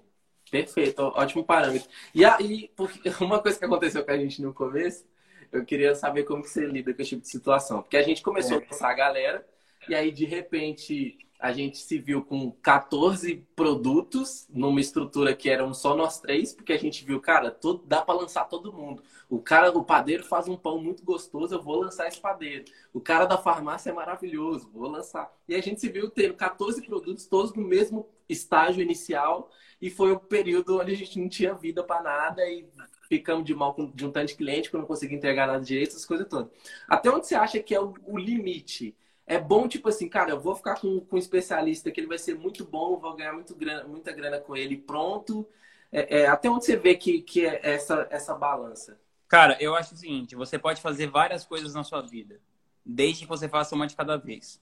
Perfeito, 0.52 1.00
ótimo 1.02 1.44
parâmetro. 1.44 1.88
E 2.14 2.24
aí, 2.26 2.70
uma 3.22 3.40
coisa 3.42 3.58
que 3.58 3.64
aconteceu 3.64 4.04
com 4.04 4.10
a 4.12 4.18
gente 4.18 4.42
no 4.42 4.52
começo, 4.52 5.06
eu 5.50 5.64
queria 5.64 5.94
saber 5.94 6.24
como 6.24 6.42
que 6.42 6.50
você 6.50 6.66
lida 6.66 6.92
com 6.94 7.00
esse 7.00 7.10
tipo 7.10 7.22
de 7.22 7.28
situação. 7.30 7.82
Porque 7.82 7.96
a 7.96 8.04
gente 8.04 8.22
começou 8.22 8.58
É. 8.58 8.58
a 8.58 8.60
passar 8.60 8.90
a 8.90 8.94
galera, 8.94 9.46
e 9.88 9.94
aí, 9.94 10.12
de 10.12 10.26
repente, 10.26 11.18
a 11.40 11.52
gente 11.52 11.78
se 11.78 11.98
viu 11.98 12.22
com 12.24 12.52
14 12.62 13.36
produtos 13.56 14.46
numa 14.50 14.80
estrutura 14.80 15.34
que 15.34 15.48
eram 15.50 15.74
só 15.74 15.96
nós 15.96 16.20
três, 16.20 16.54
porque 16.54 16.72
a 16.74 16.78
gente 16.78 17.04
viu, 17.04 17.20
cara, 17.20 17.50
todo, 17.50 17.82
dá 17.86 18.02
para 18.02 18.14
lançar 18.20 18.44
todo 18.44 18.72
mundo. 18.72 19.02
O 19.30 19.40
cara, 19.40 19.70
o 19.76 19.84
padeiro 19.84 20.22
faz 20.24 20.48
um 20.48 20.56
pão 20.56 20.78
muito 20.82 21.02
gostoso, 21.04 21.54
eu 21.54 21.62
vou 21.62 21.80
lançar 21.80 22.08
esse 22.08 22.20
padeiro. 22.20 22.66
O 22.92 23.00
cara 23.00 23.26
da 23.26 23.38
farmácia 23.38 23.90
é 23.90 23.92
maravilhoso, 23.94 24.70
vou 24.72 24.88
lançar. 24.88 25.34
E 25.48 25.54
a 25.54 25.62
gente 25.62 25.80
se 25.80 25.88
viu 25.88 26.10
tendo 26.10 26.34
14 26.34 26.82
produtos, 26.82 27.26
todos 27.26 27.54
no 27.54 27.64
mesmo 27.66 28.06
estágio 28.32 28.82
inicial, 28.82 29.50
e 29.80 29.90
foi 29.90 30.12
o 30.12 30.20
período 30.20 30.80
onde 30.80 30.92
a 30.92 30.96
gente 30.96 31.18
não 31.18 31.28
tinha 31.28 31.54
vida 31.54 31.82
para 31.82 32.02
nada 32.02 32.48
e 32.48 32.66
ficamos 33.08 33.44
de 33.44 33.54
mal 33.54 33.74
com 33.74 33.90
de 33.90 34.06
um 34.06 34.10
tanto 34.10 34.28
de 34.28 34.36
cliente 34.36 34.70
que 34.70 34.76
eu 34.76 34.80
não 34.80 34.86
conseguia 34.86 35.16
entregar 35.16 35.46
nada 35.46 35.64
direito, 35.64 35.90
essas 35.90 36.06
coisas 36.06 36.26
todas. 36.28 36.50
Até 36.88 37.10
onde 37.10 37.26
você 37.26 37.34
acha 37.34 37.60
que 37.60 37.74
é 37.74 37.80
o, 37.80 37.92
o 38.04 38.16
limite? 38.16 38.96
É 39.26 39.38
bom, 39.38 39.68
tipo 39.68 39.88
assim, 39.88 40.08
cara, 40.08 40.30
eu 40.30 40.40
vou 40.40 40.54
ficar 40.54 40.80
com, 40.80 41.00
com 41.00 41.16
um 41.16 41.18
especialista 41.18 41.90
que 41.90 42.00
ele 42.00 42.06
vai 42.06 42.18
ser 42.18 42.34
muito 42.36 42.64
bom, 42.64 42.98
vou 42.98 43.14
ganhar 43.14 43.32
muito 43.32 43.54
grana, 43.54 43.84
muita 43.84 44.12
grana 44.12 44.38
com 44.38 44.56
ele 44.56 44.76
pronto. 44.76 45.46
É, 45.90 46.20
é, 46.20 46.26
até 46.26 46.48
onde 46.48 46.64
você 46.64 46.76
vê 46.76 46.94
que, 46.94 47.20
que 47.20 47.44
é 47.44 47.60
essa, 47.62 48.06
essa 48.10 48.34
balança? 48.34 48.98
Cara, 49.28 49.56
eu 49.60 49.74
acho 49.74 49.94
o 49.94 49.96
seguinte, 49.96 50.36
você 50.36 50.58
pode 50.58 50.80
fazer 50.80 51.06
várias 51.06 51.44
coisas 51.44 51.74
na 51.74 51.82
sua 51.82 52.02
vida, 52.02 52.40
desde 52.84 53.22
que 53.22 53.28
você 53.28 53.48
faça 53.48 53.74
uma 53.74 53.86
de 53.86 53.96
cada 53.96 54.16
vez. 54.16 54.60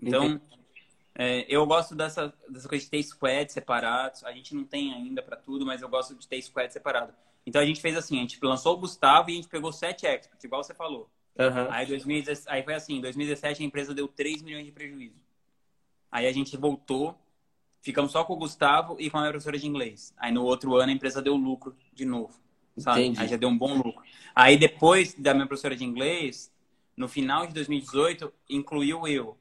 Então, 0.00 0.40
é, 1.14 1.44
eu 1.48 1.66
gosto 1.66 1.94
dessa, 1.94 2.32
dessa 2.48 2.68
coisa 2.68 2.84
de 2.84 2.90
ter 2.90 3.02
squads 3.02 3.52
separados. 3.52 4.24
A 4.24 4.32
gente 4.32 4.54
não 4.54 4.64
tem 4.64 4.92
ainda 4.92 5.22
para 5.22 5.36
tudo, 5.36 5.66
mas 5.66 5.82
eu 5.82 5.88
gosto 5.88 6.14
de 6.14 6.26
ter 6.26 6.40
squad 6.40 6.72
separado. 6.72 7.12
Então 7.44 7.60
a 7.60 7.66
gente 7.66 7.80
fez 7.80 7.96
assim, 7.96 8.18
a 8.18 8.20
gente 8.20 8.38
lançou 8.42 8.74
o 8.74 8.78
Gustavo 8.78 9.28
e 9.28 9.32
a 9.32 9.36
gente 9.36 9.48
pegou 9.48 9.72
sete 9.72 10.06
experts, 10.06 10.44
igual 10.44 10.62
você 10.62 10.74
falou. 10.74 11.10
Uhum. 11.38 11.70
Aí, 11.70 11.86
2017, 11.86 12.48
aí 12.48 12.62
foi 12.62 12.74
assim, 12.74 12.96
em 12.96 13.00
2017 13.00 13.62
a 13.62 13.66
empresa 13.66 13.94
deu 13.94 14.06
3 14.06 14.42
milhões 14.42 14.64
de 14.64 14.72
prejuízo. 14.72 15.20
Aí 16.10 16.26
a 16.26 16.32
gente 16.32 16.56
voltou, 16.56 17.18
ficamos 17.80 18.12
só 18.12 18.22
com 18.24 18.34
o 18.34 18.36
Gustavo 18.36 18.96
e 18.98 19.10
com 19.10 19.16
a 19.16 19.20
minha 19.20 19.32
professora 19.32 19.58
de 19.58 19.66
inglês. 19.66 20.14
Aí 20.16 20.30
no 20.30 20.44
outro 20.44 20.76
ano 20.76 20.92
a 20.92 20.94
empresa 20.94 21.20
deu 21.20 21.34
lucro 21.34 21.74
de 21.92 22.04
novo, 22.04 22.38
sabe? 22.76 23.00
Entendi. 23.00 23.20
Aí 23.20 23.28
já 23.28 23.36
deu 23.36 23.48
um 23.48 23.58
bom 23.58 23.74
lucro. 23.74 24.02
Aí 24.34 24.56
depois 24.56 25.14
da 25.14 25.34
minha 25.34 25.46
professora 25.46 25.74
de 25.74 25.84
inglês, 25.84 26.52
no 26.96 27.08
final 27.08 27.46
de 27.46 27.54
2018, 27.54 28.32
incluiu 28.48 29.08
eu. 29.08 29.36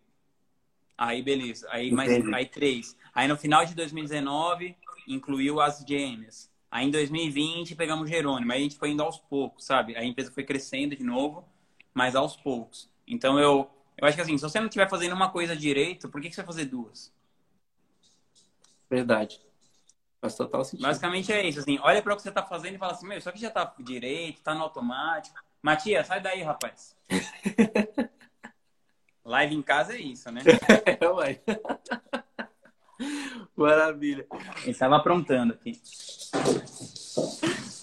Aí 1.04 1.24
beleza, 1.24 1.68
aí 1.72 1.90
mais 1.90 2.12
Entendi. 2.12 2.36
aí 2.36 2.46
três. 2.46 2.96
Aí 3.12 3.28
no 3.28 3.36
final 3.36 3.66
de 3.66 3.74
2019, 3.74 4.78
incluiu 5.08 5.60
as 5.60 5.80
gêmeas. 5.80 6.48
Aí 6.70 6.86
em 6.86 6.92
2020 6.92 7.74
pegamos 7.76 8.08
Jerônimo, 8.08 8.52
aí 8.52 8.60
a 8.60 8.62
gente 8.62 8.78
foi 8.78 8.92
indo 8.92 9.02
aos 9.02 9.18
poucos, 9.18 9.66
sabe? 9.66 9.98
A 9.98 10.06
empresa 10.06 10.32
foi 10.32 10.44
crescendo 10.44 10.96
de 10.96 11.04
novo, 11.04 11.44
mas 11.92 12.16
aos 12.16 12.36
poucos. 12.36 12.88
Então 13.08 13.40
eu, 13.40 13.68
eu 13.98 14.08
acho 14.08 14.16
que 14.16 14.22
assim, 14.22 14.38
se 14.38 14.44
você 14.44 14.60
não 14.60 14.68
estiver 14.68 14.88
fazendo 14.88 15.14
uma 15.14 15.32
coisa 15.32 15.56
direito, 15.56 16.08
por 16.08 16.22
que, 16.22 16.30
que 16.30 16.36
você 16.36 16.42
vai 16.42 16.54
fazer 16.54 16.66
duas? 16.66 17.12
Verdade. 18.88 19.42
Faz 20.22 20.36
total 20.36 20.64
sentido. 20.64 20.86
Basicamente 20.86 21.34
é 21.34 21.48
isso, 21.48 21.62
assim, 21.62 21.80
olha 21.82 22.04
para 22.04 22.14
o 22.14 22.16
que 22.16 22.22
você 22.22 22.30
está 22.30 22.44
fazendo 22.44 22.76
e 22.76 22.78
fala 22.78 22.92
assim, 22.92 23.08
meu, 23.08 23.18
isso 23.18 23.28
aqui 23.28 23.40
já 23.42 23.50
tá 23.50 23.74
direito, 23.80 24.44
tá 24.44 24.54
no 24.54 24.62
automático. 24.62 25.36
Matias, 25.64 26.06
sai 26.06 26.22
daí, 26.22 26.44
rapaz. 26.44 26.96
Live 29.32 29.56
em 29.56 29.62
casa 29.62 29.96
é 29.96 30.02
isso, 30.02 30.30
né? 30.30 30.42
É, 31.00 31.08
ué. 31.08 31.42
Maravilha. 33.56 34.28
Ele 34.64 34.72
estava 34.72 34.98
aprontando 34.98 35.54
aqui. 35.54 35.72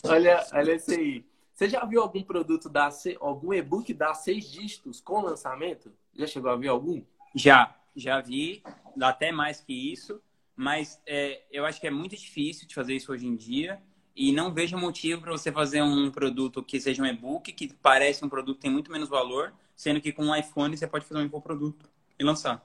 Olha, 0.04 0.46
olha 0.52 0.72
esse 0.72 0.94
aí. 0.94 1.24
Você 1.54 1.70
já 1.70 1.84
viu 1.86 2.02
algum 2.02 2.22
produto 2.22 2.68
se- 2.90 3.16
algum 3.18 3.52
e-book 3.54 3.92
dar 3.94 4.12
seis 4.12 4.44
dígitos 4.48 5.00
com 5.00 5.22
lançamento? 5.22 5.90
Já 6.14 6.26
chegou 6.26 6.50
a 6.50 6.56
ver 6.56 6.68
algum? 6.68 7.02
Já, 7.34 7.74
já 7.96 8.20
vi, 8.20 8.62
dá 8.94 9.08
até 9.08 9.32
mais 9.32 9.58
que 9.60 9.72
isso, 9.72 10.20
mas 10.54 11.00
é, 11.06 11.42
eu 11.50 11.64
acho 11.64 11.80
que 11.80 11.86
é 11.86 11.90
muito 11.90 12.14
difícil 12.14 12.68
de 12.68 12.74
fazer 12.74 12.94
isso 12.94 13.10
hoje 13.10 13.26
em 13.26 13.34
dia 13.34 13.82
e 14.18 14.32
não 14.32 14.52
vejo 14.52 14.76
motivo 14.76 15.22
para 15.22 15.30
você 15.30 15.52
fazer 15.52 15.80
um 15.80 16.10
produto 16.10 16.60
que 16.60 16.80
seja 16.80 17.00
um 17.00 17.06
e-book, 17.06 17.52
que 17.52 17.72
parece 17.74 18.24
um 18.24 18.28
produto 18.28 18.56
que 18.56 18.62
tem 18.62 18.70
muito 18.70 18.90
menos 18.90 19.08
valor, 19.08 19.54
sendo 19.76 20.00
que 20.00 20.12
com 20.12 20.24
um 20.24 20.34
iPhone 20.34 20.76
você 20.76 20.88
pode 20.88 21.04
fazer 21.06 21.20
um 21.20 21.24
infoproduto 21.24 21.88
e 22.18 22.24
lançar. 22.24 22.60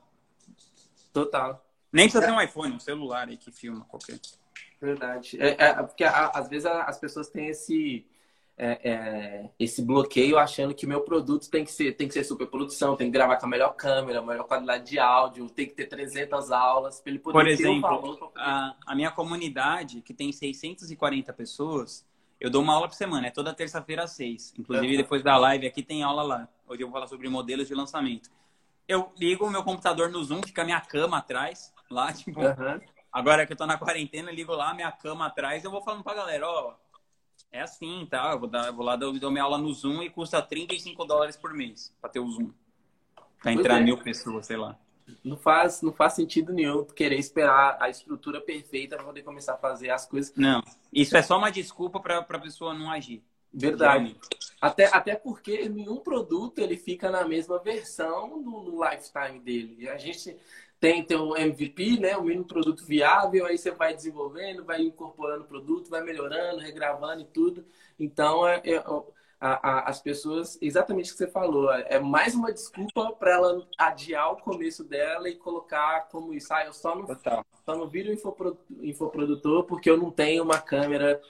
Total. 1.13 1.63
Nem 1.91 2.05
precisa 2.09 2.25
ter 2.25 2.31
um 2.31 2.41
iPhone, 2.41 2.73
um 2.75 2.79
celular 2.79 3.27
aí 3.27 3.37
que 3.37 3.51
filma 3.51 3.85
qualquer. 3.85 4.19
Verdade. 4.81 5.39
É, 5.39 5.55
é, 5.63 5.73
porque 5.83 6.03
a- 6.03 6.31
às 6.33 6.49
vezes 6.49 6.65
a- 6.65 6.85
as 6.85 6.97
pessoas 6.97 7.29
têm 7.29 7.47
esse, 7.49 8.03
é, 8.57 8.89
é, 8.91 9.49
esse 9.59 9.81
bloqueio 9.81 10.37
achando 10.37 10.75
que 10.75 10.85
meu 10.85 11.01
produto 11.01 11.49
tem 11.49 11.65
que 11.65 11.71
ser, 11.71 11.93
tem 11.93 12.07
que 12.07 12.13
ser 12.13 12.23
super 12.23 12.47
produção, 12.47 12.95
tem 12.95 13.07
que 13.07 13.13
gravar 13.13 13.37
com 13.37 13.45
a 13.45 13.49
melhor 13.49 13.73
câmera, 13.75 14.19
a 14.19 14.21
melhor 14.21 14.43
qualidade 14.45 14.85
de 14.89 14.99
áudio, 14.99 15.49
tem 15.49 15.65
que 15.67 15.73
ter 15.73 15.87
300 15.87 16.51
aulas 16.51 17.01
para 17.01 17.09
ele 17.11 17.19
poder 17.19 17.39
Por 17.39 17.47
exemplo, 17.47 18.17
poder- 18.17 18.31
a, 18.35 18.75
a 18.85 18.95
minha 18.95 19.11
comunidade, 19.11 20.01
que 20.01 20.13
tem 20.13 20.31
640 20.31 21.33
pessoas, 21.33 22.05
eu 22.39 22.49
dou 22.49 22.61
uma 22.61 22.73
aula 22.75 22.87
por 22.87 22.95
semana, 22.95 23.27
é 23.27 23.31
toda 23.31 23.53
terça-feira 23.53 24.03
às 24.03 24.11
seis. 24.11 24.53
Inclusive, 24.57 24.91
Uhum. 24.91 24.97
depois 25.01 25.23
da 25.23 25.37
live 25.37 25.65
aqui 25.65 25.81
tem 25.81 26.03
aula 26.03 26.21
lá. 26.23 26.49
Hoje 26.67 26.81
eu 26.83 26.87
vou 26.87 26.93
falar 26.93 27.07
sobre 27.07 27.27
modelos 27.29 27.67
de 27.67 27.73
lançamento. 27.73 28.29
Eu 28.87 29.11
ligo 29.17 29.45
o 29.45 29.49
meu 29.49 29.63
computador 29.63 30.09
no 30.09 30.23
Zoom, 30.23 30.43
fica 30.43 30.61
a 30.61 30.65
minha 30.65 30.81
cama 30.81 31.17
atrás, 31.17 31.73
lá, 31.89 32.11
tipo, 32.13 32.41
Aham. 32.41 32.81
agora 33.11 33.45
que 33.45 33.53
eu 33.53 33.57
tô 33.57 33.65
na 33.65 33.77
quarentena, 33.77 34.29
eu 34.29 34.35
ligo 34.35 34.53
lá, 34.53 34.73
minha 34.73 34.91
cama 34.91 35.25
atrás, 35.27 35.63
eu 35.63 35.71
vou 35.71 35.81
falando 35.81 36.03
pra 36.03 36.13
galera, 36.13 36.47
ó, 36.47 36.75
é 37.53 37.61
assim, 37.61 38.07
tá? 38.09 38.31
Eu 38.31 38.39
vou, 38.39 38.49
dar, 38.49 38.67
eu 38.67 38.73
vou 38.73 38.83
lá, 38.83 38.95
dou, 38.95 39.17
dou 39.17 39.31
minha 39.31 39.43
aula 39.43 39.59
no 39.59 39.71
Zoom 39.71 40.01
e 40.01 40.09
custa 40.09 40.41
35 40.41 41.05
dólares 41.05 41.37
por 41.37 41.53
mês 41.53 41.95
pra 42.01 42.09
ter 42.09 42.19
o 42.19 42.27
Zoom. 42.27 42.51
Pra 43.41 43.53
entrar 43.53 43.79
é. 43.79 43.83
mil 43.83 43.97
pessoas, 43.99 44.47
sei 44.47 44.57
lá. 44.57 44.77
Não 45.23 45.37
faz, 45.37 45.81
não 45.81 45.93
faz 45.93 46.13
sentido 46.13 46.51
nenhum 46.51 46.83
querer 46.83 47.19
esperar 47.19 47.77
a 47.79 47.89
estrutura 47.89 48.41
perfeita 48.41 48.95
para 48.95 49.05
poder 49.05 49.21
começar 49.21 49.53
a 49.53 49.57
fazer 49.57 49.91
as 49.91 50.05
coisas. 50.05 50.33
Não, 50.35 50.63
isso 50.91 51.15
é 51.15 51.21
só 51.21 51.37
uma 51.37 51.51
desculpa 51.51 51.99
pra, 51.99 52.23
pra 52.23 52.39
pessoa 52.39 52.73
não 52.73 52.89
agir. 52.89 53.23
Verdade. 53.53 54.15
Até, 54.59 54.85
até 54.85 55.15
porque 55.15 55.69
nenhum 55.69 55.97
produto 55.97 56.57
ele 56.57 56.75
fica 56.75 57.11
na 57.11 57.27
mesma 57.27 57.59
versão 57.59 58.41
no, 58.41 58.63
no 58.63 58.83
lifetime 58.83 59.39
dele. 59.39 59.75
E 59.77 59.87
A 59.87 59.97
gente 59.97 60.35
tem, 60.83 61.01
tem 61.01 61.15
o 61.15 61.33
MVP, 61.37 61.97
né? 61.97 62.17
O 62.17 62.23
mínimo 62.23 62.43
produto 62.43 62.83
viável, 62.83 63.45
aí 63.45 63.57
você 63.57 63.71
vai 63.71 63.95
desenvolvendo, 63.95 64.65
vai 64.65 64.81
incorporando 64.81 65.45
o 65.45 65.47
produto, 65.47 65.89
vai 65.89 66.03
melhorando, 66.03 66.59
regravando 66.59 67.21
e 67.21 67.25
tudo. 67.25 67.65
Então, 67.97 68.45
é, 68.45 68.61
é- 68.65 68.83
a- 69.39 69.69
a- 69.69 69.89
as 69.89 70.01
pessoas, 70.01 70.57
exatamente 70.61 71.09
o 71.09 71.13
que 71.13 71.19
você 71.19 71.27
falou, 71.27 71.71
é 71.71 72.01
mais 72.01 72.35
uma 72.35 72.51
desculpa 72.51 73.13
para 73.13 73.31
ela 73.31 73.65
adiar 73.77 74.33
o 74.33 74.41
começo 74.41 74.83
dela 74.83 75.29
e 75.29 75.35
colocar 75.35 76.09
como 76.09 76.33
isso. 76.33 76.53
Ah, 76.53 76.65
eu 76.65 76.73
só 76.73 76.93
não 76.93 77.05
Total. 77.05 77.45
só 77.65 77.77
não 77.77 77.87
viro 77.87 78.11
infopro- 78.11 78.59
infoprodutor 78.81 79.63
porque 79.63 79.89
eu 79.89 79.95
não 79.95 80.11
tenho 80.11 80.43
uma 80.43 80.59
câmera 80.59 81.21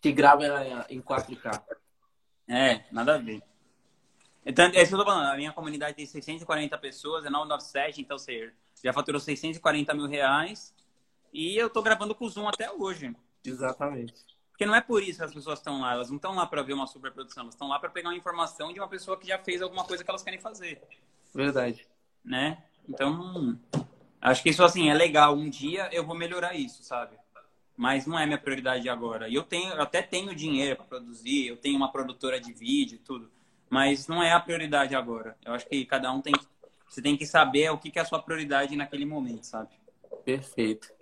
que 0.00 0.12
grava 0.12 0.44
em 0.88 1.00
4K. 1.00 1.60
É, 2.48 2.84
nada 2.92 3.16
a 3.16 3.18
ver. 3.18 3.42
Então, 4.46 4.66
é 4.66 4.80
isso 4.80 4.90
que 4.90 4.94
eu 4.94 4.98
tô 4.98 5.04
falando. 5.04 5.26
A 5.26 5.36
minha 5.36 5.52
comunidade 5.52 5.96
tem 5.96 6.06
640 6.06 6.78
pessoas, 6.78 7.24
é 7.24 7.30
997, 7.30 8.00
então 8.00 8.16
você 8.16 8.52
já 8.82 8.92
faturou 8.92 9.20
640 9.20 9.94
mil 9.94 10.06
reais. 10.06 10.74
E 11.32 11.56
eu 11.56 11.70
tô 11.70 11.82
gravando 11.82 12.14
com 12.14 12.26
o 12.26 12.28
Zoom 12.28 12.48
até 12.48 12.70
hoje. 12.70 13.14
Exatamente. 13.44 14.14
Porque 14.50 14.66
não 14.66 14.74
é 14.74 14.80
por 14.80 15.02
isso 15.02 15.18
que 15.18 15.24
as 15.24 15.34
pessoas 15.34 15.58
estão 15.58 15.80
lá. 15.80 15.92
Elas 15.92 16.10
não 16.10 16.16
estão 16.16 16.34
lá 16.34 16.46
para 16.46 16.62
ver 16.62 16.74
uma 16.74 16.86
superprodução. 16.86 17.42
Elas 17.42 17.54
estão 17.54 17.68
lá 17.68 17.78
para 17.78 17.88
pegar 17.90 18.10
uma 18.10 18.16
informação 18.16 18.72
de 18.72 18.78
uma 18.78 18.88
pessoa 18.88 19.18
que 19.18 19.26
já 19.26 19.38
fez 19.38 19.62
alguma 19.62 19.84
coisa 19.84 20.04
que 20.04 20.10
elas 20.10 20.22
querem 20.22 20.38
fazer. 20.38 20.80
Verdade. 21.34 21.86
Né? 22.24 22.62
Então, 22.88 23.58
acho 24.20 24.42
que 24.42 24.50
isso, 24.50 24.62
assim, 24.62 24.90
é 24.90 24.94
legal. 24.94 25.34
Um 25.34 25.48
dia 25.48 25.88
eu 25.92 26.04
vou 26.04 26.14
melhorar 26.14 26.54
isso, 26.54 26.82
sabe? 26.84 27.16
Mas 27.76 28.06
não 28.06 28.18
é 28.18 28.26
minha 28.26 28.38
prioridade 28.38 28.88
agora. 28.88 29.28
E 29.28 29.34
eu 29.34 29.42
tenho, 29.42 29.72
eu 29.72 29.82
até 29.82 30.02
tenho 30.02 30.34
dinheiro 30.34 30.76
para 30.76 30.84
produzir. 30.84 31.46
Eu 31.46 31.56
tenho 31.56 31.76
uma 31.76 31.90
produtora 31.90 32.38
de 32.38 32.52
vídeo 32.52 32.96
e 32.96 32.98
tudo. 32.98 33.30
Mas 33.70 34.06
não 34.06 34.22
é 34.22 34.32
a 34.32 34.40
prioridade 34.40 34.94
agora. 34.94 35.36
Eu 35.44 35.54
acho 35.54 35.66
que 35.66 35.84
cada 35.86 36.12
um 36.12 36.20
tem... 36.20 36.34
Você 36.92 37.00
tem 37.00 37.16
que 37.16 37.24
saber 37.24 37.70
o 37.70 37.78
que 37.78 37.98
é 37.98 38.02
a 38.02 38.04
sua 38.04 38.22
prioridade 38.22 38.76
naquele 38.76 39.06
momento, 39.06 39.44
sabe? 39.44 39.70
Perfeito. 40.26 40.92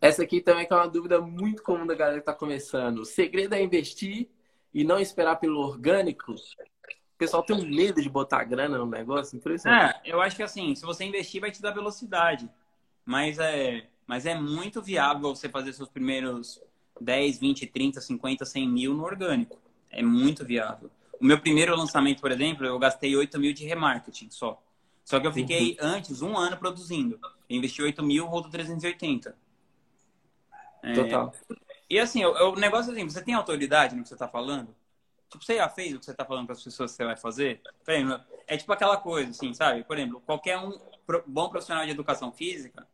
Essa 0.00 0.22
aqui 0.22 0.40
também 0.40 0.66
é 0.68 0.74
uma 0.74 0.88
dúvida 0.88 1.20
muito 1.20 1.62
comum 1.62 1.86
da 1.86 1.94
galera 1.94 2.16
que 2.16 2.22
está 2.22 2.32
começando. 2.32 3.00
O 3.00 3.04
segredo 3.04 3.54
é 3.54 3.62
investir 3.62 4.30
e 4.72 4.82
não 4.82 4.98
esperar 4.98 5.36
pelo 5.36 5.60
orgânico? 5.60 6.32
O 6.32 7.18
pessoal 7.18 7.42
tem 7.42 7.54
um 7.54 7.68
medo 7.68 8.00
de 8.00 8.08
botar 8.08 8.44
grana 8.44 8.78
no 8.78 8.86
negócio, 8.86 9.36
impressionante. 9.36 10.08
É, 10.08 10.10
eu 10.10 10.22
acho 10.22 10.36
que 10.36 10.42
assim, 10.42 10.74
se 10.74 10.86
você 10.86 11.04
investir, 11.04 11.42
vai 11.42 11.50
te 11.50 11.60
dar 11.60 11.72
velocidade. 11.72 12.48
Mas 13.04 13.38
é, 13.38 13.86
mas 14.06 14.24
é 14.24 14.34
muito 14.34 14.80
viável 14.80 15.34
você 15.34 15.50
fazer 15.50 15.74
seus 15.74 15.90
primeiros 15.90 16.62
10, 16.98 17.38
20, 17.38 17.66
30, 17.66 18.00
50, 18.00 18.46
100 18.46 18.68
mil 18.70 18.94
no 18.94 19.04
orgânico. 19.04 19.60
É 19.90 20.02
muito 20.02 20.46
viável. 20.46 20.90
O 21.22 21.24
meu 21.24 21.38
primeiro 21.38 21.76
lançamento, 21.76 22.20
por 22.20 22.32
exemplo, 22.32 22.66
eu 22.66 22.76
gastei 22.80 23.14
8 23.14 23.38
mil 23.38 23.52
de 23.52 23.64
remarketing 23.64 24.28
só. 24.28 24.60
Só 25.04 25.20
que 25.20 25.26
eu 25.26 25.32
fiquei 25.32 25.78
uhum. 25.80 25.86
antes 25.86 26.20
um 26.20 26.36
ano 26.36 26.56
produzindo. 26.56 27.16
Eu 27.48 27.56
investi 27.56 27.80
8 27.80 28.02
mil, 28.02 28.28
voltou 28.28 28.50
380. 28.50 29.32
É, 30.82 30.92
Total. 30.94 31.32
E 31.88 32.00
assim, 32.00 32.24
o, 32.24 32.50
o 32.50 32.56
negócio 32.56 32.90
é 32.90 32.94
assim, 32.94 33.08
você 33.08 33.22
tem 33.22 33.34
autoridade 33.34 33.94
no 33.94 34.02
que 34.02 34.08
você 34.08 34.14
está 34.14 34.26
falando? 34.26 34.74
Tipo, 35.30 35.44
você 35.44 35.56
já 35.56 35.68
fez 35.68 35.94
o 35.94 36.00
que 36.00 36.04
você 36.04 36.10
está 36.10 36.24
falando 36.24 36.46
para 36.46 36.54
as 36.54 36.64
pessoas 36.64 36.90
que 36.90 36.96
você 36.96 37.04
vai 37.04 37.16
fazer? 37.16 37.62
É 38.48 38.56
tipo 38.56 38.72
aquela 38.72 38.96
coisa, 38.96 39.30
assim, 39.30 39.54
sabe? 39.54 39.84
Por 39.84 39.96
exemplo, 39.96 40.20
qualquer 40.26 40.58
um 40.58 40.76
bom 41.24 41.48
profissional 41.48 41.84
de 41.84 41.92
educação 41.92 42.32
física 42.32 42.84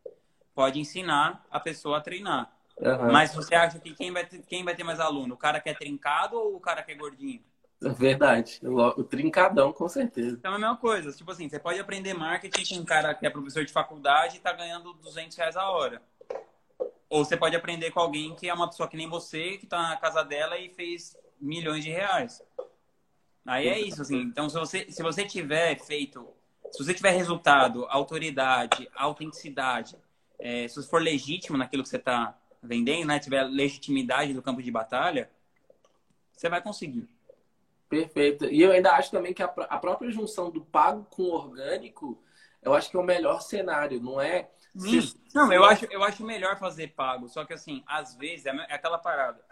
pode 0.55 0.79
ensinar 0.79 1.47
a 1.51 1.59
pessoa 1.59 1.97
a 1.97 2.01
treinar. 2.03 2.53
Uhum. 2.76 3.11
Mas 3.11 3.35
você 3.35 3.55
acha 3.55 3.79
que 3.79 3.95
quem 3.95 4.12
vai, 4.12 4.26
ter, 4.26 4.43
quem 4.43 4.62
vai 4.64 4.76
ter 4.76 4.85
mais 4.85 5.01
aluno? 5.01 5.35
O 5.35 5.39
cara 5.39 5.61
que 5.61 5.70
é 5.70 5.74
trincado 5.74 6.37
ou 6.37 6.57
o 6.57 6.61
cara 6.61 6.83
que 6.83 6.93
é 6.93 6.95
gordinho? 6.95 7.43
Verdade. 7.81 8.61
O 8.64 9.05
trincadão, 9.05 9.72
com 9.72 9.89
certeza. 9.89 10.37
Então 10.37 10.53
é 10.53 10.57
a 10.57 10.59
mesma 10.59 10.76
coisa. 10.76 11.12
Tipo 11.12 11.31
assim, 11.31 11.49
você 11.49 11.59
pode 11.59 11.79
aprender 11.79 12.12
marketing 12.12 12.74
com 12.74 12.81
um 12.81 12.85
cara 12.85 13.14
que 13.14 13.24
é 13.24 13.31
professor 13.31 13.64
de 13.64 13.72
faculdade 13.72 14.37
e 14.37 14.41
tá 14.41 14.53
ganhando 14.53 14.93
200 14.95 15.37
reais 15.37 15.57
a 15.57 15.70
hora. 15.70 16.03
Ou 17.09 17.24
você 17.24 17.37
pode 17.37 17.57
aprender 17.57 17.91
com 17.93 18.01
alguém 18.01 18.35
que 18.35 18.49
é 18.49 18.55
uma 18.55 18.68
pessoa 18.68 18.89
que 18.89 18.97
nem 18.97 19.09
você, 19.09 19.57
que 19.59 19.64
está 19.64 19.81
na 19.81 19.97
casa 19.97 20.24
dela 20.24 20.59
e 20.59 20.68
fez 20.70 21.16
milhões 21.41 21.85
de 21.85 21.91
reais. 21.91 22.43
Aí 23.47 23.68
é 23.68 23.81
isso, 23.81 24.03
assim. 24.03 24.20
Então, 24.20 24.49
se 24.51 24.59
você, 24.59 24.91
se 24.91 25.03
você 25.03 25.24
tiver 25.24 25.79
feito, 25.79 26.29
se 26.70 26.85
você 26.85 26.93
tiver 26.93 27.12
resultado, 27.12 27.87
autoridade, 27.89 28.91
autenticidade, 28.95 29.97
é, 30.39 30.68
se 30.68 30.74
você 30.74 30.89
for 30.89 31.01
legítimo 31.01 31.57
naquilo 31.57 31.83
que 31.83 31.89
você 31.89 31.97
está 31.97 32.37
vendendo, 32.62 33.07
né? 33.07 33.18
Tiver 33.18 33.45
legitimidade 33.45 34.35
do 34.35 34.43
campo 34.43 34.62
de 34.62 34.70
batalha, 34.70 35.31
você 36.33 36.49
vai 36.49 36.61
conseguir. 36.61 37.09
Perfeito. 37.89 38.45
E 38.47 38.61
eu 38.61 38.72
ainda 38.72 38.93
acho 38.93 39.11
também 39.11 39.32
que 39.32 39.43
a, 39.43 39.47
a 39.47 39.78
própria 39.78 40.11
junção 40.11 40.51
do 40.51 40.61
pago 40.61 41.07
com 41.11 41.22
o 41.22 41.34
orgânico, 41.34 42.22
eu 42.62 42.74
acho 42.74 42.91
que 42.91 42.97
é 42.97 43.01
o 43.01 43.05
melhor 43.05 43.41
cenário, 43.41 44.01
não 44.01 44.20
é 44.20 44.51
não, 45.34 45.53
eu 45.53 45.64
acho, 45.64 45.86
eu 45.86 46.05
acho 46.05 46.24
melhor 46.24 46.59
fazer 46.59 46.89
pago. 46.89 47.28
Só 47.28 47.45
que 47.45 47.53
assim, 47.53 47.82
às 47.86 48.14
vezes 48.14 48.47
é, 48.47 48.51
é 48.51 48.74
aquela 48.74 48.99
parada. 48.99 49.43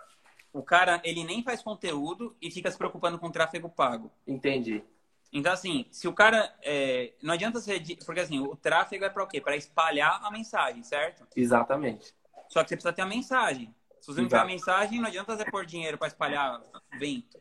O 0.53 0.63
cara, 0.63 1.01
ele 1.05 1.25
nem 1.25 1.43
faz 1.43 1.63
conteúdo 1.63 2.37
e 2.41 2.51
fica 2.51 2.71
se 2.71 2.79
preocupando 2.79 3.19
com 3.19 3.31
tráfego 3.31 3.69
pago. 3.69 4.11
Entendi. 4.27 4.85
Então, 5.33 5.53
assim, 5.53 5.87
se 5.91 6.07
o 6.09 6.13
cara. 6.13 6.55
É, 6.63 7.13
não 7.23 7.35
adianta 7.35 7.61
ser. 7.61 7.83
Porque, 8.05 8.21
assim, 8.21 8.39
o 8.39 8.57
tráfego 8.57 9.05
é 9.05 9.11
para 9.11 9.23
o 9.23 9.27
quê? 9.27 9.41
Para 9.41 9.57
espalhar 9.57 10.21
a 10.25 10.31
mensagem, 10.31 10.83
certo? 10.83 11.27
Exatamente. 11.37 12.15
Só 12.49 12.63
que 12.63 12.69
você 12.69 12.77
precisa 12.77 12.93
ter 12.93 13.03
a 13.03 13.07
mensagem. 13.07 13.75
Se 14.01 14.07
você 14.07 14.21
não 14.21 14.29
tiver 14.29 14.41
a 14.41 14.47
mensagem, 14.47 15.01
não 15.01 15.09
adianta 15.09 15.37
você 15.37 15.45
pôr 15.51 15.67
dinheiro 15.67 15.99
para 15.99 16.07
espalhar 16.07 16.63
vento. 16.99 17.39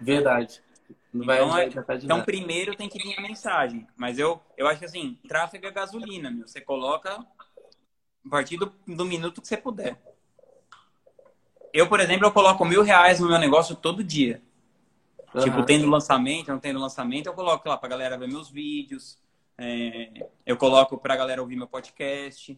Verdade. 0.00 0.62
Não 1.12 1.24
vai 1.24 1.42
então, 1.66 1.84
então 2.02 2.22
primeiro 2.22 2.76
tem 2.76 2.88
que 2.88 2.98
vir 2.98 3.18
a 3.18 3.22
mensagem. 3.22 3.86
Mas 3.96 4.18
eu, 4.18 4.40
eu 4.56 4.66
acho 4.66 4.80
que 4.80 4.84
assim, 4.84 5.18
tráfego 5.26 5.66
é 5.66 5.70
gasolina, 5.70 6.30
meu. 6.30 6.46
Você 6.46 6.60
coloca 6.60 7.10
a 8.26 8.30
partir 8.30 8.56
do, 8.58 8.72
do 8.86 9.04
minuto 9.04 9.40
que 9.40 9.48
você 9.48 9.56
puder. 9.56 9.98
Eu, 11.72 11.88
por 11.88 12.00
exemplo, 12.00 12.26
eu 12.26 12.32
coloco 12.32 12.64
mil 12.64 12.82
reais 12.82 13.20
no 13.20 13.28
meu 13.28 13.38
negócio 13.38 13.74
todo 13.74 14.04
dia. 14.04 14.42
Uhum. 15.34 15.42
Tipo, 15.42 15.64
tendo 15.64 15.88
lançamento, 15.88 16.48
não 16.48 16.58
tendo 16.58 16.78
lançamento, 16.78 17.26
eu 17.26 17.34
coloco 17.34 17.68
lá 17.68 17.76
pra 17.76 17.88
galera 17.88 18.18
ver 18.18 18.28
meus 18.28 18.50
vídeos. 18.50 19.18
É, 19.58 20.28
eu 20.44 20.56
coloco 20.56 20.98
pra 20.98 21.16
galera 21.16 21.40
ouvir 21.40 21.56
meu 21.56 21.66
podcast. 21.66 22.52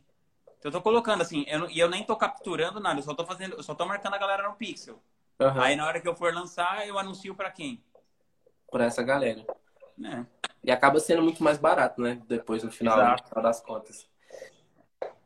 Então, 0.58 0.68
eu 0.68 0.72
tô 0.72 0.80
colocando 0.80 1.22
assim, 1.22 1.44
eu, 1.46 1.70
e 1.70 1.78
eu 1.78 1.88
nem 1.88 2.04
tô 2.04 2.16
capturando 2.16 2.80
nada, 2.80 2.98
eu 2.98 3.04
só 3.04 3.14
tô 3.14 3.24
fazendo, 3.24 3.54
eu 3.54 3.62
só 3.62 3.74
tô 3.74 3.86
marcando 3.86 4.14
a 4.14 4.18
galera 4.18 4.48
no 4.48 4.56
Pixel. 4.56 5.00
Uhum. 5.40 5.60
Aí 5.60 5.76
na 5.76 5.86
hora 5.86 6.00
que 6.00 6.08
eu 6.08 6.16
for 6.16 6.34
lançar, 6.34 6.86
eu 6.86 6.98
anuncio 6.98 7.34
para 7.34 7.50
quem? 7.50 7.82
para 8.70 8.84
essa 8.84 9.02
galera. 9.02 9.44
É. 10.04 10.24
E 10.62 10.70
acaba 10.70 11.00
sendo 11.00 11.22
muito 11.22 11.42
mais 11.42 11.58
barato, 11.58 12.00
né? 12.00 12.20
Depois, 12.28 12.62
no 12.62 12.70
final, 12.70 12.96
no 12.96 13.24
final 13.24 13.42
das 13.42 13.60
contas. 13.60 14.08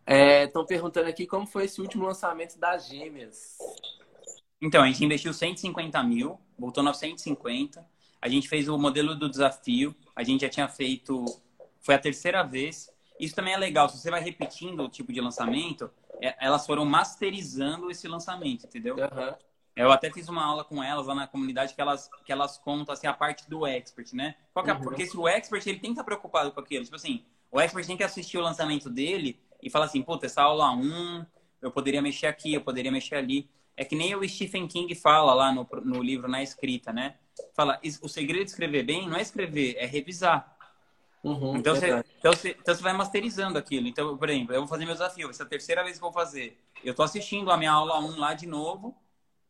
Estão 0.06 0.62
é, 0.62 0.66
perguntando 0.66 1.08
aqui 1.08 1.26
como 1.26 1.46
foi 1.46 1.64
esse 1.64 1.80
último 1.80 2.04
lançamento 2.04 2.58
das 2.58 2.88
gêmeas. 2.88 3.58
Então, 4.60 4.82
a 4.82 4.86
gente 4.86 5.04
investiu 5.04 5.32
150 5.32 6.02
mil, 6.02 6.38
voltou 6.58 6.82
950. 6.82 7.84
A 8.20 8.28
gente 8.28 8.48
fez 8.48 8.68
o 8.68 8.78
modelo 8.78 9.14
do 9.14 9.28
desafio. 9.28 9.94
A 10.14 10.22
gente 10.22 10.42
já 10.42 10.48
tinha 10.48 10.68
feito. 10.68 11.24
Foi 11.80 11.94
a 11.94 11.98
terceira 11.98 12.42
vez. 12.42 12.90
Isso 13.18 13.34
também 13.34 13.54
é 13.54 13.58
legal. 13.58 13.88
Se 13.88 13.98
você 13.98 14.10
vai 14.10 14.22
repetindo 14.22 14.84
o 14.84 14.88
tipo 14.88 15.12
de 15.12 15.20
lançamento, 15.20 15.90
é, 16.20 16.36
elas 16.38 16.64
foram 16.64 16.84
masterizando 16.84 17.90
esse 17.90 18.06
lançamento, 18.06 18.66
entendeu? 18.66 18.96
Uhum. 18.96 19.34
Eu 19.74 19.90
até 19.90 20.10
fiz 20.10 20.28
uma 20.28 20.44
aula 20.44 20.64
com 20.64 20.82
elas 20.82 21.06
lá 21.06 21.14
na 21.14 21.26
comunidade 21.26 21.74
que 21.74 21.80
elas, 21.80 22.10
que 22.24 22.32
elas 22.32 22.58
contam 22.58 22.92
assim, 22.92 23.06
a 23.06 23.14
parte 23.14 23.48
do 23.48 23.66
expert, 23.66 24.12
né? 24.12 24.34
É, 24.54 24.72
uhum. 24.72 24.80
Porque 24.80 25.06
se 25.06 25.16
o 25.16 25.26
expert 25.26 25.66
ele 25.66 25.78
tem 25.78 25.90
que 25.90 25.94
estar 25.94 26.04
preocupado 26.04 26.52
com 26.52 26.60
aquilo. 26.60 26.84
Tipo 26.84 26.96
assim, 26.96 27.24
o 27.50 27.58
expert 27.58 27.86
tem 27.86 27.96
que 27.96 28.04
assistir 28.04 28.36
o 28.36 28.42
lançamento 28.42 28.90
dele 28.90 29.40
e 29.62 29.70
falar 29.70 29.86
assim, 29.86 30.02
puta, 30.02 30.26
essa 30.26 30.42
aula 30.42 30.70
1, 30.72 31.24
eu 31.62 31.70
poderia 31.70 32.02
mexer 32.02 32.26
aqui, 32.26 32.52
eu 32.52 32.60
poderia 32.60 32.92
mexer 32.92 33.14
ali. 33.14 33.48
É 33.74 33.84
que 33.84 33.96
nem 33.96 34.14
o 34.14 34.28
Stephen 34.28 34.68
King 34.68 34.94
fala 34.94 35.32
lá 35.32 35.52
no, 35.52 35.66
no 35.84 36.02
livro 36.02 36.28
Na 36.28 36.42
Escrita, 36.42 36.92
né? 36.92 37.16
Fala, 37.54 37.80
o 38.02 38.08
segredo 38.08 38.44
de 38.44 38.50
escrever 38.50 38.82
bem 38.82 39.08
não 39.08 39.16
é 39.16 39.22
escrever, 39.22 39.76
é 39.78 39.86
revisar. 39.86 40.54
Uhum, 41.24 41.56
então, 41.56 41.74
você, 41.74 42.04
então, 42.18 42.32
você, 42.32 42.56
então 42.60 42.74
você 42.74 42.82
vai 42.82 42.92
masterizando 42.92 43.56
aquilo. 43.56 43.86
Então, 43.86 44.18
por 44.18 44.28
exemplo, 44.28 44.54
eu 44.54 44.60
vou 44.60 44.68
fazer 44.68 44.84
meu 44.84 44.94
desafio, 44.94 45.30
essa 45.30 45.44
é 45.44 45.46
a 45.46 45.48
terceira 45.48 45.84
vez 45.84 45.96
que 45.96 46.04
eu 46.04 46.10
vou 46.10 46.12
fazer. 46.12 46.60
Eu 46.84 46.94
tô 46.94 47.02
assistindo 47.02 47.50
a 47.50 47.56
minha 47.56 47.70
aula 47.70 48.00
1 48.00 48.18
lá 48.18 48.34
de 48.34 48.46
novo, 48.46 48.94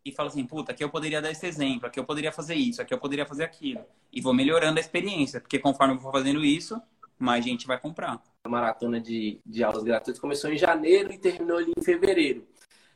e 0.04 0.12
falo 0.12 0.28
assim, 0.28 0.44
puta, 0.44 0.72
aqui 0.72 0.82
eu 0.82 0.90
poderia 0.90 1.22
dar 1.22 1.30
esse 1.30 1.46
exemplo, 1.46 1.86
aqui 1.86 1.98
eu 1.98 2.04
poderia 2.04 2.32
fazer 2.32 2.54
isso, 2.54 2.82
aqui 2.82 2.92
eu 2.92 2.98
poderia 2.98 3.26
fazer 3.26 3.44
aquilo. 3.44 3.84
E 4.12 4.20
vou 4.20 4.34
melhorando 4.34 4.78
a 4.78 4.80
experiência, 4.80 5.40
porque 5.40 5.58
conforme 5.58 5.94
eu 5.94 5.98
vou 5.98 6.12
fazendo 6.12 6.44
isso, 6.44 6.80
mais 7.18 7.44
gente 7.44 7.66
vai 7.66 7.78
comprar. 7.78 8.22
A 8.44 8.48
maratona 8.48 9.00
de, 9.00 9.40
de 9.46 9.62
aulas 9.62 9.84
gratuitas 9.84 10.20
começou 10.20 10.50
em 10.50 10.58
janeiro 10.58 11.12
e 11.12 11.18
terminou 11.18 11.58
ali 11.58 11.72
em 11.76 11.82
fevereiro. 11.82 12.46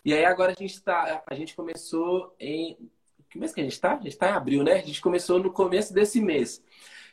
E 0.05 0.13
aí 0.13 0.25
agora 0.25 0.53
a 0.53 0.61
gente 0.61 0.81
tá, 0.83 1.23
a 1.27 1.35
gente 1.35 1.55
começou 1.55 2.35
em 2.39 2.77
que 3.31 3.39
mês 3.39 3.53
que 3.53 3.61
a 3.61 3.65
gente 3.65 3.73
está? 3.73 3.93
A 3.93 3.97
gente 3.97 4.09
está 4.09 4.31
em 4.31 4.33
abril, 4.33 4.65
né? 4.65 4.75
A 4.75 4.83
gente 4.83 5.01
começou 5.01 5.39
no 5.39 5.53
começo 5.53 5.93
desse 5.93 6.21
mês. 6.21 6.63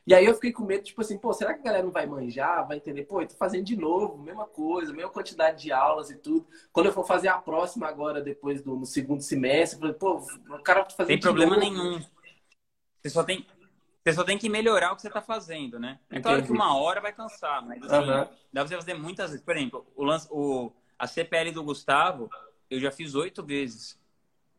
E 0.06 0.14
aí 0.14 0.26
eu 0.26 0.34
fiquei 0.34 0.51
com 0.51 0.66
medo, 0.66 0.84
tipo 0.84 0.99
assim, 0.99 1.18
pô, 1.18 1.32
será 1.32 1.54
que 1.54 1.62
a 1.62 1.64
galera 1.64 1.84
não 1.84 1.91
vai 1.91 2.06
manjar, 2.06 2.68
vai 2.68 2.78
entender? 2.78 3.06
Pô, 3.06 3.22
eu 3.22 3.28
tô 3.28 3.36
fazendo 3.36 3.64
de 3.64 3.76
novo, 3.78 4.18
mesma 4.18 4.45
coisa, 4.45 4.91
mesma 4.91 5.10
quantidade 5.10 5.62
de 5.62 5.72
aulas 5.72 6.10
e 6.10 6.18
tudo. 6.18 6.45
Quando 6.74 6.88
eu 6.88 6.93
for 6.93 7.06
fazer 7.06 7.30
a 7.30 7.38
próxima 7.38 7.88
agora, 7.88 8.22
depois 8.22 8.62
do 8.62 8.76
no 8.76 8.86
segundo 8.86 9.22
semestre, 9.22 9.78
eu 9.78 9.80
falei, 9.80 9.93
pô, 9.93 10.56
o 10.56 10.62
cara 10.62 10.84
tá 10.84 10.89
fazendo 10.89 11.08
Tem 11.08 11.20
problema 11.20 11.56
novo. 11.56 11.62
nenhum. 11.62 12.06
Você 13.01 13.10
só 13.10 13.24
tem, 13.24 13.45
você 14.04 14.14
só 14.14 14.26
tem 14.26 14.38
que 14.38 14.49
melhorar 14.49 14.91
o 14.91 14.95
que 14.97 15.01
você 15.01 15.08
está 15.08 15.22
fazendo, 15.22 15.80
né? 15.80 15.97
É 16.10 16.20
claro 16.20 16.43
que 16.43 16.51
uma 16.51 16.78
hora 16.78 16.99
vai 16.99 17.14
cansar, 17.14 17.66
mas 17.66 17.82
assim, 17.84 18.10
uhum. 18.10 18.28
dá 18.51 18.62
pra 18.62 18.68
você 18.68 18.76
fazer 18.76 18.93
muitas 18.95 19.30
vezes. 19.32 19.45
Por 19.45 19.56
exemplo, 19.56 19.88
o, 19.95 20.04
lance, 20.04 20.28
o, 20.30 20.72
a 20.99 21.08
CPL 21.08 21.51
do 21.51 21.64
Gustavo, 21.64 22.30
eu 22.70 22.78
já 22.78 22.91
fiz 22.91 23.16
oito 23.16 23.41
vezes. 23.41 23.97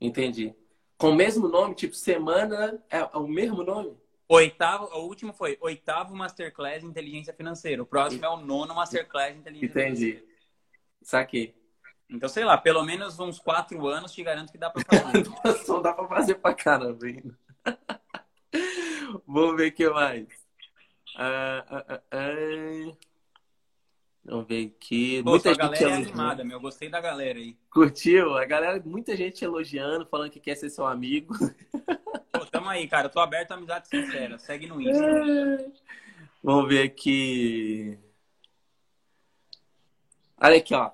Entendi. 0.01 0.55
Com 0.97 1.11
o 1.11 1.15
mesmo 1.15 1.49
nome, 1.49 1.75
tipo, 1.75 1.95
semana 1.95 2.83
é 2.89 3.05
o 3.05 3.27
mesmo 3.29 3.63
nome? 3.63 3.95
Oitavo, 4.29 4.87
o 4.87 5.07
último 5.07 5.33
foi 5.33 5.59
oitavo 5.61 6.17
Masterclass 6.17 6.83
em 6.83 6.87
Inteligência 6.87 7.35
Financeira. 7.35 7.83
O 7.83 7.87
próximo 7.87 8.25
é 8.25 8.29
o 8.29 8.39
nono 8.39 8.75
Masterclass 8.75 9.35
em 9.35 9.39
Inteligência 9.39 9.67
Entendi. 9.67 9.97
Financeira. 9.97 10.19
Entendi. 10.19 10.35
Saquei. 11.03 11.55
Então, 12.09 12.29
sei 12.29 12.45
lá, 12.45 12.57
pelo 12.57 12.83
menos 12.85 13.19
uns 13.19 13.39
quatro 13.39 13.87
anos 13.87 14.13
te 14.13 14.23
garanto 14.23 14.53
que 14.53 14.59
dá 14.59 14.71
pra 14.71 14.83
fazer. 14.85 15.25
Só 15.65 15.81
dá 15.81 15.93
pra 15.93 16.09
fazer 16.09 16.37
pra 16.37 16.55
caramba 16.55 17.07
ainda. 17.07 17.39
Vamos 19.27 19.57
ver 19.57 19.69
o 19.69 19.73
que 19.73 19.89
mais. 19.89 20.27
Ah, 21.17 21.65
ah, 21.69 22.03
ah. 22.11 22.97
Vamos 24.25 24.47
ver 24.47 24.75
aqui. 24.75 25.23
Pô, 25.23 25.31
muita 25.31 25.51
gente 25.51 25.59
galera 25.59 25.91
é 25.91 25.93
animada, 25.93 26.45
meu. 26.45 26.59
Gostei 26.59 26.89
da 26.89 27.01
galera 27.01 27.39
aí. 27.39 27.59
Curtiu? 27.71 28.37
A 28.39 28.45
galera, 28.47 28.83
muita 28.85 29.15
gente 29.15 29.45
elogiando, 29.45 30.07
falando 30.07 30.31
que 30.31 30.41
quer 30.41 30.55
ser 30.55 30.71
seu 30.71 30.87
amigo. 30.87 31.35
Pô, 32.33 32.47
tamo 32.47 32.71
aí, 32.71 32.89
cara. 32.89 33.07
Eu 33.09 33.11
tô 33.11 33.21
aberto 33.21 33.53
a 33.53 33.55
amizade 33.55 33.89
sincera. 33.89 34.39
Segue 34.39 34.67
no 34.67 34.81
Insta. 34.81 35.73
Vamos 36.43 36.69
ver 36.69 36.83
aqui. 36.83 37.99
Olha 40.41 40.57
aqui, 40.57 40.75
ó. 40.75 40.91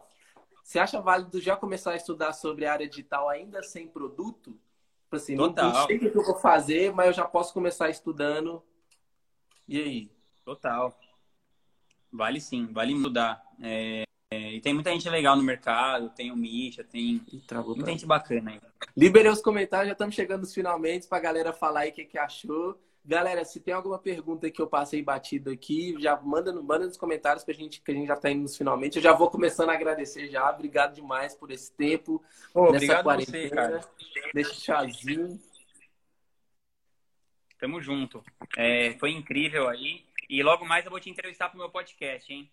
Você 0.63 0.79
acha 0.79 1.01
válido 1.01 1.41
já 1.41 1.57
começar 1.57 1.93
a 1.93 1.97
estudar 1.97 2.33
sobre 2.33 2.65
a 2.65 2.73
área 2.73 2.89
digital 2.89 3.29
ainda 3.29 3.63
sem 3.63 3.87
produto? 3.89 4.59
Tipo 5.05 5.17
assim, 5.17 5.37
Total. 5.37 5.73
não 5.73 5.87
sei 5.87 5.97
o 5.97 6.01
que 6.01 6.19
eu 6.19 6.25
vou 6.25 6.37
fazer, 6.37 6.93
mas 6.93 7.09
eu 7.09 7.13
já 7.13 7.25
posso 7.25 7.53
começar 7.53 7.91
estudando. 7.91 8.63
E 9.67 9.81
aí? 9.81 10.11
Total. 10.45 10.97
Vale 12.13 12.41
sim, 12.41 12.67
vale 12.73 12.95
mudar. 12.95 13.43
É, 13.63 14.05
é, 14.33 14.53
e 14.53 14.61
tem 14.61 14.73
muita 14.73 14.91
gente 14.91 15.09
legal 15.09 15.37
no 15.37 15.43
mercado, 15.43 16.11
tem 16.11 16.31
o 16.31 16.37
Misha, 16.37 16.85
tem 16.85 17.21
muita 17.67 17.91
gente 17.91 18.07
bacana 18.07 18.53
aí. 18.53 18.61
Liberei 18.97 19.31
os 19.31 19.41
comentários, 19.41 19.89
já 19.89 19.93
estamos 19.93 20.15
chegando 20.15 20.43
nos 20.43 20.55
finalmente 20.55 21.09
para 21.09 21.19
a 21.19 21.21
galera 21.21 21.53
falar 21.53 21.81
aí 21.81 21.91
o 21.91 21.93
que, 21.93 22.05
que 22.05 22.19
achou. 22.19 22.79
Galera, 23.05 23.45
se 23.45 23.59
tem 23.59 23.73
alguma 23.73 23.99
pergunta 23.99 24.51
que 24.51 24.61
eu 24.61 24.67
passei 24.67 25.03
batido 25.03 25.51
aqui, 25.51 25.97
já 25.99 26.21
manda, 26.21 26.53
manda 26.53 26.87
nos 26.87 26.97
comentários 26.97 27.43
que 27.43 27.51
a 27.51 27.55
gente, 27.55 27.81
que 27.81 27.91
a 27.91 27.95
gente 27.95 28.07
já 28.07 28.15
está 28.15 28.31
indo 28.31 28.43
nos 28.43 28.57
finalmente. 28.57 28.97
Eu 28.97 29.03
já 29.03 29.13
vou 29.13 29.31
começando 29.31 29.71
a 29.71 29.73
agradecer 29.73 30.29
já. 30.29 30.49
Obrigado 30.51 30.95
demais 30.95 31.35
por 31.35 31.51
esse 31.51 31.73
tempo. 31.73 32.23
Pô, 32.53 32.71
nessa 32.71 33.03
quarentena. 33.03 33.49
Você, 33.49 33.51
cara. 33.51 33.81
Deixa 34.35 34.51
o 34.51 34.55
chazinho. 34.55 35.41
Tamo 37.59 37.81
junto. 37.81 38.23
É, 38.57 38.93
foi 38.99 39.11
incrível 39.11 39.69
aí. 39.69 40.05
E 40.31 40.45
logo 40.45 40.65
mais 40.65 40.85
eu 40.85 40.93
vou 40.93 41.01
te 41.01 41.11
entrevistar 41.11 41.49
pro 41.49 41.59
meu 41.59 41.69
podcast, 41.69 42.33
hein? 42.33 42.49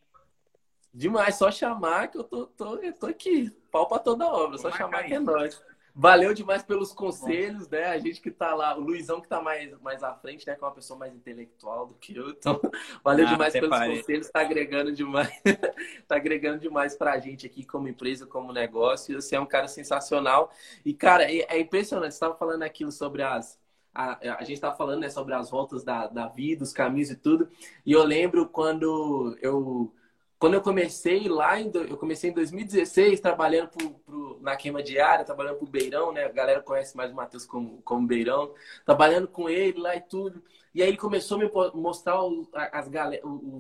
Demais, 0.91 1.35
só 1.35 1.51
chamar 1.51 2.07
que 2.07 2.17
eu 2.17 2.23
tô, 2.23 2.47
tô, 2.47 2.77
eu 2.77 2.91
tô 2.91 3.05
aqui. 3.05 3.51
Pau 3.71 3.87
pra 3.87 3.99
toda 3.99 4.25
obra, 4.25 4.57
só 4.57 4.71
chamar 4.71 5.03
que 5.03 5.13
é 5.13 5.19
nóis. 5.19 5.63
Valeu 5.93 6.33
demais 6.33 6.63
pelos 6.63 6.91
conselhos, 6.91 7.69
né? 7.69 7.85
A 7.85 7.99
gente 7.99 8.19
que 8.19 8.31
tá 8.31 8.55
lá, 8.55 8.75
o 8.75 8.81
Luizão 8.81 9.21
que 9.21 9.27
tá 9.27 9.39
mais, 9.43 9.79
mais 9.79 10.01
à 10.01 10.11
frente, 10.15 10.45
né? 10.47 10.55
Que 10.55 10.63
é 10.63 10.67
uma 10.67 10.73
pessoa 10.73 10.97
mais 10.97 11.13
intelectual 11.13 11.85
do 11.85 11.93
que 11.93 12.15
eu. 12.15 12.31
Então, 12.31 12.59
valeu 13.03 13.27
ah, 13.27 13.31
demais 13.31 13.53
pelos 13.53 13.69
pare. 13.69 13.97
conselhos, 13.97 14.29
tá 14.31 14.41
agregando 14.41 14.91
demais. 14.91 15.29
tá 16.07 16.15
agregando 16.15 16.59
demais 16.59 16.95
pra 16.95 17.19
gente 17.19 17.45
aqui 17.45 17.63
como 17.63 17.87
empresa, 17.87 18.25
como 18.25 18.51
negócio. 18.51 19.21
Você 19.21 19.35
é 19.35 19.39
um 19.39 19.45
cara 19.45 19.67
sensacional. 19.67 20.51
E, 20.83 20.95
cara, 20.95 21.31
é, 21.31 21.45
é 21.47 21.59
impressionante. 21.59 22.15
Você 22.15 22.19
tava 22.19 22.35
falando 22.35 22.63
aquilo 22.63 22.91
sobre 22.91 23.21
as. 23.21 23.59
A, 23.97 24.35
a 24.37 24.43
gente 24.43 24.53
estava 24.53 24.75
falando 24.75 24.99
né, 25.01 25.09
sobre 25.09 25.33
as 25.33 25.49
voltas 25.49 25.83
da, 25.83 26.05
da 26.07 26.27
vida, 26.27 26.63
os 26.63 26.71
caminhos 26.71 27.09
e 27.09 27.15
tudo. 27.15 27.49
E 27.85 27.91
eu 27.91 28.03
lembro 28.03 28.47
quando 28.47 29.35
eu 29.41 29.91
quando 30.39 30.53
eu 30.53 30.61
comecei 30.61 31.27
lá, 31.27 31.59
em, 31.59 31.71
eu 31.73 31.97
comecei 31.97 32.29
em 32.29 32.33
2016 32.33 33.19
trabalhando 33.19 33.69
pro, 33.69 33.89
pro, 33.89 34.39
na 34.39 34.55
queima 34.55 34.83
diária, 34.83 35.25
trabalhando 35.25 35.57
pro 35.57 35.65
Beirão, 35.65 36.11
né? 36.11 36.25
A 36.25 36.31
galera 36.31 36.61
conhece 36.61 36.95
mais 36.95 37.11
o 37.11 37.15
Matheus 37.15 37.43
como, 37.45 37.81
como 37.81 38.05
Beirão, 38.05 38.53
trabalhando 38.85 39.27
com 39.27 39.49
ele 39.49 39.79
lá 39.79 39.95
e 39.95 40.01
tudo. 40.01 40.43
E 40.73 40.81
aí 40.81 40.89
ele 40.89 40.97
começou 40.97 41.37
a 41.37 41.39
me 41.43 41.51
mostrar 41.73 42.23
os, 42.23 42.47
as, 42.53 42.89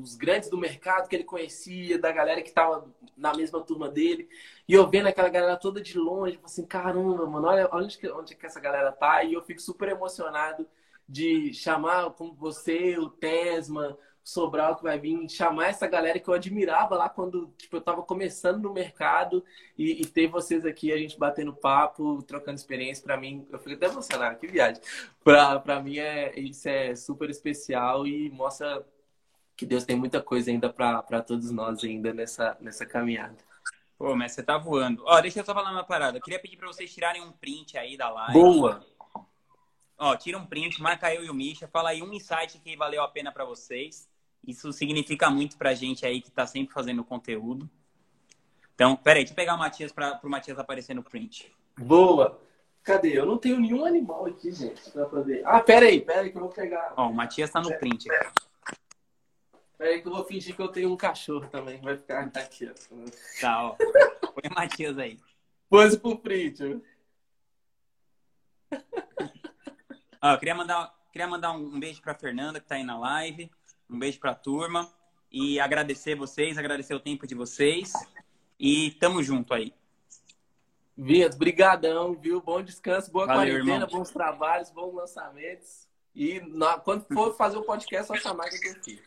os 0.01 0.15
grandes 0.15 0.49
do 0.49 0.57
mercado 0.57 1.07
que 1.07 1.15
ele 1.15 1.23
conhecia, 1.23 1.97
da 1.99 2.11
galera 2.11 2.41
que 2.41 2.49
estava 2.49 2.93
na 3.15 3.33
mesma 3.33 3.61
turma 3.61 3.89
dele. 3.89 4.29
E 4.67 4.73
eu 4.73 4.87
vendo 4.89 5.07
aquela 5.07 5.29
galera 5.29 5.57
toda 5.57 5.81
de 5.81 5.97
longe, 5.97 6.39
assim, 6.43 6.65
caramba, 6.65 7.25
mano, 7.25 7.47
olha 7.47 7.69
onde 7.73 7.97
que, 7.97 8.09
onde 8.09 8.35
que 8.35 8.45
essa 8.45 8.59
galera 8.59 8.91
tá. 8.91 9.23
E 9.23 9.33
eu 9.33 9.41
fico 9.41 9.61
super 9.61 9.89
emocionado 9.89 10.67
de 11.07 11.53
chamar 11.53 12.11
como 12.11 12.33
você, 12.33 12.97
o 12.97 13.09
Tesma, 13.09 13.97
Sobral 14.27 14.75
que 14.75 14.83
vai 14.83 14.99
vir 14.99 15.29
chamar 15.29 15.67
essa 15.67 15.87
galera 15.87 16.19
que 16.19 16.27
eu 16.27 16.33
admirava 16.33 16.97
lá 16.97 17.07
quando 17.07 17.47
tipo, 17.57 17.77
eu 17.77 17.79
estava 17.79 18.03
começando 18.03 18.61
no 18.61 18.73
mercado 18.73 19.41
e, 19.77 20.01
e, 20.01 20.05
ter 20.05 20.27
vocês 20.27 20.65
aqui, 20.65 20.91
a 20.91 20.97
gente 20.97 21.17
batendo 21.17 21.53
papo, 21.53 22.21
trocando 22.23 22.57
experiência, 22.57 23.05
para 23.05 23.15
mim, 23.15 23.47
eu 23.49 23.57
fico 23.57 23.75
até 23.75 23.85
emocionado, 23.85 24.37
que 24.37 24.45
viagem. 24.45 24.81
Para 25.23 25.81
mim, 25.81 25.97
é, 25.99 26.37
isso 26.37 26.67
é 26.67 26.93
super 26.93 27.29
especial 27.29 28.05
e 28.05 28.29
mostra 28.29 28.85
que 29.55 29.65
Deus 29.65 29.85
tem 29.85 29.95
muita 29.95 30.21
coisa 30.21 30.51
ainda 30.51 30.69
para 30.73 31.21
todos 31.21 31.49
nós 31.49 31.81
ainda 31.81 32.13
nessa, 32.13 32.57
nessa 32.59 32.85
caminhada. 32.85 33.37
Pô, 33.97 34.13
mas 34.13 34.33
você 34.33 34.43
tá 34.43 34.57
voando. 34.57 35.03
Ó, 35.05 35.21
deixa 35.21 35.39
eu 35.39 35.45
só 35.45 35.53
falar 35.53 35.71
uma 35.71 35.85
parada. 35.85 36.17
Eu 36.17 36.21
queria 36.21 36.41
pedir 36.41 36.57
para 36.57 36.67
vocês 36.67 36.93
tirarem 36.93 37.21
um 37.21 37.31
print 37.31 37.77
aí 37.77 37.95
da 37.95 38.09
live. 38.09 38.33
Boa! 38.33 38.85
Ó, 39.97 40.17
tira 40.17 40.37
um 40.37 40.45
print, 40.45 40.81
marca 40.81 41.15
eu 41.15 41.23
e 41.23 41.29
o 41.29 41.33
Misha, 41.33 41.65
fala 41.69 41.91
aí 41.91 42.03
um 42.03 42.11
insight 42.13 42.59
que 42.59 42.75
valeu 42.75 43.01
a 43.01 43.07
pena 43.07 43.31
para 43.31 43.45
vocês. 43.45 44.05
Isso 44.45 44.71
significa 44.71 45.29
muito 45.29 45.57
pra 45.57 45.73
gente 45.73 46.05
aí 46.05 46.21
que 46.21 46.31
tá 46.31 46.45
sempre 46.47 46.73
fazendo 46.73 47.03
conteúdo. 47.03 47.69
Então, 48.75 48.95
peraí, 48.95 49.23
deixa 49.23 49.33
eu 49.33 49.35
pegar 49.35 49.55
o 49.55 49.57
Matias 49.57 49.91
para 49.91 50.19
o 50.23 50.29
Matias 50.29 50.59
aparecer 50.59 50.93
no 50.93 51.03
print. 51.03 51.51
Boa! 51.77 52.39
Cadê? 52.83 53.17
Eu 53.17 53.25
não 53.25 53.37
tenho 53.37 53.59
nenhum 53.59 53.83
animal 53.83 54.27
aqui, 54.27 54.51
gente, 54.51 54.89
pra 54.91 55.09
fazer. 55.09 55.41
Ah, 55.45 55.59
peraí, 55.59 55.99
peraí 55.99 56.31
que 56.31 56.37
eu 56.37 56.41
vou 56.41 56.49
pegar. 56.49 56.93
Ó, 56.95 57.09
o 57.09 57.13
Matias 57.13 57.49
tá 57.49 57.59
no 57.59 57.77
print 57.77 58.09
aqui. 58.09 58.47
Peraí 59.77 60.01
que 60.01 60.07
eu 60.07 60.11
vou 60.11 60.23
fingir 60.23 60.55
que 60.55 60.61
eu 60.61 60.69
tenho 60.69 60.91
um 60.91 60.97
cachorro 60.97 61.47
também. 61.49 61.81
Vai 61.81 61.97
ficar 61.97 62.23
aqui, 62.33 62.69
ó. 62.69 63.41
Tá, 63.41 63.63
ó. 63.63 63.75
Põe 63.75 64.49
o 64.49 64.55
Matias 64.55 64.97
aí. 64.97 65.19
Pose 65.69 65.99
pro 65.99 66.17
print. 66.17 66.81
Ó, 70.21 70.31
eu 70.31 70.39
queria 70.39 70.55
mandar, 70.55 70.95
queria 71.11 71.27
mandar 71.27 71.51
um 71.51 71.79
beijo 71.79 72.01
pra 72.01 72.15
Fernanda, 72.15 72.59
que 72.59 72.67
tá 72.67 72.75
aí 72.75 72.83
na 72.83 72.97
live. 72.97 73.51
Um 73.89 73.97
beijo 73.99 74.19
para 74.19 74.31
a 74.31 74.35
turma 74.35 74.91
e 75.31 75.59
agradecer 75.59 76.15
vocês, 76.15 76.57
agradecer 76.57 76.93
o 76.93 76.99
tempo 76.99 77.25
de 77.25 77.35
vocês 77.35 77.93
e 78.59 78.91
tamo 78.91 79.21
junto 79.23 79.53
aí. 79.53 79.73
Vias, 80.97 81.35
brigadão, 81.35 82.13
viu? 82.15 82.41
Bom 82.41 82.61
descanso, 82.61 83.11
boa 83.11 83.27
Valeu, 83.27 83.53
quarentena, 83.53 83.85
irmão. 83.85 83.99
bons 83.99 84.09
trabalhos, 84.09 84.71
bons 84.71 84.93
lançamentos. 84.93 85.87
E 86.15 86.39
na, 86.39 86.79
quando 86.79 87.05
for 87.13 87.35
fazer 87.35 87.57
o 87.57 87.63
podcast, 87.63 88.07
só 88.07 88.15
chamar 88.15 88.49
que 88.49 88.67
eu 88.67 88.81
tenho 88.81 88.99